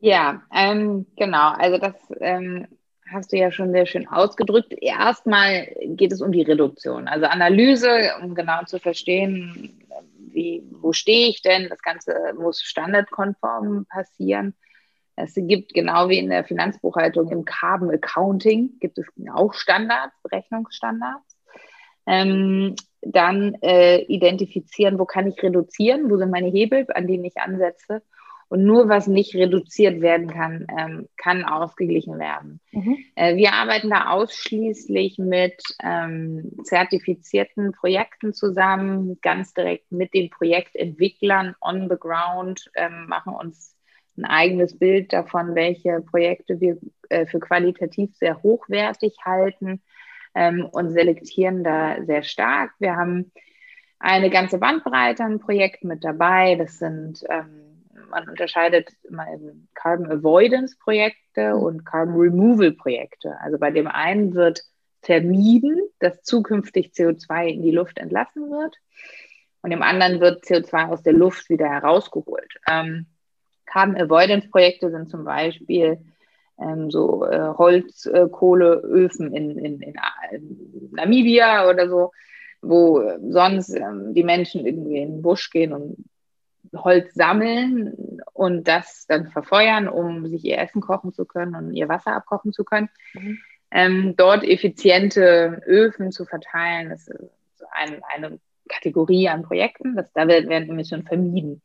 Ja, 0.00 0.42
ähm, 0.52 1.06
genau. 1.16 1.50
Also 1.50 1.78
das 1.78 1.94
ähm, 2.20 2.66
hast 3.10 3.32
du 3.32 3.36
ja 3.36 3.50
schon 3.50 3.72
sehr 3.72 3.86
schön 3.86 4.08
ausgedrückt. 4.08 4.74
Erstmal 4.80 5.66
geht 5.84 6.12
es 6.12 6.20
um 6.20 6.32
die 6.32 6.42
Reduktion, 6.42 7.08
also 7.08 7.26
Analyse, 7.26 8.12
um 8.22 8.34
genau 8.34 8.64
zu 8.64 8.78
verstehen, 8.78 9.86
wie, 10.32 10.62
wo 10.80 10.92
stehe 10.92 11.28
ich 11.28 11.42
denn? 11.42 11.68
Das 11.68 11.80
Ganze 11.82 12.14
muss 12.38 12.62
standardkonform 12.62 13.86
passieren. 13.88 14.54
Es 15.16 15.32
gibt 15.34 15.72
genau 15.72 16.10
wie 16.10 16.18
in 16.18 16.28
der 16.28 16.44
Finanzbuchhaltung 16.44 17.30
im 17.30 17.44
Carbon 17.46 17.90
Accounting 17.90 18.78
gibt 18.80 18.98
es 18.98 19.06
auch 19.34 19.54
Standards, 19.54 20.14
Berechnungsstandards. 20.22 21.38
Ähm, 22.06 22.76
dann 23.00 23.54
äh, 23.62 24.02
identifizieren, 24.02 24.98
wo 24.98 25.06
kann 25.06 25.26
ich 25.26 25.42
reduzieren, 25.42 26.10
wo 26.10 26.18
sind 26.18 26.30
meine 26.30 26.48
Hebel, 26.48 26.86
an 26.94 27.06
denen 27.06 27.24
ich 27.24 27.38
ansetze 27.38 28.02
und 28.48 28.64
nur 28.64 28.88
was 28.88 29.06
nicht 29.06 29.34
reduziert 29.34 30.00
werden 30.00 30.28
kann, 30.28 30.66
ähm, 30.78 31.08
kann 31.16 31.44
ausgeglichen 31.44 32.18
werden. 32.18 32.60
Mhm. 32.72 32.98
Äh, 33.16 33.36
wir 33.36 33.52
arbeiten 33.54 33.90
da 33.90 34.10
ausschließlich 34.10 35.18
mit 35.18 35.60
ähm, 35.82 36.52
zertifizierten 36.62 37.72
Projekten 37.72 38.32
zusammen, 38.32 39.18
ganz 39.20 39.52
direkt 39.52 39.90
mit 39.90 40.14
den 40.14 40.30
Projektentwicklern 40.30 41.56
on 41.60 41.88
the 41.88 41.96
ground, 41.98 42.70
ähm, 42.76 43.06
machen 43.08 43.34
uns 43.34 43.74
ein 44.16 44.24
eigenes 44.24 44.78
Bild 44.78 45.12
davon, 45.12 45.54
welche 45.54 46.00
Projekte 46.00 46.60
wir 46.60 46.78
äh, 47.08 47.26
für 47.26 47.40
qualitativ 47.40 48.14
sehr 48.14 48.42
hochwertig 48.42 49.16
halten 49.24 49.82
ähm, 50.34 50.66
und 50.70 50.90
selektieren 50.90 51.64
da 51.64 52.02
sehr 52.04 52.22
stark. 52.22 52.72
Wir 52.78 52.96
haben 52.96 53.32
eine 53.98 54.30
ganze 54.30 54.58
Bandbreite 54.58 55.24
an 55.24 55.40
Projekten 55.40 55.88
mit 55.88 56.04
dabei. 56.04 56.54
Das 56.56 56.78
sind, 56.78 57.24
ähm, 57.28 57.65
man 58.10 58.28
unterscheidet 58.28 58.90
immer 59.04 59.26
in 59.32 59.68
Carbon 59.74 60.10
Avoidance 60.10 60.76
Projekte 60.78 61.54
mhm. 61.54 61.62
und 61.62 61.86
Carbon 61.86 62.16
Removal 62.16 62.72
Projekte. 62.72 63.36
Also 63.40 63.58
bei 63.58 63.70
dem 63.70 63.86
einen 63.86 64.34
wird 64.34 64.62
vermieden, 65.02 65.78
dass 66.00 66.22
zukünftig 66.22 66.92
CO2 66.94 67.48
in 67.48 67.62
die 67.62 67.70
Luft 67.70 67.98
entlassen 67.98 68.50
wird 68.50 68.76
und 69.62 69.70
dem 69.70 69.82
anderen 69.82 70.20
wird 70.20 70.44
CO2 70.44 70.88
aus 70.88 71.02
der 71.02 71.12
Luft 71.12 71.48
wieder 71.48 71.68
herausgeholt. 71.68 72.54
Ähm, 72.68 73.06
Carbon 73.66 74.00
Avoidance 74.00 74.48
Projekte 74.48 74.90
sind 74.90 75.10
zum 75.10 75.24
Beispiel 75.24 75.98
ähm, 76.60 76.90
so 76.90 77.24
äh, 77.24 77.52
Holzkohleöfen 77.56 79.32
äh, 79.32 79.36
in, 79.36 79.58
in, 79.58 79.80
in, 79.80 79.94
in, 80.32 80.90
Namibia 80.92 81.68
oder 81.68 81.88
so, 81.88 82.12
wo 82.62 83.02
sonst 83.28 83.74
ähm, 83.74 84.14
die 84.14 84.24
Menschen 84.24 84.66
irgendwie 84.66 84.98
in 84.98 85.16
den 85.16 85.22
Busch 85.22 85.50
gehen 85.50 85.72
und 85.72 85.96
Holz 86.84 87.14
sammeln 87.14 88.20
und 88.32 88.68
das 88.68 89.06
dann 89.06 89.28
verfeuern, 89.28 89.88
um 89.88 90.28
sich 90.28 90.44
ihr 90.44 90.58
Essen 90.58 90.80
kochen 90.80 91.12
zu 91.12 91.24
können 91.24 91.54
und 91.54 91.74
ihr 91.74 91.88
Wasser 91.88 92.14
abkochen 92.14 92.52
zu 92.52 92.64
können. 92.64 92.88
Mhm. 93.14 93.38
Ähm, 93.70 94.14
dort 94.16 94.44
effiziente 94.44 95.62
Öfen 95.66 96.12
zu 96.12 96.24
verteilen, 96.24 96.90
das 96.90 97.08
ist 97.08 97.64
ein, 97.72 98.00
eine 98.14 98.38
Kategorie 98.68 99.28
an 99.28 99.42
Projekten. 99.42 99.96
Das, 99.96 100.12
da 100.12 100.26
werden 100.28 100.50
Emissionen 100.50 101.04
vermieden. 101.04 101.62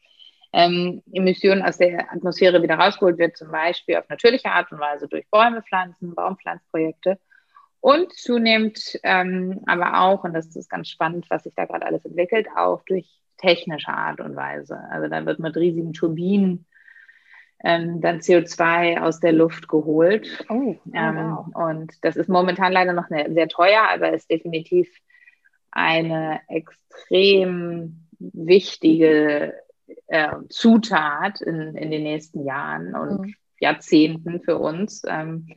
Ähm, 0.53 1.01
Emissionen 1.13 1.61
aus 1.61 1.77
der 1.77 2.11
Atmosphäre 2.11 2.61
wieder 2.61 2.75
rausgeholt 2.75 3.17
wird, 3.17 3.37
zum 3.37 3.51
Beispiel 3.51 3.97
auf 3.97 4.09
natürliche 4.09 4.51
Art 4.51 4.71
und 4.71 4.79
Weise 4.79 5.07
durch 5.07 5.29
Bäume 5.29 5.61
pflanzen, 5.61 6.13
Baumpflanzprojekte 6.13 7.17
und 7.79 8.13
zunehmend 8.13 8.99
ähm, 9.03 9.61
aber 9.65 10.01
auch, 10.01 10.23
und 10.23 10.33
das 10.33 10.55
ist 10.55 10.69
ganz 10.69 10.87
spannend, 10.89 11.25
was 11.29 11.43
sich 11.43 11.55
da 11.55 11.65
gerade 11.65 11.85
alles 11.85 12.05
entwickelt, 12.05 12.47
auch 12.55 12.83
durch 12.85 13.20
technische 13.41 13.89
Art 13.91 14.21
und 14.21 14.35
Weise. 14.35 14.79
Also 14.89 15.07
da 15.07 15.25
wird 15.25 15.39
mit 15.39 15.55
riesigen 15.55 15.93
Turbinen 15.93 16.65
ähm, 17.63 18.01
dann 18.01 18.19
CO2 18.19 19.01
aus 19.01 19.19
der 19.19 19.33
Luft 19.33 19.67
geholt. 19.67 20.45
Oh, 20.49 20.53
oh, 20.53 20.75
ähm, 20.93 21.15
wow. 21.15 21.69
Und 21.69 21.93
das 22.03 22.15
ist 22.15 22.29
momentan 22.29 22.71
leider 22.71 22.93
noch 22.93 23.09
eine, 23.09 23.33
sehr 23.33 23.47
teuer, 23.47 23.87
aber 23.91 24.13
ist 24.13 24.29
definitiv 24.29 24.89
eine 25.71 26.41
extrem 26.47 28.07
wichtige 28.19 29.53
äh, 30.07 30.31
Zutat 30.49 31.41
in, 31.41 31.75
in 31.75 31.91
den 31.91 32.03
nächsten 32.03 32.43
Jahren 32.45 32.95
und 32.95 33.21
mhm. 33.21 33.35
Jahrzehnten 33.59 34.41
für 34.41 34.57
uns, 34.57 35.03
ähm, 35.07 35.47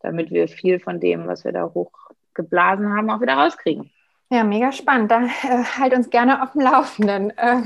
damit 0.00 0.30
wir 0.30 0.48
viel 0.48 0.80
von 0.80 1.00
dem, 1.00 1.26
was 1.26 1.44
wir 1.44 1.52
da 1.52 1.72
hochgeblasen 1.72 2.92
haben, 2.92 3.10
auch 3.10 3.20
wieder 3.20 3.34
rauskriegen. 3.34 3.90
Ja, 4.32 4.44
mega 4.44 4.72
spannend. 4.72 5.10
Dann 5.10 5.26
äh, 5.26 5.62
halt 5.78 5.92
uns 5.92 6.08
gerne 6.08 6.42
auf 6.42 6.52
dem 6.52 6.62
Laufenden. 6.62 7.36
Äh, 7.36 7.64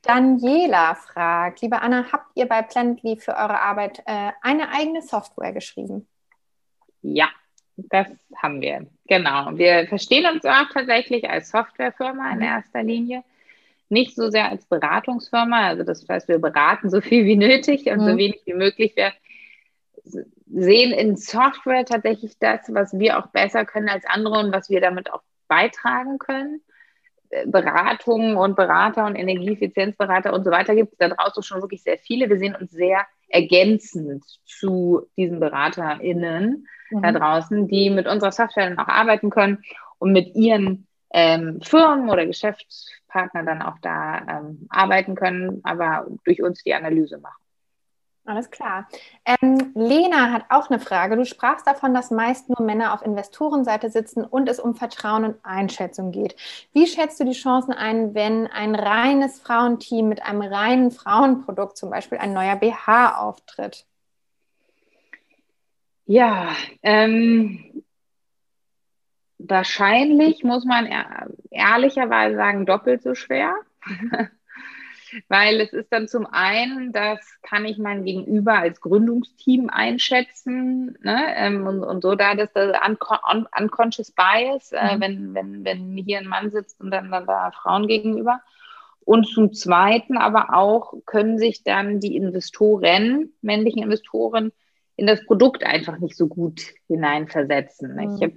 Daniela 0.00 0.94
fragt, 0.94 1.60
liebe 1.60 1.82
Anna, 1.82 2.10
habt 2.10 2.30
ihr 2.36 2.46
bei 2.46 2.62
Plantly 2.62 3.18
für 3.18 3.32
eure 3.32 3.60
Arbeit 3.60 3.98
äh, 4.06 4.30
eine 4.40 4.70
eigene 4.70 5.02
Software 5.02 5.52
geschrieben? 5.52 6.08
Ja, 7.02 7.28
das 7.76 8.06
haben 8.34 8.62
wir. 8.62 8.86
Genau. 9.08 9.58
Wir 9.58 9.86
verstehen 9.88 10.24
uns 10.32 10.46
auch 10.46 10.70
tatsächlich 10.72 11.28
als 11.28 11.50
Softwarefirma 11.50 12.30
in 12.30 12.38
mhm. 12.38 12.44
erster 12.44 12.82
Linie. 12.82 13.22
Nicht 13.90 14.16
so 14.16 14.30
sehr 14.30 14.48
als 14.48 14.64
Beratungsfirma. 14.64 15.66
Also 15.66 15.82
das 15.82 16.08
heißt, 16.08 16.28
wir 16.28 16.38
beraten 16.38 16.88
so 16.88 17.02
viel 17.02 17.26
wie 17.26 17.36
nötig 17.36 17.84
und 17.90 17.98
mhm. 17.98 18.06
so 18.06 18.16
wenig 18.16 18.40
wie 18.46 18.54
möglich. 18.54 18.96
Wir 18.96 19.12
sehen 20.46 20.92
in 20.92 21.18
Software 21.18 21.84
tatsächlich 21.84 22.38
das, 22.38 22.60
was 22.68 22.98
wir 22.98 23.18
auch 23.18 23.26
besser 23.26 23.66
können 23.66 23.90
als 23.90 24.06
andere 24.06 24.38
und 24.38 24.50
was 24.50 24.70
wir 24.70 24.80
damit 24.80 25.12
auch 25.12 25.20
beitragen 25.48 26.18
können. 26.18 26.62
Beratungen 27.46 28.36
und 28.36 28.56
Berater 28.56 29.04
und 29.04 29.14
Energieeffizienzberater 29.14 30.32
und 30.32 30.44
so 30.44 30.50
weiter 30.50 30.74
gibt 30.74 30.92
es 30.92 30.98
da 30.98 31.08
draußen 31.08 31.42
schon 31.42 31.60
wirklich 31.60 31.82
sehr 31.82 31.98
viele. 31.98 32.28
Wir 32.30 32.38
sehen 32.38 32.54
uns 32.54 32.70
sehr 32.70 33.06
ergänzend 33.28 34.24
zu 34.46 35.06
diesen 35.16 35.38
BeraterInnen 35.38 36.66
mhm. 36.90 37.02
da 37.02 37.12
draußen, 37.12 37.68
die 37.68 37.90
mit 37.90 38.06
unserer 38.06 38.32
Software 38.32 38.70
dann 38.70 38.78
auch 38.78 38.88
arbeiten 38.88 39.28
können 39.28 39.62
und 39.98 40.12
mit 40.12 40.34
ihren 40.34 40.86
ähm, 41.12 41.60
Firmen 41.62 42.08
oder 42.08 42.26
Geschäftspartnern 42.26 43.46
dann 43.46 43.62
auch 43.62 43.78
da 43.82 44.20
ähm, 44.28 44.66
arbeiten 44.70 45.14
können, 45.14 45.60
aber 45.64 46.06
durch 46.24 46.42
uns 46.42 46.62
die 46.62 46.74
Analyse 46.74 47.18
machen. 47.18 47.42
Alles 48.28 48.50
klar. 48.50 48.86
Ähm, 49.24 49.72
Lena 49.74 50.30
hat 50.30 50.44
auch 50.50 50.68
eine 50.68 50.78
Frage. 50.78 51.16
Du 51.16 51.24
sprachst 51.24 51.66
davon, 51.66 51.94
dass 51.94 52.10
meist 52.10 52.50
nur 52.50 52.60
Männer 52.60 52.92
auf 52.92 53.00
Investorenseite 53.00 53.88
sitzen 53.88 54.22
und 54.22 54.50
es 54.50 54.60
um 54.60 54.74
Vertrauen 54.74 55.24
und 55.24 55.36
Einschätzung 55.42 56.12
geht. 56.12 56.36
Wie 56.74 56.86
schätzt 56.86 57.18
du 57.20 57.24
die 57.24 57.32
Chancen 57.32 57.72
ein, 57.72 58.14
wenn 58.14 58.46
ein 58.46 58.74
reines 58.74 59.40
Frauenteam 59.40 60.10
mit 60.10 60.22
einem 60.22 60.42
reinen 60.42 60.90
Frauenprodukt, 60.90 61.78
zum 61.78 61.88
Beispiel 61.88 62.18
ein 62.18 62.34
neuer 62.34 62.56
BH, 62.56 63.16
auftritt? 63.16 63.86
Ja, 66.04 66.50
ähm, 66.82 67.82
wahrscheinlich 69.38 70.44
muss 70.44 70.66
man 70.66 70.86
ehrlicherweise 71.50 72.36
sagen, 72.36 72.66
doppelt 72.66 73.02
so 73.02 73.14
schwer. 73.14 73.54
Weil 75.28 75.60
es 75.60 75.72
ist 75.72 75.92
dann 75.92 76.08
zum 76.08 76.26
einen, 76.26 76.92
das 76.92 77.20
kann 77.42 77.64
ich 77.64 77.78
mein 77.78 78.04
Gegenüber 78.04 78.54
als 78.54 78.80
Gründungsteam 78.80 79.70
einschätzen 79.70 80.78
ne? 81.02 81.34
Ähm, 81.36 81.66
und, 81.66 81.82
und, 81.82 82.02
so 82.02 82.14
da 82.14 82.34
das, 82.34 82.52
das 82.52 82.76
un 82.82 83.46
unconscious 83.58 84.12
bias, 84.12 84.72
äh, 84.72 84.96
mhm. 84.96 85.00
wenn, 85.00 85.34
wenn, 85.34 85.64
wenn 85.64 85.96
hier 85.96 86.18
ein 86.18 86.26
Mann 86.26 86.50
sitzt 86.50 86.80
und 86.80 86.90
dann, 86.90 87.10
dann 87.10 87.26
da 87.26 87.50
Frauen 87.52 87.86
gegenüber. 87.86 88.40
Und 89.00 89.26
zum 89.26 89.52
Zweiten 89.54 90.18
aber 90.18 90.54
auch 90.54 90.92
können 91.06 91.38
sich 91.38 91.64
dann 91.64 92.00
die 92.00 92.14
Investoren, 92.14 93.32
männlichen 93.40 93.82
Investoren, 93.82 94.52
in 94.96 95.06
das 95.06 95.24
Produkt 95.24 95.64
einfach 95.64 95.98
nicht 95.98 96.16
so 96.16 96.26
gut 96.26 96.60
hineinversetzen. 96.88 97.94
Mhm. 97.94 98.16
Ich 98.16 98.22
habe 98.22 98.36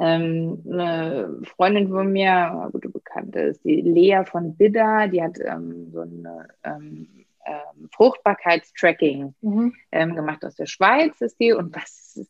ähm, 0.00 0.62
eine 0.70 1.40
Freundin 1.56 1.88
von 1.88 2.12
mir, 2.12 2.68
gute 2.72 2.88
Bekannte, 2.88 3.40
ist 3.40 3.64
die 3.64 3.80
Lea 3.80 4.22
von 4.24 4.56
Bidda, 4.56 5.08
die 5.08 5.22
hat 5.22 5.38
ähm, 5.44 5.90
so 5.92 6.02
eine 6.02 6.48
ähm, 6.62 7.08
ähm, 7.44 7.88
Fruchtbarkeitstracking 7.92 9.34
mhm. 9.40 9.74
Ähm, 9.90 10.14
gemacht 10.14 10.44
aus 10.44 10.54
der 10.54 10.66
Schweiz, 10.66 11.20
ist 11.20 11.40
die. 11.40 11.52
Und 11.52 11.74
was, 11.74 12.20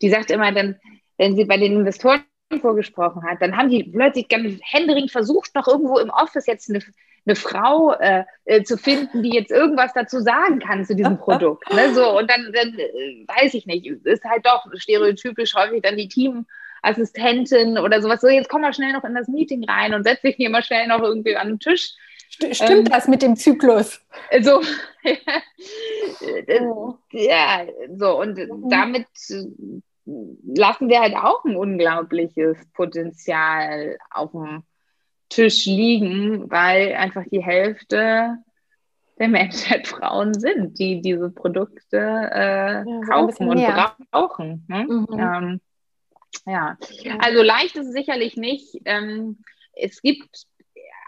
die 0.00 0.08
sagt 0.08 0.30
immer 0.30 0.52
dann, 0.52 0.76
wenn 1.18 1.36
sie 1.36 1.44
bei 1.44 1.58
den 1.58 1.72
Investoren 1.72 2.22
vorgesprochen 2.60 3.22
hat, 3.22 3.42
dann 3.42 3.56
haben 3.56 3.68
die 3.68 3.84
plötzlich 3.84 4.28
ganz 4.28 4.58
händeringend 4.62 5.12
versucht, 5.12 5.54
noch 5.54 5.68
irgendwo 5.68 5.98
im 5.98 6.10
Office 6.10 6.46
jetzt 6.46 6.70
eine, 6.70 6.80
eine 7.26 7.36
Frau 7.36 7.92
äh, 7.92 8.24
äh, 8.46 8.62
zu 8.62 8.78
finden, 8.78 9.22
die 9.22 9.34
jetzt 9.34 9.50
irgendwas 9.50 9.92
dazu 9.92 10.20
sagen 10.20 10.58
kann 10.58 10.86
zu 10.86 10.96
diesem 10.96 11.18
Produkt. 11.20 11.70
Ne? 11.72 11.94
So, 11.94 12.18
und 12.18 12.30
dann, 12.30 12.50
dann 12.52 12.78
äh, 12.78 13.26
weiß 13.26 13.54
ich 13.54 13.66
nicht, 13.66 13.86
ist 13.86 14.24
halt 14.24 14.46
doch 14.46 14.64
stereotypisch 14.74 15.54
häufig 15.54 15.82
dann 15.82 15.98
die 15.98 16.08
Team- 16.08 16.46
Assistentin 16.82 17.78
oder 17.78 18.02
sowas. 18.02 18.20
So, 18.20 18.28
jetzt 18.28 18.48
komm 18.48 18.62
mal 18.62 18.72
schnell 18.72 18.92
noch 18.92 19.04
in 19.04 19.14
das 19.14 19.28
Meeting 19.28 19.64
rein 19.64 19.94
und 19.94 20.04
setz 20.04 20.22
dich 20.22 20.36
hier 20.36 20.50
mal 20.50 20.62
schnell 20.62 20.86
noch 20.86 21.02
irgendwie 21.02 21.36
an 21.36 21.48
den 21.48 21.58
Tisch. 21.58 21.94
Stimmt 22.30 22.70
ähm, 22.70 22.84
das 22.84 23.08
mit 23.08 23.22
dem 23.22 23.36
Zyklus? 23.36 24.00
So, 24.40 24.62
oh. 26.60 26.94
ja, 27.10 27.66
so 27.96 28.20
und 28.20 28.38
mhm. 28.38 28.68
damit 28.68 29.06
lassen 30.04 30.88
wir 30.88 31.00
halt 31.00 31.14
auch 31.16 31.44
ein 31.44 31.56
unglaubliches 31.56 32.56
Potenzial 32.72 33.98
auf 34.10 34.32
dem 34.32 34.62
Tisch 35.28 35.66
liegen, 35.66 36.50
weil 36.50 36.94
einfach 36.94 37.24
die 37.30 37.42
Hälfte 37.42 38.38
der 39.18 39.28
Menschheit 39.28 39.86
Frauen 39.86 40.34
sind, 40.34 40.78
die 40.78 41.00
diese 41.00 41.30
Produkte 41.30 41.98
äh, 41.98 42.84
ja, 42.84 43.00
kaufen 43.08 43.48
und 43.48 43.62
brauchen. 44.10 44.64
Ne? 44.68 44.84
Mhm. 44.88 45.06
Ähm, 45.18 45.60
ja, 46.46 46.76
also 47.18 47.42
leicht 47.42 47.76
ist 47.76 47.88
es 47.88 47.92
sicherlich 47.92 48.36
nicht. 48.36 48.80
Ähm, 48.84 49.38
es 49.74 50.02
gibt 50.02 50.46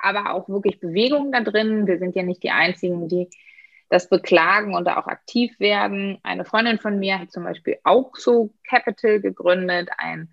aber 0.03 0.35
auch 0.35 0.49
wirklich 0.49 0.81
Bewegungen 0.81 1.33
da 1.33 1.41
drin. 1.41 1.87
Wir 1.87 1.99
sind 1.99 2.17
ja 2.17 2.23
nicht 2.23 2.43
die 2.43 2.51
Einzigen, 2.51 3.09
die 3.09 3.29
das 3.89 4.09
beklagen 4.09 4.75
und 4.75 4.87
da 4.87 4.97
auch 4.99 5.07
aktiv 5.07 5.59
werden. 5.61 6.19
Eine 6.23 6.45
Freundin 6.45 6.79
von 6.79 6.99
mir 6.99 7.19
hat 7.19 7.31
zum 7.31 7.45
Beispiel 7.45 7.77
auch 7.85 8.17
so 8.17 8.55
Capital 8.67 9.21
gegründet, 9.21 9.91
ein 9.99 10.29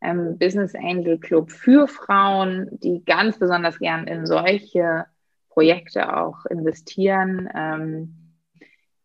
ähm, 0.00 0.38
Business 0.38 0.74
Angel 0.74 1.18
Club 1.18 1.50
für 1.50 1.88
Frauen, 1.88 2.68
die 2.70 3.04
ganz 3.04 3.38
besonders 3.38 3.78
gern 3.78 4.06
in 4.06 4.26
solche 4.26 5.06
Projekte 5.50 6.16
auch 6.16 6.46
investieren, 6.46 7.48
ähm, 7.54 8.34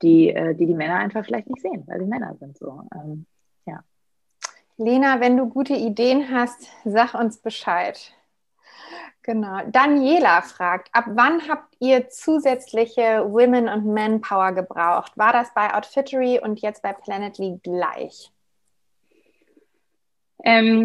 die, 0.01 0.29
äh, 0.29 0.55
die 0.55 0.67
die 0.67 0.75
Männer 0.75 0.95
einfach 0.95 1.25
vielleicht 1.25 1.49
nicht 1.49 1.61
sehen, 1.61 1.83
weil 1.87 1.99
sie 1.99 2.05
Männer 2.05 2.35
sind 2.39 2.57
so. 2.57 2.81
Ähm, 2.93 3.25
Lena, 4.77 5.19
wenn 5.19 5.37
du 5.37 5.49
gute 5.49 5.73
Ideen 5.73 6.31
hast, 6.31 6.69
sag 6.85 7.15
uns 7.15 7.37
Bescheid. 7.37 8.13
Genau. 9.23 9.59
Daniela 9.69 10.41
fragt, 10.41 10.89
ab 10.93 11.05
wann 11.09 11.49
habt 11.49 11.75
ihr 11.79 12.07
zusätzliche 12.09 13.25
Women- 13.27 13.67
und 13.67 13.85
Manpower 13.85 14.53
gebraucht? 14.53 15.17
War 15.17 15.33
das 15.33 15.53
bei 15.53 15.73
Outfittery 15.73 16.39
und 16.39 16.61
jetzt 16.61 16.81
bei 16.81 16.93
Planetly 16.93 17.59
gleich? 17.61 18.31
Ähm, 20.45 20.83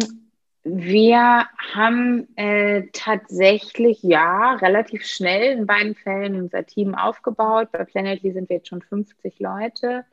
wir 0.63 1.47
haben 1.73 2.27
äh, 2.35 2.87
tatsächlich 2.91 4.01
ja 4.01 4.55
relativ 4.55 5.05
schnell 5.05 5.57
in 5.57 5.65
beiden 5.65 5.95
Fällen 5.95 6.35
unser 6.35 6.65
Team 6.65 6.95
aufgebaut. 6.95 7.69
Bei 7.71 7.85
Planetly 7.85 8.33
sind 8.33 8.49
wir 8.49 8.57
jetzt 8.57 8.69
schon 8.69 8.81
50 8.81 9.39
Leute. 9.39 10.03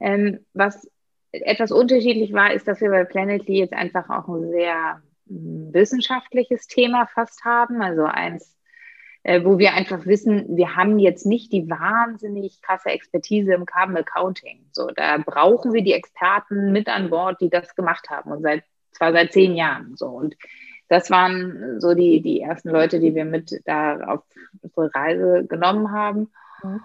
Ähm, 0.00 0.44
was 0.52 0.86
etwas 1.32 1.70
unterschiedlich 1.72 2.32
war, 2.32 2.52
ist, 2.52 2.66
dass 2.66 2.80
wir 2.80 2.90
bei 2.90 3.04
Planetly 3.04 3.58
jetzt 3.58 3.72
einfach 3.72 4.08
auch 4.10 4.28
ein 4.28 4.50
sehr 4.50 5.02
hm, 5.28 5.72
wissenschaftliches 5.72 6.66
Thema 6.66 7.06
fast 7.06 7.44
haben. 7.44 7.82
Also 7.82 8.04
eins, 8.04 8.56
äh, 9.22 9.44
wo 9.44 9.58
wir 9.58 9.74
einfach 9.74 10.06
wissen, 10.06 10.56
wir 10.56 10.76
haben 10.76 10.98
jetzt 10.98 11.26
nicht 11.26 11.52
die 11.52 11.68
wahnsinnig 11.68 12.60
krasse 12.62 12.90
Expertise 12.90 13.52
im 13.54 13.66
Carbon 13.66 13.98
Accounting. 13.98 14.66
So, 14.72 14.88
da 14.88 15.18
brauchen 15.18 15.72
wir 15.72 15.82
die 15.82 15.92
Experten 15.92 16.72
mit 16.72 16.88
an 16.88 17.10
Bord, 17.10 17.40
die 17.40 17.50
das 17.50 17.74
gemacht 17.74 18.10
haben 18.10 18.32
und 18.32 18.42
seit 18.42 18.64
zwar 18.92 19.12
seit 19.12 19.32
zehn 19.32 19.54
Jahren. 19.54 19.96
So 19.96 20.06
und 20.06 20.36
das 20.88 21.10
waren 21.10 21.80
so 21.80 21.94
die, 21.94 22.20
die 22.20 22.40
ersten 22.40 22.70
Leute, 22.70 22.98
die 22.98 23.14
wir 23.14 23.24
mit 23.24 23.60
da 23.64 24.00
auf 24.00 24.22
unsere 24.60 24.92
Reise 24.92 25.46
genommen 25.46 25.92
haben. 25.92 26.32
Mhm. 26.64 26.80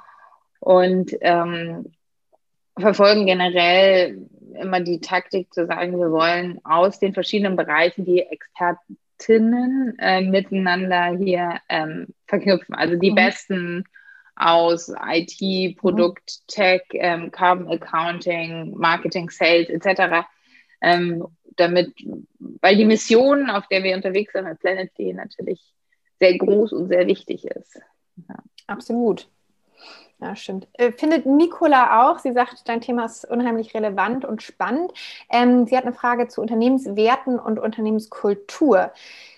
Und 0.59 1.11
ähm, 1.21 1.91
verfolgen 2.77 3.25
generell 3.25 4.27
immer 4.55 4.79
die 4.79 5.01
Taktik 5.01 5.53
zu 5.53 5.65
sagen, 5.65 5.99
wir 5.99 6.11
wollen 6.11 6.59
aus 6.63 6.99
den 6.99 7.13
verschiedenen 7.13 7.55
Bereichen 7.55 8.05
die 8.05 8.21
Expertinnen 8.21 9.97
äh, 9.99 10.21
miteinander 10.21 11.17
hier 11.17 11.59
ähm, 11.69 12.07
verknüpfen. 12.27 12.75
Also 12.75 12.95
die 12.95 13.11
mhm. 13.11 13.15
besten 13.15 13.83
aus 14.35 14.91
IT, 15.07 15.77
Produkt, 15.77 16.39
mhm. 16.41 16.47
Tech, 16.47 16.81
ähm, 16.91 17.31
Carbon 17.31 17.69
Accounting, 17.69 18.77
Marketing, 18.77 19.29
Sales 19.29 19.69
etc. 19.69 20.25
Ähm, 20.81 21.25
damit, 21.55 21.93
weil 22.61 22.75
die 22.75 22.85
Mission, 22.85 23.49
auf 23.49 23.67
der 23.67 23.83
wir 23.83 23.95
unterwegs 23.95 24.33
sind 24.33 24.45
mit 24.45 24.59
Planet 24.59 24.91
D, 24.97 25.13
natürlich 25.13 25.61
sehr 26.19 26.37
groß 26.37 26.73
und 26.73 26.87
sehr 26.89 27.07
wichtig 27.07 27.45
ist. 27.45 27.79
Ja. 28.27 28.35
Absolut. 28.67 29.29
Ja, 30.25 30.35
stimmt. 30.35 30.67
Äh, 30.73 30.91
findet 30.91 31.27
Nicola 31.27 32.09
auch. 32.09 32.17
Sie 32.17 32.31
sagt, 32.33 32.67
dein 32.67 32.81
Thema 32.81 33.05
ist 33.05 33.25
unheimlich 33.25 33.75
relevant 33.75 34.25
und 34.25 34.41
spannend. 34.41 34.91
Ähm, 35.29 35.67
sie 35.67 35.77
hat 35.77 35.83
eine 35.83 35.93
Frage 35.93 36.27
zu 36.27 36.41
Unternehmenswerten 36.41 37.37
und 37.37 37.59
Unternehmenskultur. 37.59 38.91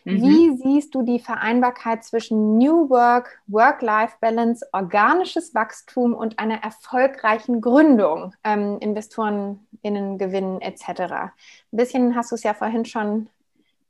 Mhm. 0.06 0.22
Wie 0.22 0.56
siehst 0.56 0.96
du 0.96 1.02
die 1.02 1.20
Vereinbarkeit 1.20 2.06
zwischen 2.06 2.58
New 2.58 2.90
Work, 2.90 3.42
Work-Life-Balance, 3.48 4.66
organisches 4.72 5.54
Wachstum 5.54 6.14
und 6.14 6.40
einer 6.40 6.64
erfolgreichen 6.64 7.60
Gründung, 7.60 8.34
ähm, 8.46 8.78
Investoren, 8.80 9.68
gewinnen 9.84 10.62
etc.? 10.62 10.88
Ein 10.90 11.32
bisschen 11.74 12.16
hast 12.16 12.32
du 12.32 12.36
es 12.36 12.44
ja 12.44 12.54
vorhin 12.54 12.86
schon 12.86 13.28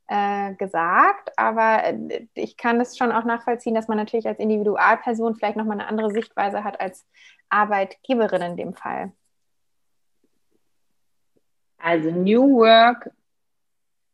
äh, 0.08 0.54
gesagt, 0.54 1.32
aber 1.36 1.84
äh, 1.84 2.26
ich 2.34 2.56
kann 2.56 2.80
es 2.80 2.96
schon 2.96 3.12
auch 3.12 3.24
nachvollziehen, 3.24 3.74
dass 3.74 3.88
man 3.88 3.98
natürlich 3.98 4.26
als 4.26 4.38
Individualperson 4.38 5.36
vielleicht 5.36 5.56
nochmal 5.56 5.78
eine 5.78 5.88
andere 5.88 6.10
Sichtweise 6.10 6.64
hat 6.64 6.80
als 6.80 7.06
Arbeitgeberin 7.50 8.42
in 8.42 8.56
dem 8.56 8.74
Fall. 8.74 9.12
Also 11.76 12.10
New 12.10 12.56
Work, 12.56 13.10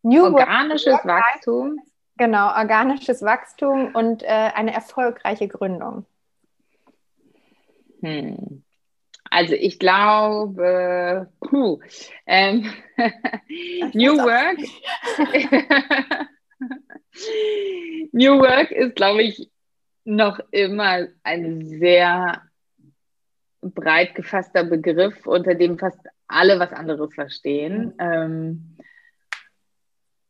New 0.03 0.25
organisches 0.25 0.93
Work, 0.93 1.07
Wachstum. 1.07 1.81
Genau, 2.17 2.55
organisches 2.57 3.23
Wachstum 3.23 3.95
und 3.95 4.23
äh, 4.23 4.27
eine 4.27 4.75
erfolgreiche 4.75 5.49
Gründung. 5.49 6.07
Hm. 8.03 8.64
Also 9.35 9.55
ich 9.55 9.80
glaube, 9.80 11.28
puh, 11.41 11.80
ähm, 12.24 12.72
New 13.93 14.16
Work. 14.18 14.59
New 18.12 18.39
Work 18.39 18.70
ist, 18.70 18.95
glaube 18.95 19.24
ich, 19.24 19.51
noch 20.05 20.39
immer 20.53 21.09
ein 21.24 21.64
sehr 21.64 22.43
breit 23.61 24.14
gefasster 24.14 24.62
Begriff, 24.62 25.26
unter 25.26 25.57
dem 25.57 25.80
fast 25.80 25.99
alle 26.28 26.61
was 26.61 26.70
anderes 26.70 27.12
verstehen. 27.12 27.87
Mhm. 27.87 27.93
Ähm, 27.99 28.76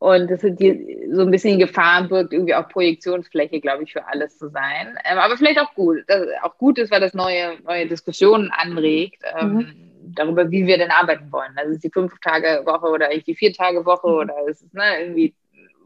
und 0.04 0.30
das 0.30 0.44
ist 0.44 0.60
die, 0.60 1.08
so 1.12 1.22
ein 1.22 1.30
bisschen 1.30 1.58
Gefahr 1.58 2.06
birgt, 2.06 2.34
irgendwie 2.34 2.54
auch 2.54 2.68
Projektionsfläche, 2.68 3.58
glaube 3.58 3.84
ich, 3.84 3.92
für 3.94 4.06
alles 4.06 4.36
zu 4.36 4.50
sein. 4.50 4.98
Ähm, 5.02 5.16
aber 5.16 5.38
vielleicht 5.38 5.58
auch 5.58 5.72
gut. 5.72 6.04
Das 6.08 6.26
auch 6.42 6.58
gut 6.58 6.76
ist, 6.76 6.90
weil 6.90 7.00
das 7.00 7.14
neue, 7.14 7.58
neue 7.62 7.88
Diskussionen 7.88 8.50
anregt. 8.50 9.22
Ähm, 9.40 9.54
mhm. 9.54 9.90
Darüber, 10.14 10.50
wie 10.50 10.66
wir 10.66 10.76
denn 10.76 10.90
arbeiten 10.90 11.32
wollen. 11.32 11.56
Also 11.56 11.72
ist 11.72 11.84
die 11.84 11.90
Fünf-Tage-Woche 11.90 12.86
oder 12.86 13.06
eigentlich 13.06 13.24
die 13.24 13.34
Vier-Tage-Woche 13.34 14.06
mhm. 14.06 14.14
oder 14.14 14.34
ist 14.46 14.60
es 14.60 14.74
ne, 14.74 15.00
irgendwie 15.00 15.34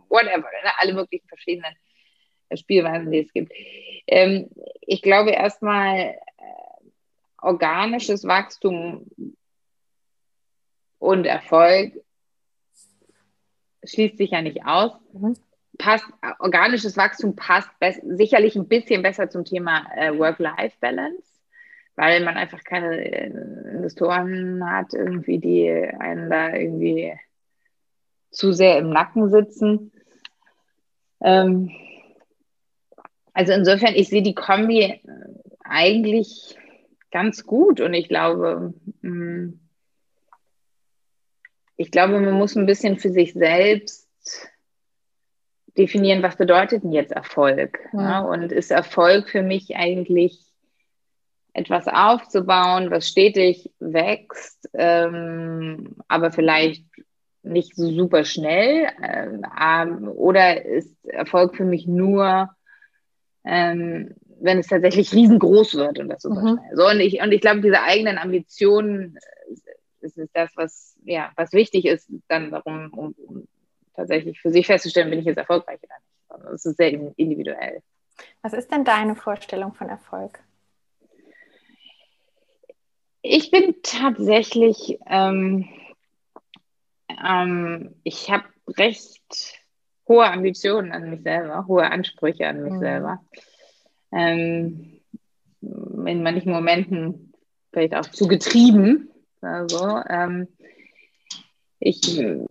whatever, 0.08 0.38
ne, 0.38 0.72
alle 0.78 0.94
möglichen 0.94 1.28
verschiedenen 1.28 1.76
Spielweisen, 2.54 3.12
die 3.12 3.20
es 3.20 3.32
gibt. 3.32 3.52
Ähm, 4.08 4.50
ich 4.80 5.00
glaube 5.00 5.30
erstmal, 5.30 5.96
äh, 5.96 6.14
organisches 7.40 8.26
Wachstum 8.26 9.06
und 10.98 11.24
Erfolg 11.24 11.92
schließt 13.84 14.18
sich 14.18 14.30
ja 14.30 14.42
nicht 14.42 14.64
aus. 14.64 14.92
Mhm. 15.12 15.34
Passt, 15.78 16.04
organisches 16.40 16.96
Wachstum 16.96 17.36
passt 17.36 17.70
sicherlich 18.02 18.56
ein 18.56 18.66
bisschen 18.66 19.02
besser 19.02 19.30
zum 19.30 19.44
Thema 19.44 19.86
äh, 19.96 20.16
Work-Life-Balance, 20.18 21.22
weil 21.94 22.24
man 22.24 22.36
einfach 22.36 22.64
keine 22.64 22.96
äh, 22.96 23.26
Investoren 23.26 24.68
hat, 24.68 24.94
irgendwie, 24.94 25.38
die 25.38 25.70
einen 25.70 26.30
da 26.30 26.52
irgendwie 26.52 27.14
zu 28.30 28.52
sehr 28.52 28.78
im 28.78 28.90
Nacken 28.90 29.30
sitzen. 29.30 29.92
Ähm, 31.20 31.70
also 33.32 33.52
insofern, 33.52 33.94
ich 33.94 34.08
sehe 34.08 34.22
die 34.22 34.34
Kombi 34.34 35.00
eigentlich 35.62 36.56
ganz 37.10 37.44
gut 37.44 37.80
und 37.80 37.94
ich 37.94 38.08
glaube, 38.08 38.74
mh, 39.02 39.10
mm, 39.10 39.60
ich 41.78 41.90
glaube, 41.90 42.20
man 42.20 42.34
muss 42.34 42.56
ein 42.56 42.66
bisschen 42.66 42.98
für 42.98 43.10
sich 43.10 43.32
selbst 43.32 44.08
definieren, 45.78 46.22
was 46.24 46.36
bedeutet 46.36 46.82
denn 46.82 46.92
jetzt 46.92 47.12
Erfolg? 47.12 47.78
Ja. 47.92 48.02
Ja, 48.02 48.20
und 48.20 48.52
ist 48.52 48.70
Erfolg 48.72 49.28
für 49.28 49.42
mich 49.42 49.76
eigentlich 49.76 50.40
etwas 51.54 51.86
aufzubauen, 51.86 52.90
was 52.90 53.08
stetig 53.08 53.70
wächst, 53.78 54.68
ähm, 54.74 55.96
aber 56.08 56.32
vielleicht 56.32 56.84
nicht 57.44 57.76
so 57.76 57.90
super 57.92 58.24
schnell? 58.24 58.88
Ähm, 59.00 60.08
oder 60.08 60.64
ist 60.64 60.92
Erfolg 61.06 61.56
für 61.56 61.64
mich 61.64 61.86
nur, 61.86 62.50
ähm, 63.44 64.14
wenn 64.40 64.58
es 64.58 64.66
tatsächlich 64.66 65.12
riesengroß 65.14 65.76
wird 65.76 66.00
und 66.00 66.08
das 66.08 66.22
super 66.22 66.40
mhm. 66.40 66.58
schnell? 66.58 66.76
So, 66.76 66.88
und 66.88 67.00
ich, 67.00 67.22
und 67.22 67.30
ich 67.30 67.40
glaube, 67.40 67.60
diese 67.60 67.82
eigenen 67.82 68.18
Ambitionen 68.18 69.16
das 70.00 70.16
ist 70.16 70.30
das, 70.34 70.50
was, 70.56 70.96
ja, 71.04 71.32
was 71.36 71.52
wichtig 71.52 71.84
ist, 71.84 72.10
dann 72.28 72.50
darum, 72.50 72.92
um, 72.92 73.14
um 73.26 73.48
tatsächlich 73.94 74.40
für 74.40 74.50
sich 74.50 74.66
festzustellen, 74.66 75.10
bin 75.10 75.18
ich 75.18 75.26
jetzt 75.26 75.38
erfolgreich 75.38 75.78
oder 75.82 75.94
nicht. 75.98 76.52
Das 76.52 76.66
ist 76.66 76.76
sehr 76.76 76.92
individuell. 77.16 77.82
Was 78.42 78.52
ist 78.52 78.70
denn 78.70 78.84
deine 78.84 79.16
Vorstellung 79.16 79.74
von 79.74 79.88
Erfolg? 79.88 80.38
Ich 83.22 83.50
bin 83.50 83.76
tatsächlich, 83.82 84.98
ähm, 85.06 85.68
ähm, 87.24 87.94
ich 88.04 88.30
habe 88.30 88.44
recht 88.68 89.58
hohe 90.06 90.30
Ambitionen 90.30 90.92
an 90.92 91.10
mich 91.10 91.22
selber, 91.22 91.66
hohe 91.66 91.90
Ansprüche 91.90 92.46
an 92.46 92.62
mich 92.62 92.74
mhm. 92.74 92.80
selber. 92.80 93.24
Ähm, 94.12 95.00
in 95.60 96.22
manchen 96.22 96.52
Momenten 96.52 97.32
vielleicht 97.72 97.94
auch 97.94 98.06
zu 98.06 98.28
getrieben, 98.28 99.10
also 99.42 100.00
ähm, 100.08 100.48
ich 101.80 102.18
äh, 102.18 102.44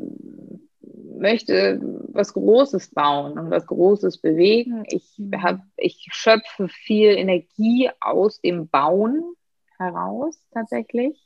möchte 1.17 1.79
was 2.13 2.33
Großes 2.33 2.91
bauen 2.91 3.37
und 3.37 3.49
was 3.49 3.65
Großes 3.65 4.19
bewegen. 4.19 4.83
Ich, 4.87 5.17
mhm. 5.17 5.41
hab, 5.41 5.59
ich 5.75 6.07
schöpfe 6.11 6.67
viel 6.67 7.09
Energie 7.17 7.89
aus 7.99 8.39
dem 8.41 8.67
Bauen 8.67 9.35
heraus 9.77 10.39
tatsächlich. 10.51 11.23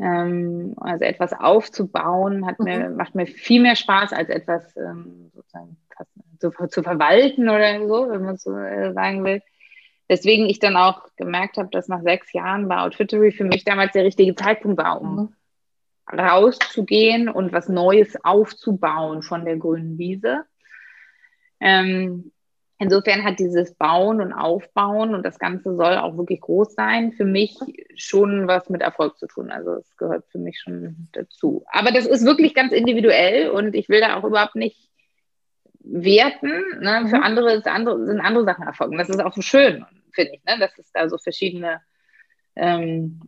Ähm, 0.00 0.74
also 0.76 1.04
etwas 1.04 1.32
aufzubauen 1.32 2.46
hat 2.46 2.60
mir, 2.60 2.90
mhm. 2.90 2.96
macht 2.96 3.14
mir 3.14 3.26
viel 3.26 3.60
mehr 3.60 3.76
Spaß 3.76 4.12
als 4.12 4.28
etwas 4.28 4.76
ähm, 4.76 5.30
sozusagen 5.34 5.76
zu, 6.38 6.50
zu, 6.68 6.82
verwalten 6.84 7.48
oder 7.48 7.86
so, 7.88 8.08
wenn 8.08 8.22
man 8.22 8.36
so 8.36 8.56
äh, 8.56 8.92
sagen 8.92 9.24
will. 9.24 9.42
Deswegen 10.08 10.46
ich 10.46 10.58
dann 10.58 10.76
auch 10.76 11.02
gemerkt 11.16 11.58
habe, 11.58 11.68
dass 11.70 11.88
nach 11.88 12.02
sechs 12.02 12.32
Jahren 12.32 12.68
bei 12.68 12.78
Outfittery 12.78 13.32
für 13.32 13.44
mich 13.44 13.64
damals 13.64 13.92
der 13.92 14.04
richtige 14.04 14.34
Zeitpunkt 14.34 14.78
war, 14.78 15.00
um 15.00 15.16
mhm. 15.16 16.18
rauszugehen 16.18 17.28
und 17.28 17.52
was 17.52 17.68
Neues 17.68 18.16
aufzubauen 18.24 19.22
von 19.22 19.44
der 19.44 19.56
grünen 19.56 19.98
Wiese. 19.98 20.44
Ähm, 21.60 22.32
Insofern 22.80 23.24
hat 23.24 23.40
dieses 23.40 23.74
Bauen 23.74 24.20
und 24.20 24.32
Aufbauen 24.32 25.12
und 25.12 25.26
das 25.26 25.40
Ganze 25.40 25.74
soll 25.74 25.96
auch 25.96 26.16
wirklich 26.16 26.40
groß 26.40 26.74
sein, 26.74 27.10
für 27.10 27.24
mich 27.24 27.56
schon 27.96 28.46
was 28.46 28.70
mit 28.70 28.82
Erfolg 28.82 29.18
zu 29.18 29.26
tun. 29.26 29.50
Also 29.50 29.72
es 29.72 29.96
gehört 29.96 30.24
für 30.30 30.38
mich 30.38 30.60
schon 30.60 31.08
dazu. 31.10 31.64
Aber 31.72 31.90
das 31.90 32.06
ist 32.06 32.24
wirklich 32.24 32.54
ganz 32.54 32.72
individuell 32.72 33.50
und 33.50 33.74
ich 33.74 33.88
will 33.88 34.00
da 34.00 34.16
auch 34.16 34.22
überhaupt 34.22 34.54
nicht 34.54 34.88
werten. 35.80 36.62
Ne? 36.80 37.08
Für 37.08 37.16
mhm. 37.16 37.22
andere, 37.24 37.62
andere 37.66 38.06
sind 38.06 38.20
andere 38.20 38.44
Sachen 38.44 38.64
erfolgen. 38.64 38.96
Das 38.96 39.08
ist 39.08 39.20
auch 39.20 39.34
so 39.34 39.42
schön, 39.42 39.84
finde 40.18 40.34
ich, 40.34 40.44
ne? 40.44 40.58
dass 40.58 40.76
es 40.78 40.90
da 40.92 41.08
so 41.08 41.16
verschiedene, 41.16 41.80
ähm, 42.56 43.20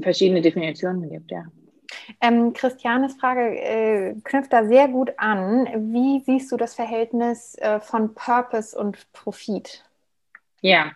verschiedene 0.00 0.42
Definitionen 0.42 1.08
gibt, 1.08 1.30
ja. 1.30 1.44
Ähm, 2.20 2.52
Christianes 2.52 3.14
Frage 3.14 3.58
äh, 3.58 4.14
knüpft 4.24 4.52
da 4.52 4.64
sehr 4.64 4.88
gut 4.88 5.12
an. 5.16 5.92
Wie 5.92 6.20
siehst 6.20 6.52
du 6.52 6.56
das 6.56 6.74
Verhältnis 6.74 7.56
äh, 7.58 7.80
von 7.80 8.14
Purpose 8.14 8.78
und 8.78 9.10
Profit? 9.12 9.84
Ja, 10.62 10.92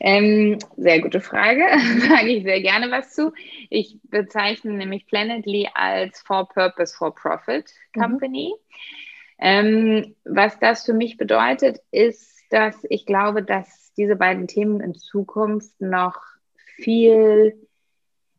ähm, 0.00 0.58
sehr 0.76 1.00
gute 1.00 1.20
Frage. 1.20 1.64
Sage 2.08 2.28
ich 2.28 2.44
sehr 2.44 2.60
gerne 2.60 2.90
was 2.90 3.14
zu. 3.14 3.32
Ich 3.70 3.98
bezeichne 4.04 4.72
nämlich 4.72 5.06
Planetly 5.06 5.68
als 5.74 6.20
For 6.20 6.46
Purpose, 6.48 6.94
For 6.94 7.14
Profit 7.14 7.72
mhm. 7.94 8.00
Company. 8.00 8.54
Mhm. 8.54 9.44
Ähm, 9.44 10.14
was 10.24 10.58
das 10.58 10.84
für 10.84 10.92
mich 10.92 11.16
bedeutet, 11.16 11.80
ist, 11.90 12.44
dass 12.50 12.76
ich 12.90 13.06
glaube, 13.06 13.42
dass 13.42 13.81
diese 13.96 14.16
beiden 14.16 14.46
Themen 14.46 14.80
in 14.80 14.94
Zukunft 14.94 15.80
noch 15.80 16.16
viel 16.76 17.66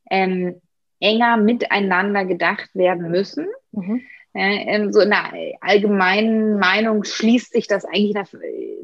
ähm, 0.09 0.61
enger 0.99 1.37
miteinander 1.37 2.25
gedacht 2.25 2.69
werden 2.73 3.11
müssen. 3.11 3.47
Mhm. 3.71 4.01
Äh, 4.33 4.91
so 4.91 5.01
in 5.01 5.11
der 5.11 5.31
allgemeinen 5.61 6.57
Meinung 6.57 7.03
schließt 7.03 7.53
sich 7.53 7.67
das 7.67 7.85
eigentlich 7.85 8.13
der, 8.13 8.27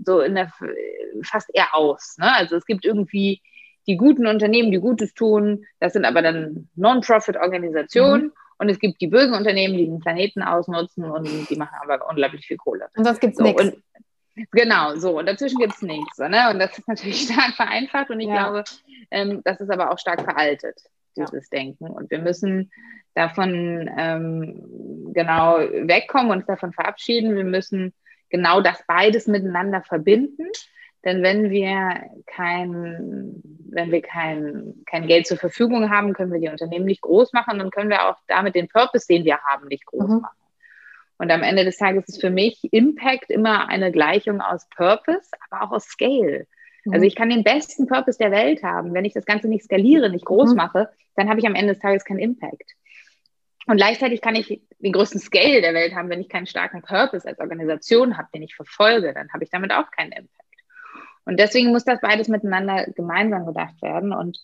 so 0.06 0.22
in 0.22 0.36
der, 0.36 0.52
fast 1.24 1.50
eher 1.54 1.74
aus. 1.74 2.18
Ne? 2.20 2.32
Also 2.34 2.56
es 2.56 2.66
gibt 2.66 2.86
irgendwie 2.86 3.42
die 3.88 3.98
guten 3.98 4.28
Unternehmen, 4.28 4.72
die 4.72 4.80
Gutes 4.80 5.14
tun, 5.14 5.66
das 5.80 5.94
sind 5.94 6.06
aber 6.06 6.22
dann 6.22 6.70
Non-Profit-Organisationen. 6.76 8.26
Mhm. 8.26 8.34
Und 8.60 8.68
es 8.68 8.80
gibt 8.80 9.00
die 9.00 9.08
bösen 9.08 9.34
Unternehmen, 9.34 9.78
die 9.78 9.86
den 9.86 10.00
Planeten 10.00 10.44
ausnutzen 10.44 11.06
und 11.06 11.50
die 11.50 11.56
machen 11.56 11.78
aber 11.82 12.10
unglaublich 12.10 12.46
viel 12.46 12.58
Kohle. 12.58 12.90
Und 12.94 13.06
sonst 13.06 13.22
gibt 13.22 13.32
es 13.32 13.38
so, 13.38 13.44
nichts. 13.46 13.78
Genau, 14.52 14.96
so. 14.96 15.20
Und 15.20 15.28
dazwischen 15.28 15.60
gibt 15.60 15.74
es 15.74 15.82
nichts. 15.82 16.18
Ne? 16.18 16.50
Und 16.52 16.60
das 16.60 16.78
ist 16.78 16.88
natürlich 16.88 17.22
stark 17.32 17.56
vereinfacht 17.56 18.10
und 18.10 18.20
ich 18.20 18.28
ja. 18.28 18.50
glaube, 18.50 18.64
ähm, 19.12 19.42
das 19.44 19.60
ist 19.62 19.70
aber 19.70 19.92
auch 19.92 20.00
stark 20.00 20.22
veraltet 20.22 20.78
dieses 21.16 21.50
ja. 21.52 21.60
Denken. 21.60 21.88
Und 21.88 22.12
wir 22.12 22.20
müssen 22.20 22.72
davon 23.16 23.90
ähm, 23.98 25.12
genau 25.14 25.58
wegkommen, 25.60 26.32
uns 26.32 26.46
davon 26.46 26.72
verabschieden. 26.74 27.36
Wir 27.36 27.44
müssen 27.44 27.94
genau 28.30 28.62
das 28.62 28.84
beides 28.88 29.28
miteinander 29.28 29.82
verbinden. 29.82 30.48
Denn 31.06 31.24
wenn 31.24 31.50
wir 31.50 32.10
kein, 32.26 33.42
wenn 33.70 33.92
wir 33.92 34.02
kein, 34.02 34.74
kein 34.86 35.08
Geld 35.08 35.28
zur 35.28 35.38
Verfügung 35.38 35.90
haben, 35.90 36.14
können 36.14 36.34
wir 36.34 36.42
die 36.42 36.50
Unternehmen 36.50 36.86
nicht 36.86 37.02
groß 37.02 37.32
machen 37.32 37.62
und 37.62 37.72
können 37.72 37.90
wir 37.90 38.10
auch 38.10 38.18
damit 38.28 38.56
den 38.56 38.68
Purpose, 38.68 39.08
den 39.08 39.24
wir 39.24 39.40
haben, 39.42 39.68
nicht 39.68 39.86
groß 39.86 40.10
mhm. 40.10 40.22
machen. 40.22 40.39
Und 41.20 41.32
am 41.32 41.44
Ende 41.44 41.66
des 41.66 41.78
Tages 41.78 42.08
ist 42.08 42.22
für 42.22 42.30
mich 42.30 42.60
Impact 42.72 43.30
immer 43.30 43.68
eine 43.68 43.92
Gleichung 43.92 44.40
aus 44.40 44.68
Purpose, 44.70 45.30
aber 45.50 45.66
auch 45.66 45.72
aus 45.72 45.84
Scale. 45.84 46.48
Also 46.48 46.48
mhm. 46.86 46.94
Also 46.94 47.06
ich 47.06 47.16
kann 47.16 47.30
den 47.30 47.44
besten 47.44 47.88
Purpose 47.88 48.18
der 48.18 48.32
Welt 48.32 48.64
haben. 48.64 48.94
Wenn 48.94 49.06
ich 49.06 49.14
das 49.14 49.26
Ganze 49.26 49.50
nicht 49.50 49.66
skaliere, 49.66 50.10
nicht 50.10 50.26
groß 50.26 50.52
mhm. 50.52 50.56
mache, 50.56 50.90
dann 51.16 51.30
habe 51.30 51.40
ich 51.40 51.46
am 51.46 51.56
Ende 51.56 51.74
des 51.74 51.82
Tages 51.82 52.06
keinen 52.06 52.20
Impact. 52.20 52.74
Und 53.68 53.76
gleichzeitig 53.76 54.22
kann 54.22 54.36
ich 54.36 54.62
den 54.80 54.94
größten 54.94 55.20
Scale 55.20 55.62
der 55.62 55.74
Welt 55.74 55.94
haben, 55.94 56.10
wenn 56.10 56.22
ich 56.22 56.30
keinen 56.30 56.48
starken 56.48 56.82
Purpose 56.82 57.28
als 57.28 57.40
Organisation 57.40 58.18
habe, 58.18 58.30
den 58.34 58.42
ich 58.42 58.56
verfolge, 58.56 59.14
dann 59.14 59.32
habe 59.32 59.44
ich 59.44 59.50
damit 59.50 59.74
auch 59.74 59.92
keinen 59.92 60.14
Impact. 60.14 60.46
Und 61.26 61.38
deswegen 61.38 61.72
muss 61.72 61.84
das 61.84 62.00
beides 62.02 62.30
miteinander 62.30 62.86
gemeinsam 62.96 63.46
gedacht 63.46 63.80
werden. 63.82 64.14
Und 64.14 64.40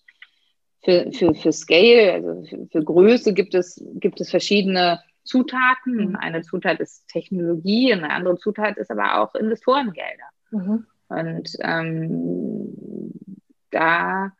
für, 0.83 1.11
für, 1.13 1.33
für 1.33 1.53
Scale, 1.53 2.13
also 2.13 2.43
für, 2.43 2.67
für 2.67 2.83
Größe 2.83 3.33
gibt 3.33 3.55
es, 3.55 3.81
gibt 3.95 4.19
es 4.19 4.29
verschiedene 4.29 5.01
Zutaten. 5.25 6.11
Mhm. 6.11 6.15
Eine 6.15 6.41
Zutat 6.41 6.79
ist 6.79 7.07
Technologie, 7.07 7.91
eine 7.91 8.11
andere 8.11 8.37
Zutat 8.37 8.77
ist 8.77 8.91
aber 8.91 9.19
auch 9.19 9.35
Investorengelder. 9.35 10.29
Mhm. 10.51 10.85
Und 11.07 11.51
ähm, 11.59 13.11
da, 13.71 14.31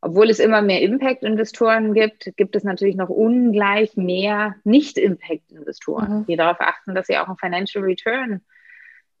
obwohl 0.00 0.30
es 0.30 0.38
immer 0.38 0.62
mehr 0.62 0.82
Impact-Investoren 0.82 1.94
gibt, 1.94 2.32
gibt 2.36 2.54
es 2.54 2.64
natürlich 2.64 2.96
noch 2.96 3.08
ungleich 3.08 3.96
mehr 3.96 4.56
Nicht-Impact-Investoren, 4.64 6.20
mhm. 6.20 6.26
die 6.26 6.36
darauf 6.36 6.60
achten, 6.60 6.94
dass 6.94 7.06
sie 7.06 7.16
auch 7.16 7.28
einen 7.28 7.38
Financial 7.38 7.82
Return 7.82 8.42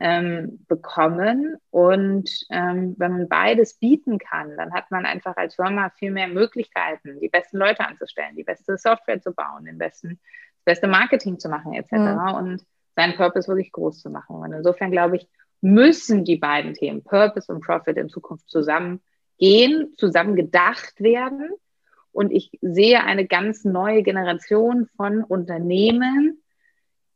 ähm, 0.02 0.64
bekommen. 0.66 1.56
Und 1.70 2.28
ähm, 2.50 2.96
wenn 2.98 3.12
man 3.12 3.28
beides 3.28 3.74
bieten 3.74 4.18
kann, 4.18 4.56
dann 4.56 4.72
hat 4.72 4.90
man 4.90 5.06
einfach 5.06 5.36
als 5.36 5.54
Firma 5.54 5.90
viel 5.90 6.10
mehr 6.10 6.26
Möglichkeiten, 6.26 7.20
die 7.20 7.28
besten 7.28 7.56
Leute 7.56 7.86
anzustellen, 7.86 8.34
die 8.36 8.42
beste 8.42 8.76
Software 8.76 9.20
zu 9.20 9.32
bauen, 9.32 9.64
den 9.64 9.78
besten, 9.78 10.18
das 10.64 10.76
beste 10.76 10.88
Marketing 10.88 11.38
zu 11.38 11.48
machen, 11.48 11.74
etc. 11.74 11.92
Mhm. 11.92 12.34
Und 12.34 12.66
seinen 12.94 13.16
Purpose 13.16 13.48
wirklich 13.48 13.72
groß 13.72 14.00
zu 14.00 14.10
machen. 14.10 14.36
Und 14.36 14.52
insofern 14.52 14.90
glaube 14.90 15.16
ich, 15.16 15.28
müssen 15.60 16.24
die 16.24 16.36
beiden 16.36 16.74
Themen 16.74 17.02
Purpose 17.02 17.52
und 17.52 17.64
Profit 17.64 17.96
in 17.96 18.08
Zukunft 18.08 18.48
zusammen 18.50 19.00
gehen, 19.38 19.94
zusammen 19.96 20.36
gedacht 20.36 21.00
werden. 21.00 21.50
Und 22.10 22.30
ich 22.30 22.50
sehe 22.60 23.02
eine 23.04 23.26
ganz 23.26 23.64
neue 23.64 24.02
Generation 24.02 24.86
von 24.96 25.24
Unternehmen, 25.24 26.42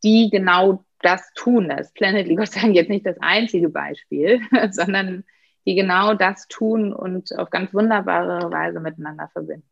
die 0.03 0.31
genau 0.31 0.85
das 1.01 1.33
tun. 1.35 1.69
Das 1.69 1.89
ist 1.89 1.95
Planet 1.95 2.35
Gott 2.37 2.53
sei 2.53 2.63
Dank 2.63 2.75
jetzt 2.75 2.89
nicht 2.89 3.05
das 3.05 3.17
einzige 3.21 3.69
Beispiel, 3.69 4.41
sondern 4.71 5.25
die 5.67 5.75
genau 5.75 6.15
das 6.15 6.47
tun 6.49 6.93
und 6.93 7.37
auf 7.39 7.51
ganz 7.51 7.75
wunderbare 7.75 8.51
Weise 8.51 8.81
miteinander 8.81 9.29
verbinden. 9.33 9.69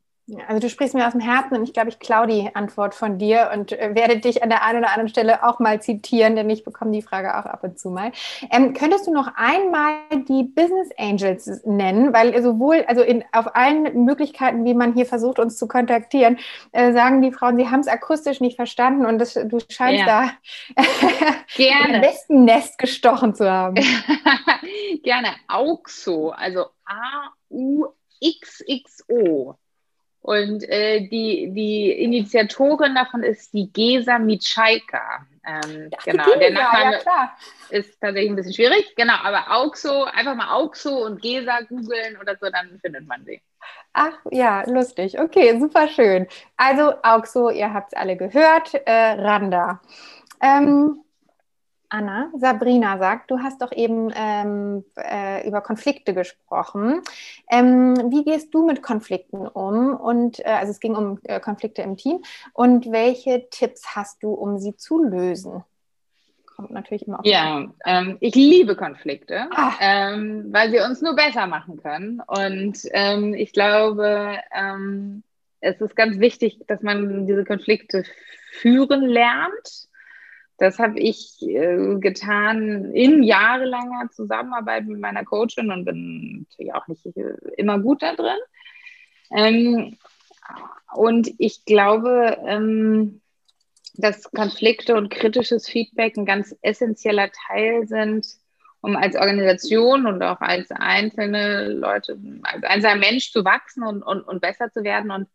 Also 0.48 0.58
du 0.58 0.70
sprichst 0.70 0.94
mir 0.94 1.06
aus 1.06 1.12
dem 1.12 1.20
Herzen 1.20 1.54
und 1.54 1.64
ich 1.64 1.74
glaube, 1.74 1.90
ich 1.90 1.98
klaue 1.98 2.26
die 2.26 2.48
Antwort 2.54 2.94
von 2.94 3.18
dir 3.18 3.50
und 3.52 3.72
äh, 3.72 3.94
werde 3.94 4.18
dich 4.18 4.42
an 4.42 4.48
der 4.48 4.64
einen 4.64 4.78
oder 4.78 4.88
anderen 4.88 5.10
Stelle 5.10 5.46
auch 5.46 5.58
mal 5.58 5.82
zitieren, 5.82 6.34
denn 6.34 6.48
ich 6.48 6.64
bekomme 6.64 6.92
die 6.92 7.02
Frage 7.02 7.36
auch 7.38 7.44
ab 7.44 7.62
und 7.62 7.78
zu 7.78 7.90
mal. 7.90 8.10
Ähm, 8.50 8.72
könntest 8.72 9.06
du 9.06 9.12
noch 9.12 9.28
einmal 9.36 9.96
die 10.26 10.44
Business 10.44 10.88
Angels 10.96 11.60
nennen? 11.66 12.14
Weil 12.14 12.42
sowohl, 12.42 12.86
also 12.88 13.02
in, 13.02 13.22
auf 13.32 13.54
allen 13.54 14.06
Möglichkeiten, 14.06 14.64
wie 14.64 14.72
man 14.72 14.94
hier 14.94 15.04
versucht, 15.04 15.38
uns 15.38 15.58
zu 15.58 15.68
kontaktieren, 15.68 16.38
äh, 16.72 16.94
sagen 16.94 17.20
die 17.20 17.30
Frauen, 17.30 17.58
sie 17.58 17.68
haben 17.68 17.80
es 17.80 17.88
akustisch 17.88 18.40
nicht 18.40 18.56
verstanden 18.56 19.04
und 19.04 19.18
das, 19.18 19.34
du 19.34 19.58
scheinst 19.68 20.06
ja. 20.06 20.30
da 20.76 20.82
Gerne. 21.54 21.96
im 21.96 22.00
besten 22.00 22.44
Nest 22.44 22.78
gestochen 22.78 23.34
zu 23.34 23.50
haben. 23.50 23.74
Gerne. 25.02 25.34
Auxo, 25.48 26.30
also 26.30 26.64
A-U-X-X-O. 27.50 27.94
Und 30.24 30.66
äh, 30.70 31.06
die, 31.06 31.50
die 31.52 31.92
Initiatorin 31.92 32.94
davon 32.94 33.22
ist 33.22 33.52
die 33.52 33.70
Gesa 33.70 34.18
Mitschaika. 34.18 35.26
Ähm, 35.46 35.90
genau, 36.02 36.24
Gesa, 36.24 36.38
der 36.38 36.50
Nachname 36.50 36.98
ja, 37.04 37.36
ist 37.68 38.00
tatsächlich 38.00 38.30
ein 38.30 38.36
bisschen 38.36 38.54
schwierig. 38.54 38.94
Genau, 38.96 39.16
aber 39.22 39.54
Auxo, 39.54 40.04
einfach 40.04 40.34
mal 40.34 40.50
Auxo 40.54 41.04
und 41.04 41.20
Gesa 41.20 41.60
googeln 41.68 42.16
oder 42.18 42.36
so, 42.40 42.48
dann 42.48 42.78
findet 42.80 43.06
man 43.06 43.22
sie. 43.26 43.42
Ach 43.92 44.14
ja, 44.30 44.62
lustig. 44.66 45.20
Okay, 45.20 45.60
super 45.60 45.88
schön. 45.88 46.26
Also 46.56 46.94
Auxo, 47.02 47.50
ihr 47.50 47.74
habt 47.74 47.92
es 47.92 47.98
alle 47.98 48.16
gehört. 48.16 48.72
Äh, 48.86 49.20
Randa. 49.20 49.82
Ähm, 50.40 51.03
Anna, 51.94 52.28
Sabrina 52.36 52.98
sagt, 52.98 53.30
du 53.30 53.38
hast 53.38 53.62
doch 53.62 53.70
eben 53.70 54.12
ähm, 54.16 54.84
äh, 54.96 55.46
über 55.46 55.60
Konflikte 55.60 56.12
gesprochen. 56.12 57.02
Ähm, 57.48 57.94
wie 58.10 58.24
gehst 58.24 58.52
du 58.52 58.66
mit 58.66 58.82
Konflikten 58.82 59.46
um? 59.46 59.94
Und 59.94 60.40
äh, 60.40 60.48
also 60.48 60.72
es 60.72 60.80
ging 60.80 60.96
um 60.96 61.20
äh, 61.22 61.38
Konflikte 61.38 61.82
im 61.82 61.96
Team. 61.96 62.24
Und 62.52 62.90
welche 62.90 63.48
Tipps 63.48 63.94
hast 63.94 64.24
du, 64.24 64.32
um 64.32 64.58
sie 64.58 64.74
zu 64.74 65.04
lösen? 65.04 65.62
Kommt 66.56 66.72
natürlich 66.72 67.06
immer 67.06 67.20
auf. 67.20 67.26
Ja, 67.26 67.64
ähm, 67.86 68.16
ich 68.18 68.34
liebe 68.34 68.74
Konflikte, 68.74 69.46
ah. 69.52 69.74
ähm, 69.78 70.48
weil 70.50 70.72
sie 70.72 70.80
uns 70.80 71.00
nur 71.00 71.14
besser 71.14 71.46
machen 71.46 71.80
können. 71.80 72.20
Und 72.26 72.76
ähm, 72.90 73.34
ich 73.34 73.52
glaube, 73.52 74.38
ähm, 74.52 75.22
es 75.60 75.80
ist 75.80 75.94
ganz 75.94 76.18
wichtig, 76.18 76.58
dass 76.66 76.82
man 76.82 77.28
diese 77.28 77.44
Konflikte 77.44 78.02
führen 78.50 79.02
lernt 79.02 79.88
das 80.58 80.78
habe 80.78 80.98
ich 81.00 81.42
äh, 81.42 81.96
getan 81.98 82.92
in 82.92 83.22
jahrelanger 83.22 84.10
Zusammenarbeit 84.12 84.86
mit 84.86 85.00
meiner 85.00 85.24
Coachin 85.24 85.72
und 85.72 85.84
bin 85.84 86.46
natürlich 86.48 86.74
auch 86.74 86.86
nicht 86.86 87.04
äh, 87.16 87.34
immer 87.56 87.78
gut 87.78 88.02
da 88.02 88.14
drin. 88.14 88.38
Ähm, 89.30 89.96
und 90.94 91.30
ich 91.38 91.64
glaube, 91.64 92.38
ähm, 92.46 93.20
dass 93.94 94.30
Konflikte 94.30 94.96
und 94.96 95.10
kritisches 95.10 95.68
Feedback 95.68 96.16
ein 96.16 96.26
ganz 96.26 96.54
essentieller 96.62 97.30
Teil 97.48 97.86
sind, 97.86 98.26
um 98.80 98.96
als 98.96 99.16
Organisation 99.16 100.06
und 100.06 100.22
auch 100.22 100.40
als 100.40 100.70
einzelne 100.70 101.68
Leute, 101.68 102.18
als 102.42 102.64
einzelner 102.64 102.96
Mensch 102.96 103.32
zu 103.32 103.44
wachsen 103.44 103.82
und, 103.82 104.02
und, 104.02 104.22
und 104.22 104.40
besser 104.40 104.70
zu 104.70 104.84
werden. 104.84 105.10
Und 105.10 105.28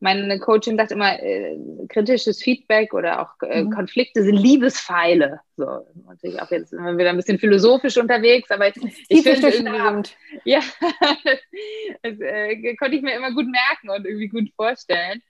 meine 0.00 0.38
Coachin 0.38 0.76
sagt 0.76 0.92
immer, 0.92 1.22
äh, 1.22 1.56
kritisches 1.88 2.42
Feedback 2.42 2.94
oder 2.94 3.20
auch 3.20 3.34
äh, 3.46 3.64
mhm. 3.64 3.70
Konflikte 3.70 4.22
sind 4.22 4.36
Liebespfeile. 4.36 5.40
So, 5.56 5.86
natürlich 6.06 6.40
auch 6.40 6.50
jetzt 6.50 6.70
sind 6.70 6.82
wir 6.82 6.96
wieder 6.96 7.10
ein 7.10 7.16
bisschen 7.16 7.38
philosophisch 7.38 7.98
unterwegs, 7.98 8.50
aber 8.50 8.68
ich, 8.68 8.76
ich 9.08 9.22
finde 9.22 9.48
irgendwie, 9.48 10.10
ja, 10.44 10.60
das, 12.02 12.18
äh, 12.18 12.74
konnte 12.76 12.96
ich 12.96 13.02
mir 13.02 13.14
immer 13.14 13.32
gut 13.32 13.46
merken 13.46 13.90
und 13.90 14.06
irgendwie 14.06 14.28
gut 14.28 14.50
vorstellen. 14.56 15.22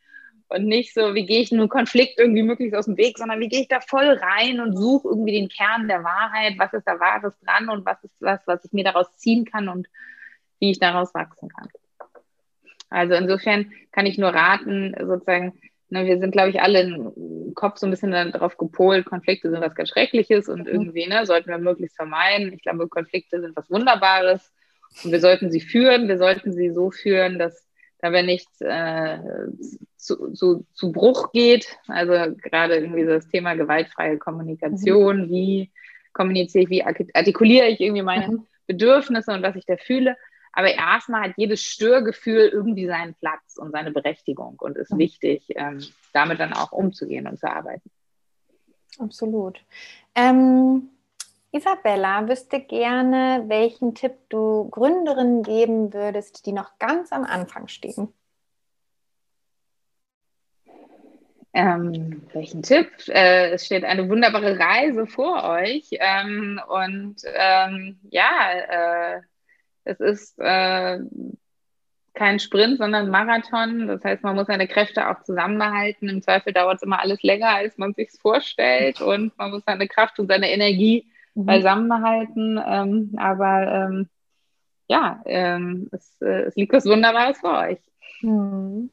Und 0.48 0.66
nicht 0.66 0.94
so, 0.94 1.14
wie 1.14 1.26
gehe 1.26 1.42
ich 1.42 1.52
einen 1.52 1.68
Konflikt 1.68 2.18
irgendwie 2.18 2.42
möglichst 2.42 2.74
aus 2.74 2.86
dem 2.86 2.96
Weg, 2.96 3.18
sondern 3.18 3.38
wie 3.38 3.48
gehe 3.48 3.62
ich 3.62 3.68
da 3.68 3.80
voll 3.80 4.08
rein 4.08 4.60
und 4.60 4.76
suche 4.76 5.08
irgendwie 5.08 5.32
den 5.32 5.48
Kern 5.48 5.86
der 5.86 6.02
Wahrheit, 6.02 6.54
was 6.58 6.72
ist 6.72 6.86
da 6.86 6.98
Wahres 6.98 7.34
dran 7.44 7.68
und 7.68 7.86
was 7.86 8.02
ist 8.02 8.14
was, 8.18 8.40
was 8.46 8.64
ich 8.64 8.72
mir 8.72 8.82
daraus 8.82 9.16
ziehen 9.16 9.44
kann 9.44 9.68
und 9.68 9.86
wie 10.58 10.72
ich 10.72 10.80
daraus 10.80 11.14
wachsen 11.14 11.48
kann. 11.48 11.68
Also 12.90 13.14
insofern 13.14 13.72
kann 13.92 14.06
ich 14.06 14.18
nur 14.18 14.30
raten, 14.30 14.94
sozusagen, 14.98 15.54
ne, 15.88 16.06
wir 16.06 16.18
sind, 16.18 16.32
glaube 16.32 16.50
ich, 16.50 16.60
alle 16.60 16.82
im 16.82 17.54
Kopf 17.54 17.78
so 17.78 17.86
ein 17.86 17.90
bisschen 17.90 18.10
darauf 18.10 18.56
gepolt, 18.56 19.06
Konflikte 19.06 19.50
sind 19.50 19.60
was 19.60 19.74
ganz 19.74 19.90
Schreckliches 19.90 20.48
und 20.48 20.62
mhm. 20.62 20.66
irgendwie 20.66 21.06
ne, 21.06 21.24
sollten 21.24 21.48
wir 21.48 21.58
möglichst 21.58 21.96
vermeiden. 21.96 22.52
Ich 22.52 22.62
glaube, 22.62 22.88
Konflikte 22.88 23.40
sind 23.40 23.56
was 23.56 23.70
Wunderbares 23.70 24.52
und 25.04 25.12
wir 25.12 25.20
sollten 25.20 25.50
sie 25.50 25.60
führen. 25.60 26.08
Wir 26.08 26.18
sollten 26.18 26.52
sie 26.52 26.70
so 26.70 26.90
führen, 26.90 27.38
dass 27.38 27.68
dabei 28.00 28.22
nichts 28.22 28.60
äh, 28.60 29.18
zu, 29.96 30.32
zu, 30.32 30.66
zu 30.72 30.92
Bruch 30.92 31.32
geht. 31.32 31.78
Also 31.86 32.34
gerade 32.36 32.76
irgendwie 32.76 33.04
so 33.04 33.10
das 33.10 33.28
Thema 33.28 33.54
gewaltfreie 33.54 34.18
Kommunikation, 34.18 35.26
mhm. 35.26 35.30
wie 35.30 35.70
kommuniziere 36.12 36.64
ich, 36.64 36.70
wie 36.70 36.82
artikuliere 36.82 37.68
ich 37.68 37.80
irgendwie 37.80 38.02
meine 38.02 38.28
mhm. 38.28 38.46
Bedürfnisse 38.66 39.32
und 39.32 39.42
was 39.42 39.56
ich 39.56 39.66
da 39.66 39.76
fühle. 39.76 40.16
Aber 40.52 40.72
erstmal 40.72 41.28
hat 41.28 41.34
jedes 41.36 41.62
Störgefühl 41.62 42.48
irgendwie 42.48 42.86
seinen 42.86 43.14
Platz 43.14 43.56
und 43.56 43.72
seine 43.72 43.92
Berechtigung 43.92 44.56
und 44.58 44.76
ist 44.76 44.96
wichtig, 44.96 45.44
ähm, 45.50 45.84
damit 46.12 46.40
dann 46.40 46.52
auch 46.52 46.72
umzugehen 46.72 47.26
und 47.26 47.38
zu 47.38 47.48
arbeiten. 47.50 47.90
Absolut. 48.98 49.60
Ähm, 50.14 50.88
Isabella 51.52 52.28
wüsste 52.28 52.60
gerne, 52.60 53.44
welchen 53.46 53.94
Tipp 53.94 54.14
du 54.28 54.68
Gründerinnen 54.70 55.42
geben 55.42 55.92
würdest, 55.92 56.46
die 56.46 56.52
noch 56.52 56.78
ganz 56.78 57.12
am 57.12 57.24
Anfang 57.24 57.68
stehen. 57.68 58.12
Ähm, 61.52 62.22
welchen 62.32 62.62
Tipp? 62.62 62.88
Äh, 63.08 63.50
es 63.50 63.66
steht 63.66 63.84
eine 63.84 64.08
wunderbare 64.08 64.58
Reise 64.58 65.06
vor 65.06 65.42
euch. 65.42 65.88
Ähm, 65.92 66.60
und 66.68 67.22
ähm, 67.34 67.98
ja, 68.10 68.52
äh, 68.52 69.20
es 69.84 70.00
ist 70.00 70.38
äh, 70.38 71.00
kein 72.14 72.38
Sprint, 72.38 72.78
sondern 72.78 73.06
ein 73.06 73.10
Marathon. 73.10 73.86
Das 73.86 74.04
heißt, 74.04 74.22
man 74.22 74.36
muss 74.36 74.46
seine 74.46 74.68
Kräfte 74.68 75.08
auch 75.08 75.22
zusammenhalten. 75.22 76.08
Im 76.08 76.22
Zweifel 76.22 76.52
dauert 76.52 76.76
es 76.76 76.82
immer 76.82 77.00
alles 77.00 77.22
länger, 77.22 77.48
als 77.48 77.78
man 77.78 77.94
sich 77.94 78.10
vorstellt. 78.20 79.00
Und 79.00 79.36
man 79.38 79.50
muss 79.50 79.62
seine 79.64 79.88
Kraft 79.88 80.18
und 80.18 80.28
seine 80.28 80.50
Energie 80.50 81.06
mhm. 81.34 81.46
beisammenhalten. 81.46 82.60
Ähm, 82.64 83.14
aber 83.16 83.72
ähm, 83.72 84.08
ja, 84.88 85.22
ähm, 85.24 85.88
es, 85.92 86.20
äh, 86.20 86.42
es, 86.42 86.56
liegt 86.56 86.72
was 86.72 86.84
Wunderbares 86.84 87.38
vor 87.38 87.58
euch. 87.58 87.78
Mhm. 88.22 88.90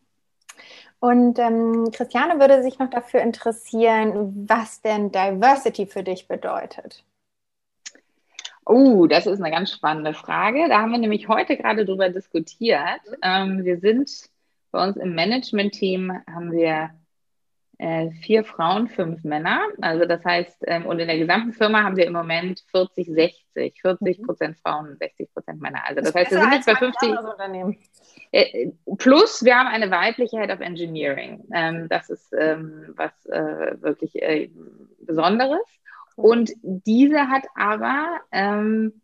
Und 0.99 1.37
ähm, 1.37 1.89
Christiane 1.91 2.39
würde 2.39 2.63
sich 2.63 2.79
noch 2.79 2.89
dafür 2.89 3.21
interessieren, 3.21 4.47
was 4.47 4.81
denn 4.81 5.11
Diversity 5.11 5.85
für 5.85 6.03
dich 6.03 6.27
bedeutet. 6.27 7.03
Oh, 8.69 9.07
das 9.07 9.25
ist 9.27 9.41
eine 9.41 9.51
ganz 9.51 9.71
spannende 9.71 10.13
Frage. 10.13 10.67
Da 10.67 10.81
haben 10.81 10.91
wir 10.91 10.97
nämlich 10.97 11.27
heute 11.27 11.55
gerade 11.55 11.85
drüber 11.85 12.09
diskutiert. 12.09 13.01
Ähm, 13.23 13.63
wir 13.63 13.79
sind 13.79 14.09
bei 14.71 14.83
uns 14.83 14.97
im 14.97 15.15
Management-Team 15.15 16.11
haben 16.27 16.51
wir 16.51 16.89
äh, 17.77 18.09
vier 18.21 18.43
Frauen, 18.43 18.87
fünf 18.87 19.23
Männer. 19.23 19.61
Also 19.81 20.05
das 20.05 20.23
heißt, 20.25 20.57
ähm, 20.67 20.85
und 20.85 20.99
in 20.99 21.07
der 21.07 21.17
gesamten 21.17 21.53
Firma 21.53 21.83
haben 21.83 21.95
wir 21.95 22.05
im 22.05 22.13
Moment 22.13 22.63
40, 22.71 23.07
60, 23.07 23.81
40 23.81 24.23
Prozent 24.23 24.57
Frauen, 24.57 24.97
60 24.97 25.31
Prozent 25.33 25.61
Männer. 25.61 25.83
Also 25.85 26.01
das, 26.01 26.11
das 26.11 26.15
heißt, 26.15 26.31
wir 26.31 26.41
sind 26.41 26.53
jetzt 26.53 26.65
bei 26.65 26.75
50. 26.75 27.15
Äh, 28.31 28.71
plus, 28.97 29.45
wir 29.45 29.55
haben 29.55 29.67
eine 29.67 29.89
weibliche 29.89 30.39
Head 30.39 30.51
of 30.51 30.59
Engineering. 30.59 31.45
Ähm, 31.53 31.87
das 31.87 32.09
ist 32.09 32.33
ähm, 32.37 32.93
was 32.97 33.25
äh, 33.27 33.81
wirklich 33.81 34.21
äh, 34.21 34.49
Besonderes. 34.99 35.61
Und 36.17 36.51
diese 36.63 37.29
hat 37.29 37.43
aber 37.55 38.21
ähm, 38.31 39.01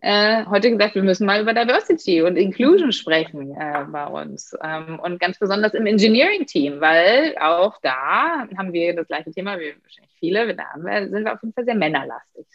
äh, 0.00 0.46
heute 0.46 0.70
gesagt, 0.70 0.94
wir 0.94 1.02
müssen 1.02 1.26
mal 1.26 1.42
über 1.42 1.52
Diversity 1.52 2.22
und 2.22 2.36
Inclusion 2.36 2.92
sprechen 2.92 3.56
äh, 3.56 3.84
bei 3.90 4.06
uns. 4.06 4.56
Ähm, 4.62 5.00
und 5.00 5.18
ganz 5.18 5.40
besonders 5.40 5.74
im 5.74 5.84
Engineering-Team, 5.84 6.80
weil 6.80 7.36
auch 7.38 7.76
da 7.82 8.46
haben 8.56 8.72
wir 8.72 8.94
das 8.94 9.08
gleiche 9.08 9.32
Thema 9.32 9.58
wie 9.58 9.74
wahrscheinlich 9.82 10.14
viele. 10.20 10.54
Da 10.54 10.64
sind 10.76 11.24
wir 11.24 11.34
auf 11.34 11.42
jeden 11.42 11.54
Fall 11.54 11.64
sehr 11.64 11.74
männerlastig. 11.74 12.46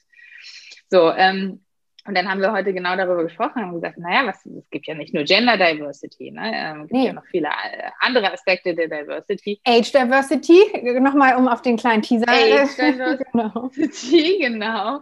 So, 0.90 1.12
ähm, 1.12 1.60
und 2.08 2.16
dann 2.16 2.30
haben 2.30 2.40
wir 2.40 2.54
heute 2.54 2.74
genau 2.74 2.96
darüber 2.96 3.24
gesprochen 3.24 3.66
und 3.66 3.74
gesagt, 3.74 3.98
naja, 3.98 4.26
was, 4.26 4.46
es 4.46 4.70
gibt 4.70 4.88
ja 4.88 4.96
nicht 4.96 5.14
nur 5.14 5.24
Gender 5.26 5.58
Diversity, 5.58 6.32
ne? 6.32 6.52
Ähm, 6.54 6.82
es 6.82 6.88
gibt 6.88 6.94
nee. 6.94 7.06
ja 7.08 7.14
noch 7.14 7.26
viele 7.26 7.48
äh, 7.48 7.90
andere 8.00 8.32
Aspekte 8.32 8.74
der 8.74 8.88
Diversity. 8.88 9.60
Age 9.66 9.92
Diversity, 9.92 11.00
nochmal 11.02 11.36
um 11.36 11.48
auf 11.48 11.62
den 11.62 11.76
kleinen 11.76 12.02
Teaser. 12.02 12.28
Age 12.28 12.76
Diversity, 12.78 14.40
genau. 14.40 15.02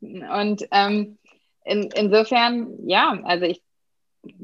genau. 0.00 0.40
Und 0.40 0.66
ähm, 0.72 1.18
in, 1.64 1.90
insofern, 1.94 2.68
ja, 2.86 3.20
also 3.24 3.44
ich 3.44 3.62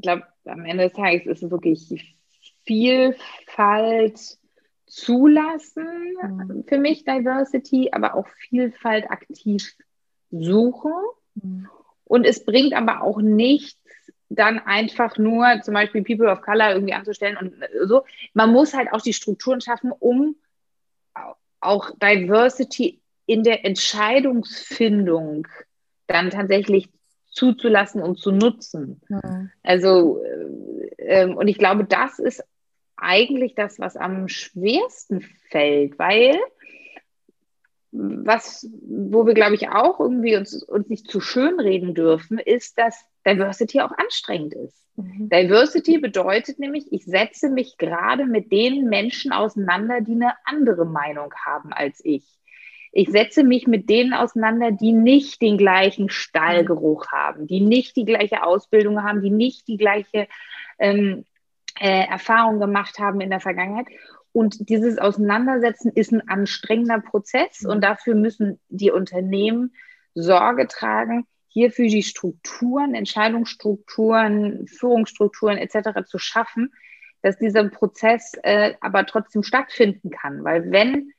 glaube, 0.01 0.23
am 0.45 0.65
Ende 0.65 0.83
des 0.83 0.93
Tages 0.93 1.25
ist 1.25 1.41
es 1.41 1.51
wirklich 1.51 2.13
Vielfalt 2.65 4.19
zulassen 4.85 6.15
mhm. 6.21 6.63
für 6.67 6.77
mich, 6.77 7.05
Diversity, 7.05 7.89
aber 7.91 8.13
auch 8.13 8.27
Vielfalt 8.49 9.09
aktiv 9.09 9.75
suchen. 10.29 10.93
Mhm. 11.35 11.67
Und 12.13 12.25
es 12.25 12.45
bringt 12.45 12.75
aber 12.75 13.01
auch 13.01 13.21
nichts, 13.21 13.81
dann 14.29 14.59
einfach 14.59 15.17
nur 15.17 15.61
zum 15.63 15.73
Beispiel 15.73 16.03
People 16.03 16.31
of 16.31 16.41
Color 16.41 16.73
irgendwie 16.73 16.93
anzustellen 16.93 17.37
und 17.37 17.55
so. 17.85 18.03
Man 18.35 18.51
muss 18.51 18.75
halt 18.75 18.89
auch 18.93 19.01
die 19.01 19.13
Strukturen 19.13 19.61
schaffen, 19.61 19.91
um 19.91 20.35
auch 21.59 21.89
Diversity 21.97 23.01
in 23.25 23.41
der 23.41 23.65
Entscheidungsfindung 23.65 25.47
dann 26.05 26.29
tatsächlich 26.29 26.87
zuzulassen 27.31 28.03
und 28.03 28.19
zu 28.19 28.31
nutzen. 28.31 29.01
Mhm. 29.09 29.49
Also, 29.63 30.21
äh, 30.97 31.25
und 31.25 31.47
ich 31.47 31.57
glaube, 31.57 31.85
das 31.85 32.19
ist 32.19 32.43
eigentlich 32.95 33.55
das, 33.55 33.79
was 33.79 33.97
am 33.97 34.27
schwersten 34.27 35.21
fällt, 35.49 35.97
weil 35.97 36.37
was, 37.93 38.67
wo 38.81 39.25
wir, 39.25 39.35
glaube 39.35 39.53
ich, 39.53 39.69
auch 39.69 39.99
irgendwie 39.99 40.35
uns, 40.35 40.63
uns 40.63 40.89
nicht 40.89 41.09
zu 41.09 41.21
schön 41.21 41.59
reden 41.59 41.93
dürfen, 41.93 42.39
ist, 42.39 42.77
dass 42.79 43.05
Diversity 43.25 43.81
auch 43.81 43.91
anstrengend 43.91 44.55
ist. 44.55 44.83
Mhm. 44.95 45.29
Diversity 45.29 45.99
bedeutet 45.99 46.59
nämlich, 46.59 46.91
ich 46.91 47.05
setze 47.05 47.49
mich 47.49 47.77
gerade 47.77 48.25
mit 48.25 48.51
den 48.51 48.89
Menschen 48.89 49.31
auseinander, 49.31 50.01
die 50.01 50.13
eine 50.13 50.33
andere 50.43 50.85
Meinung 50.85 51.33
haben 51.45 51.71
als 51.71 52.01
ich. 52.03 52.25
Ich 52.91 53.09
setze 53.09 53.43
mich 53.43 53.67
mit 53.67 53.89
denen 53.89 54.13
auseinander, 54.13 54.71
die 54.71 54.91
nicht 54.91 55.41
den 55.41 55.57
gleichen 55.57 56.09
Stallgeruch 56.09 57.07
haben, 57.11 57.47
die 57.47 57.59
nicht 57.59 57.95
die 57.95 58.05
gleiche 58.05 58.43
Ausbildung 58.43 59.03
haben, 59.03 59.21
die 59.21 59.31
nicht 59.31 59.67
die 59.67 59.77
gleiche 59.77 60.27
ähm, 60.77 61.25
äh, 61.79 62.05
Erfahrung 62.05 62.59
gemacht 62.59 62.99
haben 62.99 63.19
in 63.19 63.31
der 63.31 63.39
Vergangenheit. 63.39 63.87
Und 64.33 64.67
dieses 64.67 64.97
Auseinandersetzen 64.97 65.91
ist 65.93 66.11
ein 66.11 66.27
anstrengender 66.27 66.99
Prozess 66.99 67.63
und 67.63 67.77
mhm. 67.77 67.81
dafür 67.81 68.15
müssen 68.15 68.59
die 68.67 68.91
Unternehmen 68.91 69.73
Sorge 70.15 70.67
tragen, 70.67 71.25
hierfür 71.47 71.87
die 71.87 72.03
Strukturen, 72.03 72.95
Entscheidungsstrukturen, 72.95 74.67
Führungsstrukturen 74.67 75.57
etc. 75.57 76.05
zu 76.07 76.17
schaffen, 76.17 76.73
dass 77.21 77.37
dieser 77.37 77.63
Prozess 77.69 78.33
äh, 78.41 78.73
aber 78.81 79.05
trotzdem 79.05 79.43
stattfinden 79.43 80.09
kann. 80.09 80.43
Weil 80.43 80.71
wenn 80.71 81.13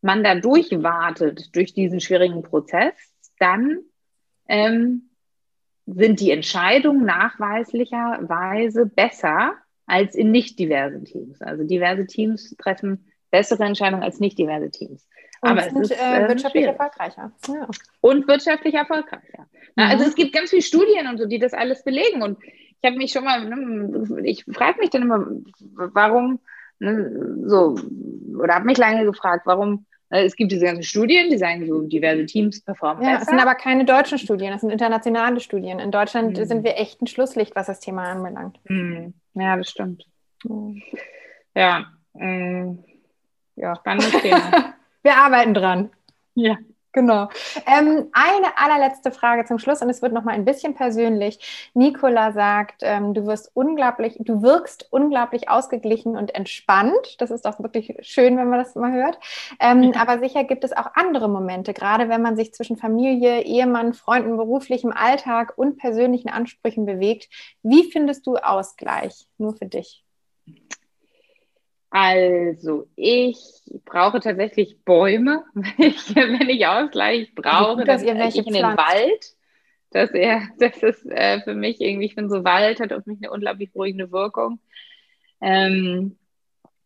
man 0.00 0.24
da 0.24 0.34
durchwartet 0.34 1.54
durch 1.54 1.74
diesen 1.74 2.00
schwierigen 2.00 2.42
Prozess, 2.42 2.94
dann 3.38 3.80
ähm, 4.48 5.10
sind 5.84 6.20
die 6.20 6.30
Entscheidungen 6.30 7.04
nachweislicherweise 7.04 8.86
besser 8.86 9.54
als 9.86 10.14
in 10.14 10.30
nicht 10.30 10.58
diversen 10.58 11.04
Teams. 11.04 11.40
Also 11.40 11.64
diverse 11.64 12.06
Teams 12.06 12.56
treffen 12.58 13.06
bessere 13.30 13.64
Entscheidungen 13.64 14.02
als 14.02 14.20
nicht 14.20 14.38
diverse 14.38 14.70
Teams. 14.70 15.08
Und 15.40 15.50
Aber 15.50 15.62
sind, 15.62 15.82
es 15.82 15.90
ist 15.90 16.00
äh, 16.00 16.28
wirtschaftlich 16.28 16.64
schwierig. 16.64 16.80
erfolgreicher. 16.80 17.32
Ja. 17.48 17.68
Und 18.00 18.28
wirtschaftlich 18.28 18.74
erfolgreicher. 18.74 19.46
Na, 19.74 19.88
also 19.88 20.04
mhm. 20.04 20.10
es 20.10 20.14
gibt 20.14 20.32
ganz 20.32 20.50
viele 20.50 20.62
Studien 20.62 21.06
und 21.08 21.18
so, 21.18 21.26
die 21.26 21.38
das 21.38 21.52
alles 21.52 21.84
belegen. 21.84 22.22
Und 22.22 22.38
ich 22.42 22.84
habe 22.84 22.96
mich 22.96 23.12
schon 23.12 23.24
mal, 23.24 23.44
ne, 23.44 24.22
ich 24.24 24.44
frage 24.44 24.80
mich 24.80 24.90
dann 24.90 25.02
immer, 25.02 25.26
warum 25.74 26.40
ne, 26.78 27.44
so, 27.46 27.76
oder 28.38 28.54
habe 28.54 28.66
mich 28.66 28.78
lange 28.78 29.04
gefragt, 29.04 29.42
warum 29.44 29.84
äh, 30.10 30.24
es 30.24 30.36
gibt 30.36 30.52
diese 30.52 30.64
ganzen 30.64 30.82
Studien, 30.82 31.30
die 31.30 31.38
sagen, 31.38 31.66
so 31.66 31.82
diverse 31.82 32.24
Teams 32.26 32.62
performen 32.62 33.02
ja, 33.02 33.10
besser. 33.10 33.20
Das 33.20 33.28
sind 33.28 33.40
aber 33.40 33.54
keine 33.54 33.84
deutschen 33.84 34.18
Studien, 34.18 34.52
das 34.52 34.62
sind 34.62 34.70
internationale 34.70 35.40
Studien. 35.40 35.78
In 35.78 35.90
Deutschland 35.90 36.38
mhm. 36.38 36.44
sind 36.44 36.64
wir 36.64 36.76
echt 36.76 37.02
ein 37.02 37.06
Schlusslicht, 37.06 37.54
was 37.56 37.66
das 37.66 37.80
Thema 37.80 38.04
anbelangt. 38.04 38.58
Mhm. 38.64 39.14
Ja, 39.36 39.56
das 39.56 39.70
stimmt. 39.70 40.04
Ja, 41.54 41.86
ja, 43.54 43.76
spannendes 43.76 44.10
Thema. 44.22 44.74
Wir 45.02 45.16
arbeiten 45.16 45.54
dran. 45.54 45.90
Ja. 46.34 46.56
Genau. 46.96 47.28
Ähm, 47.66 48.08
eine 48.12 48.56
allerletzte 48.56 49.10
Frage 49.10 49.44
zum 49.44 49.58
Schluss 49.58 49.82
und 49.82 49.90
es 49.90 50.00
wird 50.00 50.14
noch 50.14 50.24
mal 50.24 50.32
ein 50.32 50.46
bisschen 50.46 50.74
persönlich. 50.74 51.70
Nicola 51.74 52.32
sagt, 52.32 52.80
ähm, 52.80 53.12
du 53.12 53.26
wirst 53.26 53.50
unglaublich, 53.52 54.16
du 54.18 54.40
wirkst 54.40 54.88
unglaublich 54.90 55.50
ausgeglichen 55.50 56.16
und 56.16 56.34
entspannt. 56.34 57.16
Das 57.18 57.30
ist 57.30 57.44
doch 57.44 57.60
wirklich 57.60 57.94
schön, 58.00 58.38
wenn 58.38 58.48
man 58.48 58.60
das 58.60 58.74
mal 58.76 58.92
hört. 58.92 59.18
Ähm, 59.60 59.92
aber 59.94 60.20
sicher 60.20 60.44
gibt 60.44 60.64
es 60.64 60.74
auch 60.74 60.86
andere 60.94 61.28
Momente, 61.28 61.74
gerade 61.74 62.08
wenn 62.08 62.22
man 62.22 62.34
sich 62.34 62.54
zwischen 62.54 62.78
Familie, 62.78 63.42
Ehemann, 63.42 63.92
Freunden, 63.92 64.38
beruflichem 64.38 64.92
Alltag 64.92 65.52
und 65.56 65.76
persönlichen 65.76 66.30
Ansprüchen 66.30 66.86
bewegt. 66.86 67.28
Wie 67.62 67.90
findest 67.90 68.26
du 68.26 68.36
Ausgleich? 68.36 69.26
Nur 69.36 69.54
für 69.54 69.66
dich. 69.66 70.05
Also, 71.98 72.88
ich 72.94 73.38
brauche 73.86 74.20
tatsächlich 74.20 74.84
Bäume, 74.84 75.44
wenn 75.54 76.50
ich 76.50 76.66
Ausgleich 76.66 77.34
brauche. 77.34 77.76
Gut, 77.78 77.88
dass 77.88 78.02
ihr 78.02 78.14
welche 78.16 78.42
ich 78.42 78.46
in 78.46 78.52
den 78.52 78.62
Wald. 78.64 79.34
Das, 79.92 80.10
er, 80.10 80.42
das 80.58 80.76
ist 80.82 81.06
äh, 81.06 81.40
für 81.40 81.54
mich 81.54 81.80
irgendwie, 81.80 82.04
ich 82.04 82.12
finde 82.12 82.28
so 82.28 82.44
Wald 82.44 82.80
hat 82.80 82.92
auf 82.92 83.06
mich 83.06 83.16
eine 83.22 83.30
unglaublich 83.30 83.72
beruhigende 83.72 84.12
Wirkung. 84.12 84.58
Ähm, 85.40 86.18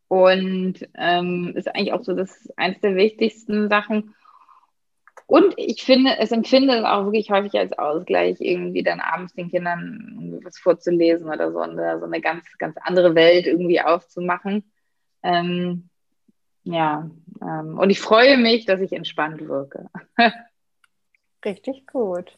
und 0.07 0.75
ähm, 0.97 1.55
ist 1.57 1.67
eigentlich 1.75 1.93
auch 1.93 2.05
so 2.05 2.15
das 2.15 2.49
eins 2.57 2.79
der 2.79 2.95
wichtigsten 2.95 3.69
Sachen. 3.69 4.15
Und 5.27 5.55
ich 5.57 5.83
finde, 5.83 6.19
es 6.21 6.31
empfinde 6.31 6.75
es 6.75 6.85
auch 6.85 7.07
wirklich 7.07 7.33
häufig 7.33 7.55
als 7.59 7.77
Ausgleich, 7.77 8.37
irgendwie 8.39 8.85
dann 8.85 9.01
abends 9.01 9.35
den 9.35 9.51
Kindern 9.51 10.39
was 10.45 10.57
vorzulesen 10.59 11.29
oder 11.29 11.51
so 11.51 11.59
eine, 11.59 11.99
so 11.99 12.05
eine 12.05 12.21
ganz, 12.21 12.45
ganz 12.59 12.77
andere 12.81 13.17
Welt 13.17 13.49
irgendwie 13.49 13.81
aufzumachen. 13.81 14.70
Ähm, 15.23 15.89
ja, 16.64 17.11
ähm, 17.43 17.79
und 17.79 17.91
ich 17.91 18.01
freue 18.01 18.37
mich, 18.37 18.66
dass 18.66 18.81
ich 18.81 18.93
entspannt 18.93 19.41
wirke. 19.47 19.89
Richtig 21.45 21.87
gut. 21.87 22.37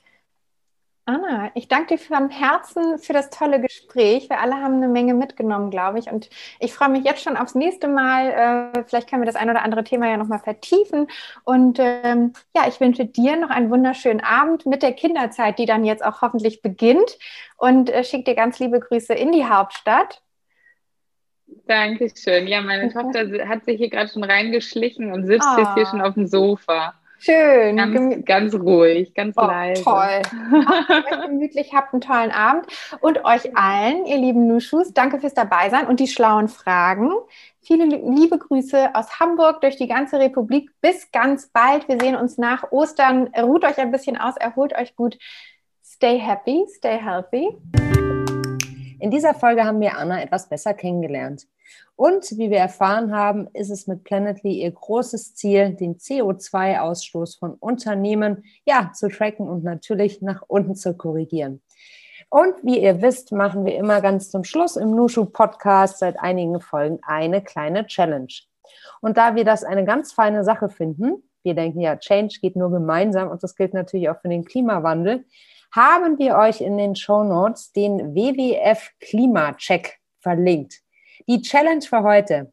Anna, 1.04 1.50
ich 1.54 1.66
danke 1.66 1.96
dir 1.96 1.98
von 1.98 2.30
Herzen 2.30 2.96
für 2.98 3.12
das 3.12 3.28
tolle 3.30 3.60
Gespräch. 3.60 4.30
Wir 4.30 4.38
alle 4.38 4.54
haben 4.54 4.74
eine 4.74 4.86
Menge 4.86 5.14
mitgenommen, 5.14 5.72
glaube 5.72 5.98
ich. 5.98 6.06
Und 6.08 6.30
ich 6.60 6.72
freue 6.72 6.90
mich 6.90 7.04
jetzt 7.04 7.24
schon 7.24 7.36
aufs 7.36 7.56
nächste 7.56 7.88
Mal. 7.88 8.72
Äh, 8.76 8.84
vielleicht 8.86 9.10
können 9.10 9.22
wir 9.22 9.26
das 9.26 9.34
ein 9.34 9.50
oder 9.50 9.62
andere 9.62 9.82
Thema 9.82 10.08
ja 10.08 10.16
nochmal 10.16 10.38
vertiefen. 10.38 11.08
Und 11.42 11.80
ähm, 11.80 12.34
ja, 12.54 12.68
ich 12.68 12.78
wünsche 12.78 13.04
dir 13.04 13.36
noch 13.36 13.50
einen 13.50 13.70
wunderschönen 13.70 14.20
Abend 14.20 14.64
mit 14.64 14.84
der 14.84 14.92
Kinderzeit, 14.92 15.58
die 15.58 15.66
dann 15.66 15.84
jetzt 15.84 16.04
auch 16.04 16.22
hoffentlich 16.22 16.62
beginnt. 16.62 17.18
Und 17.56 17.90
äh, 17.90 18.04
schicke 18.04 18.30
dir 18.30 18.36
ganz 18.36 18.60
liebe 18.60 18.78
Grüße 18.78 19.12
in 19.12 19.32
die 19.32 19.46
Hauptstadt. 19.46 20.21
Dankeschön. 21.66 22.46
Ja, 22.46 22.60
meine 22.60 22.92
Tochter 22.92 23.26
hat 23.48 23.64
sich 23.64 23.78
hier 23.78 23.90
gerade 23.90 24.08
schon 24.08 24.24
reingeschlichen 24.24 25.12
und 25.12 25.26
sitzt 25.26 25.48
oh. 25.56 25.60
jetzt 25.60 25.74
hier 25.74 25.86
schon 25.86 26.00
auf 26.00 26.14
dem 26.14 26.26
Sofa. 26.26 26.94
Schön. 27.24 27.76
Ganz, 27.76 28.24
ganz 28.24 28.54
ruhig, 28.54 29.14
ganz 29.14 29.36
oh, 29.36 29.42
leise. 29.42 29.84
Toll. 29.84 30.22
Macht 30.50 31.22
gemütlich, 31.22 31.72
habt 31.72 31.92
einen 31.92 32.00
tollen 32.00 32.32
Abend. 32.32 32.66
Und 33.00 33.24
euch 33.24 33.56
allen, 33.56 34.06
ihr 34.06 34.18
lieben 34.18 34.48
Nuschus, 34.48 34.92
danke 34.92 35.20
fürs 35.20 35.34
Dabeisein 35.34 35.86
und 35.86 36.00
die 36.00 36.08
schlauen 36.08 36.48
Fragen. 36.48 37.12
Viele 37.60 37.84
liebe 37.84 38.38
Grüße 38.38 38.96
aus 38.96 39.20
Hamburg 39.20 39.60
durch 39.60 39.76
die 39.76 39.86
ganze 39.86 40.18
Republik. 40.18 40.70
Bis 40.80 41.12
ganz 41.12 41.48
bald. 41.52 41.86
Wir 41.86 42.00
sehen 42.00 42.16
uns 42.16 42.38
nach 42.38 42.72
Ostern. 42.72 43.28
Ruht 43.40 43.64
euch 43.64 43.78
ein 43.78 43.92
bisschen 43.92 44.16
aus, 44.16 44.36
erholt 44.36 44.74
euch 44.76 44.96
gut. 44.96 45.16
Stay 45.84 46.18
happy, 46.18 46.64
stay 46.68 46.98
healthy. 46.98 47.56
In 49.02 49.10
dieser 49.10 49.34
Folge 49.34 49.64
haben 49.64 49.80
wir 49.80 49.98
Anna 49.98 50.22
etwas 50.22 50.48
besser 50.48 50.74
kennengelernt. 50.74 51.48
Und 51.96 52.30
wie 52.38 52.50
wir 52.50 52.58
erfahren 52.58 53.12
haben, 53.12 53.48
ist 53.52 53.68
es 53.68 53.88
mit 53.88 54.04
Planetly 54.04 54.60
ihr 54.60 54.70
großes 54.70 55.34
Ziel, 55.34 55.74
den 55.74 55.96
CO2-Ausstoß 55.96 57.36
von 57.40 57.54
Unternehmen 57.54 58.44
ja 58.64 58.92
zu 58.94 59.08
tracken 59.08 59.48
und 59.48 59.64
natürlich 59.64 60.22
nach 60.22 60.42
unten 60.46 60.76
zu 60.76 60.96
korrigieren. 60.96 61.62
Und 62.30 62.54
wie 62.62 62.80
ihr 62.80 63.02
wisst, 63.02 63.32
machen 63.32 63.64
wir 63.64 63.74
immer 63.74 64.00
ganz 64.02 64.30
zum 64.30 64.44
Schluss 64.44 64.76
im 64.76 64.94
Nushu 64.94 65.24
Podcast 65.24 65.98
seit 65.98 66.20
einigen 66.20 66.60
Folgen 66.60 67.00
eine 67.02 67.42
kleine 67.42 67.88
Challenge. 67.88 68.32
Und 69.00 69.16
da 69.16 69.34
wir 69.34 69.44
das 69.44 69.64
eine 69.64 69.84
ganz 69.84 70.12
feine 70.12 70.44
Sache 70.44 70.68
finden, 70.68 71.24
wir 71.42 71.54
denken 71.54 71.80
ja, 71.80 71.96
Change 71.96 72.38
geht 72.40 72.54
nur 72.54 72.70
gemeinsam 72.70 73.30
und 73.32 73.42
das 73.42 73.56
gilt 73.56 73.74
natürlich 73.74 74.08
auch 74.10 74.20
für 74.20 74.28
den 74.28 74.44
Klimawandel, 74.44 75.24
haben 75.74 76.18
wir 76.18 76.36
euch 76.36 76.60
in 76.60 76.76
den 76.76 76.94
Show 76.94 77.24
Notes 77.24 77.72
den 77.72 78.14
WWF 78.14 78.90
Klimacheck 79.00 79.98
verlinkt. 80.20 80.82
Die 81.26 81.40
Challenge 81.40 81.82
für 81.82 82.02
heute. 82.02 82.52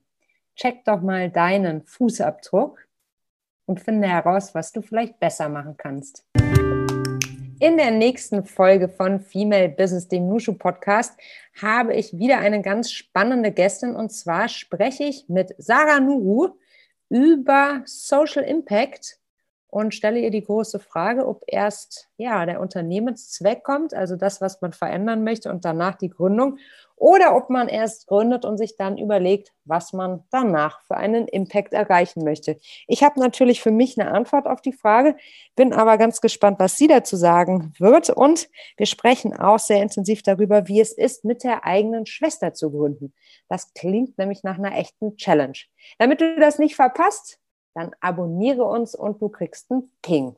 Check 0.56 0.86
doch 0.86 1.02
mal 1.02 1.30
deinen 1.30 1.84
Fußabdruck 1.84 2.80
und 3.66 3.82
finde 3.82 4.08
heraus, 4.08 4.56
was 4.56 4.72
du 4.72 4.82
vielleicht 4.82 5.20
besser 5.20 5.50
machen 5.50 5.76
kannst. 5.78 6.26
In 7.62 7.76
der 7.76 7.92
nächsten 7.92 8.46
Folge 8.46 8.88
von 8.88 9.20
Female 9.20 9.68
Business, 9.68 10.08
dem 10.08 10.30
Nushu 10.30 10.54
Podcast, 10.54 11.20
habe 11.62 11.94
ich 11.94 12.18
wieder 12.18 12.38
eine 12.40 12.62
ganz 12.62 12.90
spannende 12.90 13.52
Gästin 13.52 13.98
und 13.98 14.14
zwar 14.14 14.48
spreche 14.48 15.04
ich 15.04 15.28
mit 15.28 15.54
Sarah 15.58 16.00
Nuru 16.00 16.52
über 17.10 17.82
Social 17.84 18.46
Impact 18.46 19.20
und 19.70 19.94
stelle 19.94 20.20
ihr 20.20 20.32
die 20.32 20.44
große 20.44 20.80
Frage, 20.80 21.28
ob 21.28 21.44
erst 21.48 22.10
ja, 22.18 22.46
der 22.46 22.60
Unternehmenszweck 22.60 23.64
kommt, 23.64 23.94
also 23.94 24.16
das, 24.16 24.42
was 24.42 24.62
man 24.62 24.74
verändern 24.74 25.24
möchte 25.24 25.50
und 25.50 25.64
danach 25.64 25.96
die 25.96 26.10
Gründung, 26.10 26.58
oder 27.00 27.34
ob 27.36 27.50
man 27.50 27.70
erst 27.70 28.08
gründet 28.08 28.44
und 28.44 28.58
sich 28.58 28.76
dann 28.76 28.98
überlegt, 28.98 29.54
was 29.64 29.94
man 29.94 30.26
danach 30.32 30.82
für 30.86 30.98
einen 30.98 31.30
Impact 31.30 31.72
erreichen 31.74 32.26
möchte. 32.26 32.60
Ich 32.88 33.04
habe 33.04 33.22
natürlich 33.22 33.62
für 33.62 33.72
mich 33.72 33.98
eine 33.98 34.12
Antwort 34.12 34.48
auf 34.48 34.62
die 34.62 34.74
Frage, 34.74 35.16
bin 35.56 35.72
aber 35.72 35.98
ganz 35.98 36.20
gespannt, 36.20 36.60
was 36.60 36.78
sie 36.78 36.88
dazu 36.88 37.16
sagen 37.16 37.72
wird. 37.80 38.10
Und 38.10 38.50
wir 38.76 38.86
sprechen 38.86 39.34
auch 39.34 39.60
sehr 39.60 39.82
intensiv 39.82 40.24
darüber, 40.24 40.68
wie 40.68 40.82
es 40.82 40.92
ist, 40.92 41.24
mit 41.24 41.46
der 41.46 41.66
eigenen 41.66 42.06
Schwester 42.06 42.54
zu 42.54 42.70
gründen. 42.70 43.14
Das 43.48 43.74
klingt 43.74 44.18
nämlich 44.18 44.44
nach 44.44 44.58
einer 44.58 44.78
echten 44.78 45.16
Challenge. 45.16 45.58
Damit 46.00 46.20
du 46.20 46.36
das 46.38 46.60
nicht 46.60 46.76
verpasst, 46.76 47.39
dann 47.74 47.92
abonniere 48.00 48.64
uns 48.64 48.96
und 48.96 49.22
du 49.22 49.30
kriegst 49.30 49.72
einen 49.72 49.92
Ping. 50.02 50.36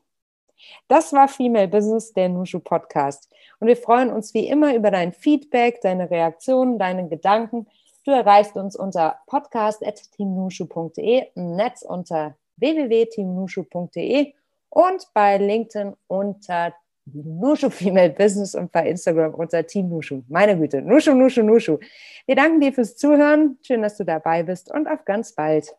Das 0.87 1.13
war 1.13 1.27
Female 1.27 1.67
Business, 1.67 2.13
der 2.13 2.29
Nushu 2.29 2.59
Podcast. 2.59 3.29
Und 3.59 3.67
wir 3.67 3.77
freuen 3.77 4.11
uns 4.11 4.33
wie 4.33 4.47
immer 4.47 4.73
über 4.75 4.89
dein 4.91 5.13
Feedback, 5.13 5.81
deine 5.81 6.09
Reaktionen, 6.09 6.79
deine 6.79 7.09
Gedanken. 7.09 7.67
Du 8.05 8.11
erreichst 8.11 8.55
uns 8.55 8.75
unter 8.75 9.19
podcast.teamnushu.de, 9.27 11.27
im 11.35 11.55
Netz 11.55 11.83
unter 11.83 12.35
www.teamnushu.de 12.57 14.33
und 14.69 15.07
bei 15.13 15.37
LinkedIn 15.37 15.93
unter 16.07 16.73
Nushu 17.05 17.69
Female 17.69 18.11
Business 18.11 18.55
und 18.55 18.71
bei 18.71 18.87
Instagram 18.87 19.33
unter 19.33 19.65
Team 19.65 19.89
Nushu. 19.89 20.23
Meine 20.29 20.57
Güte, 20.57 20.81
Nushu, 20.81 21.13
Nushu, 21.13 21.43
Nushu. 21.43 21.79
Wir 22.25 22.35
danken 22.35 22.59
dir 22.59 22.71
fürs 22.71 22.95
Zuhören. 22.95 23.57
Schön, 23.63 23.81
dass 23.81 23.97
du 23.97 24.05
dabei 24.05 24.43
bist 24.43 24.71
und 24.71 24.87
auf 24.87 25.03
ganz 25.05 25.33
bald. 25.33 25.75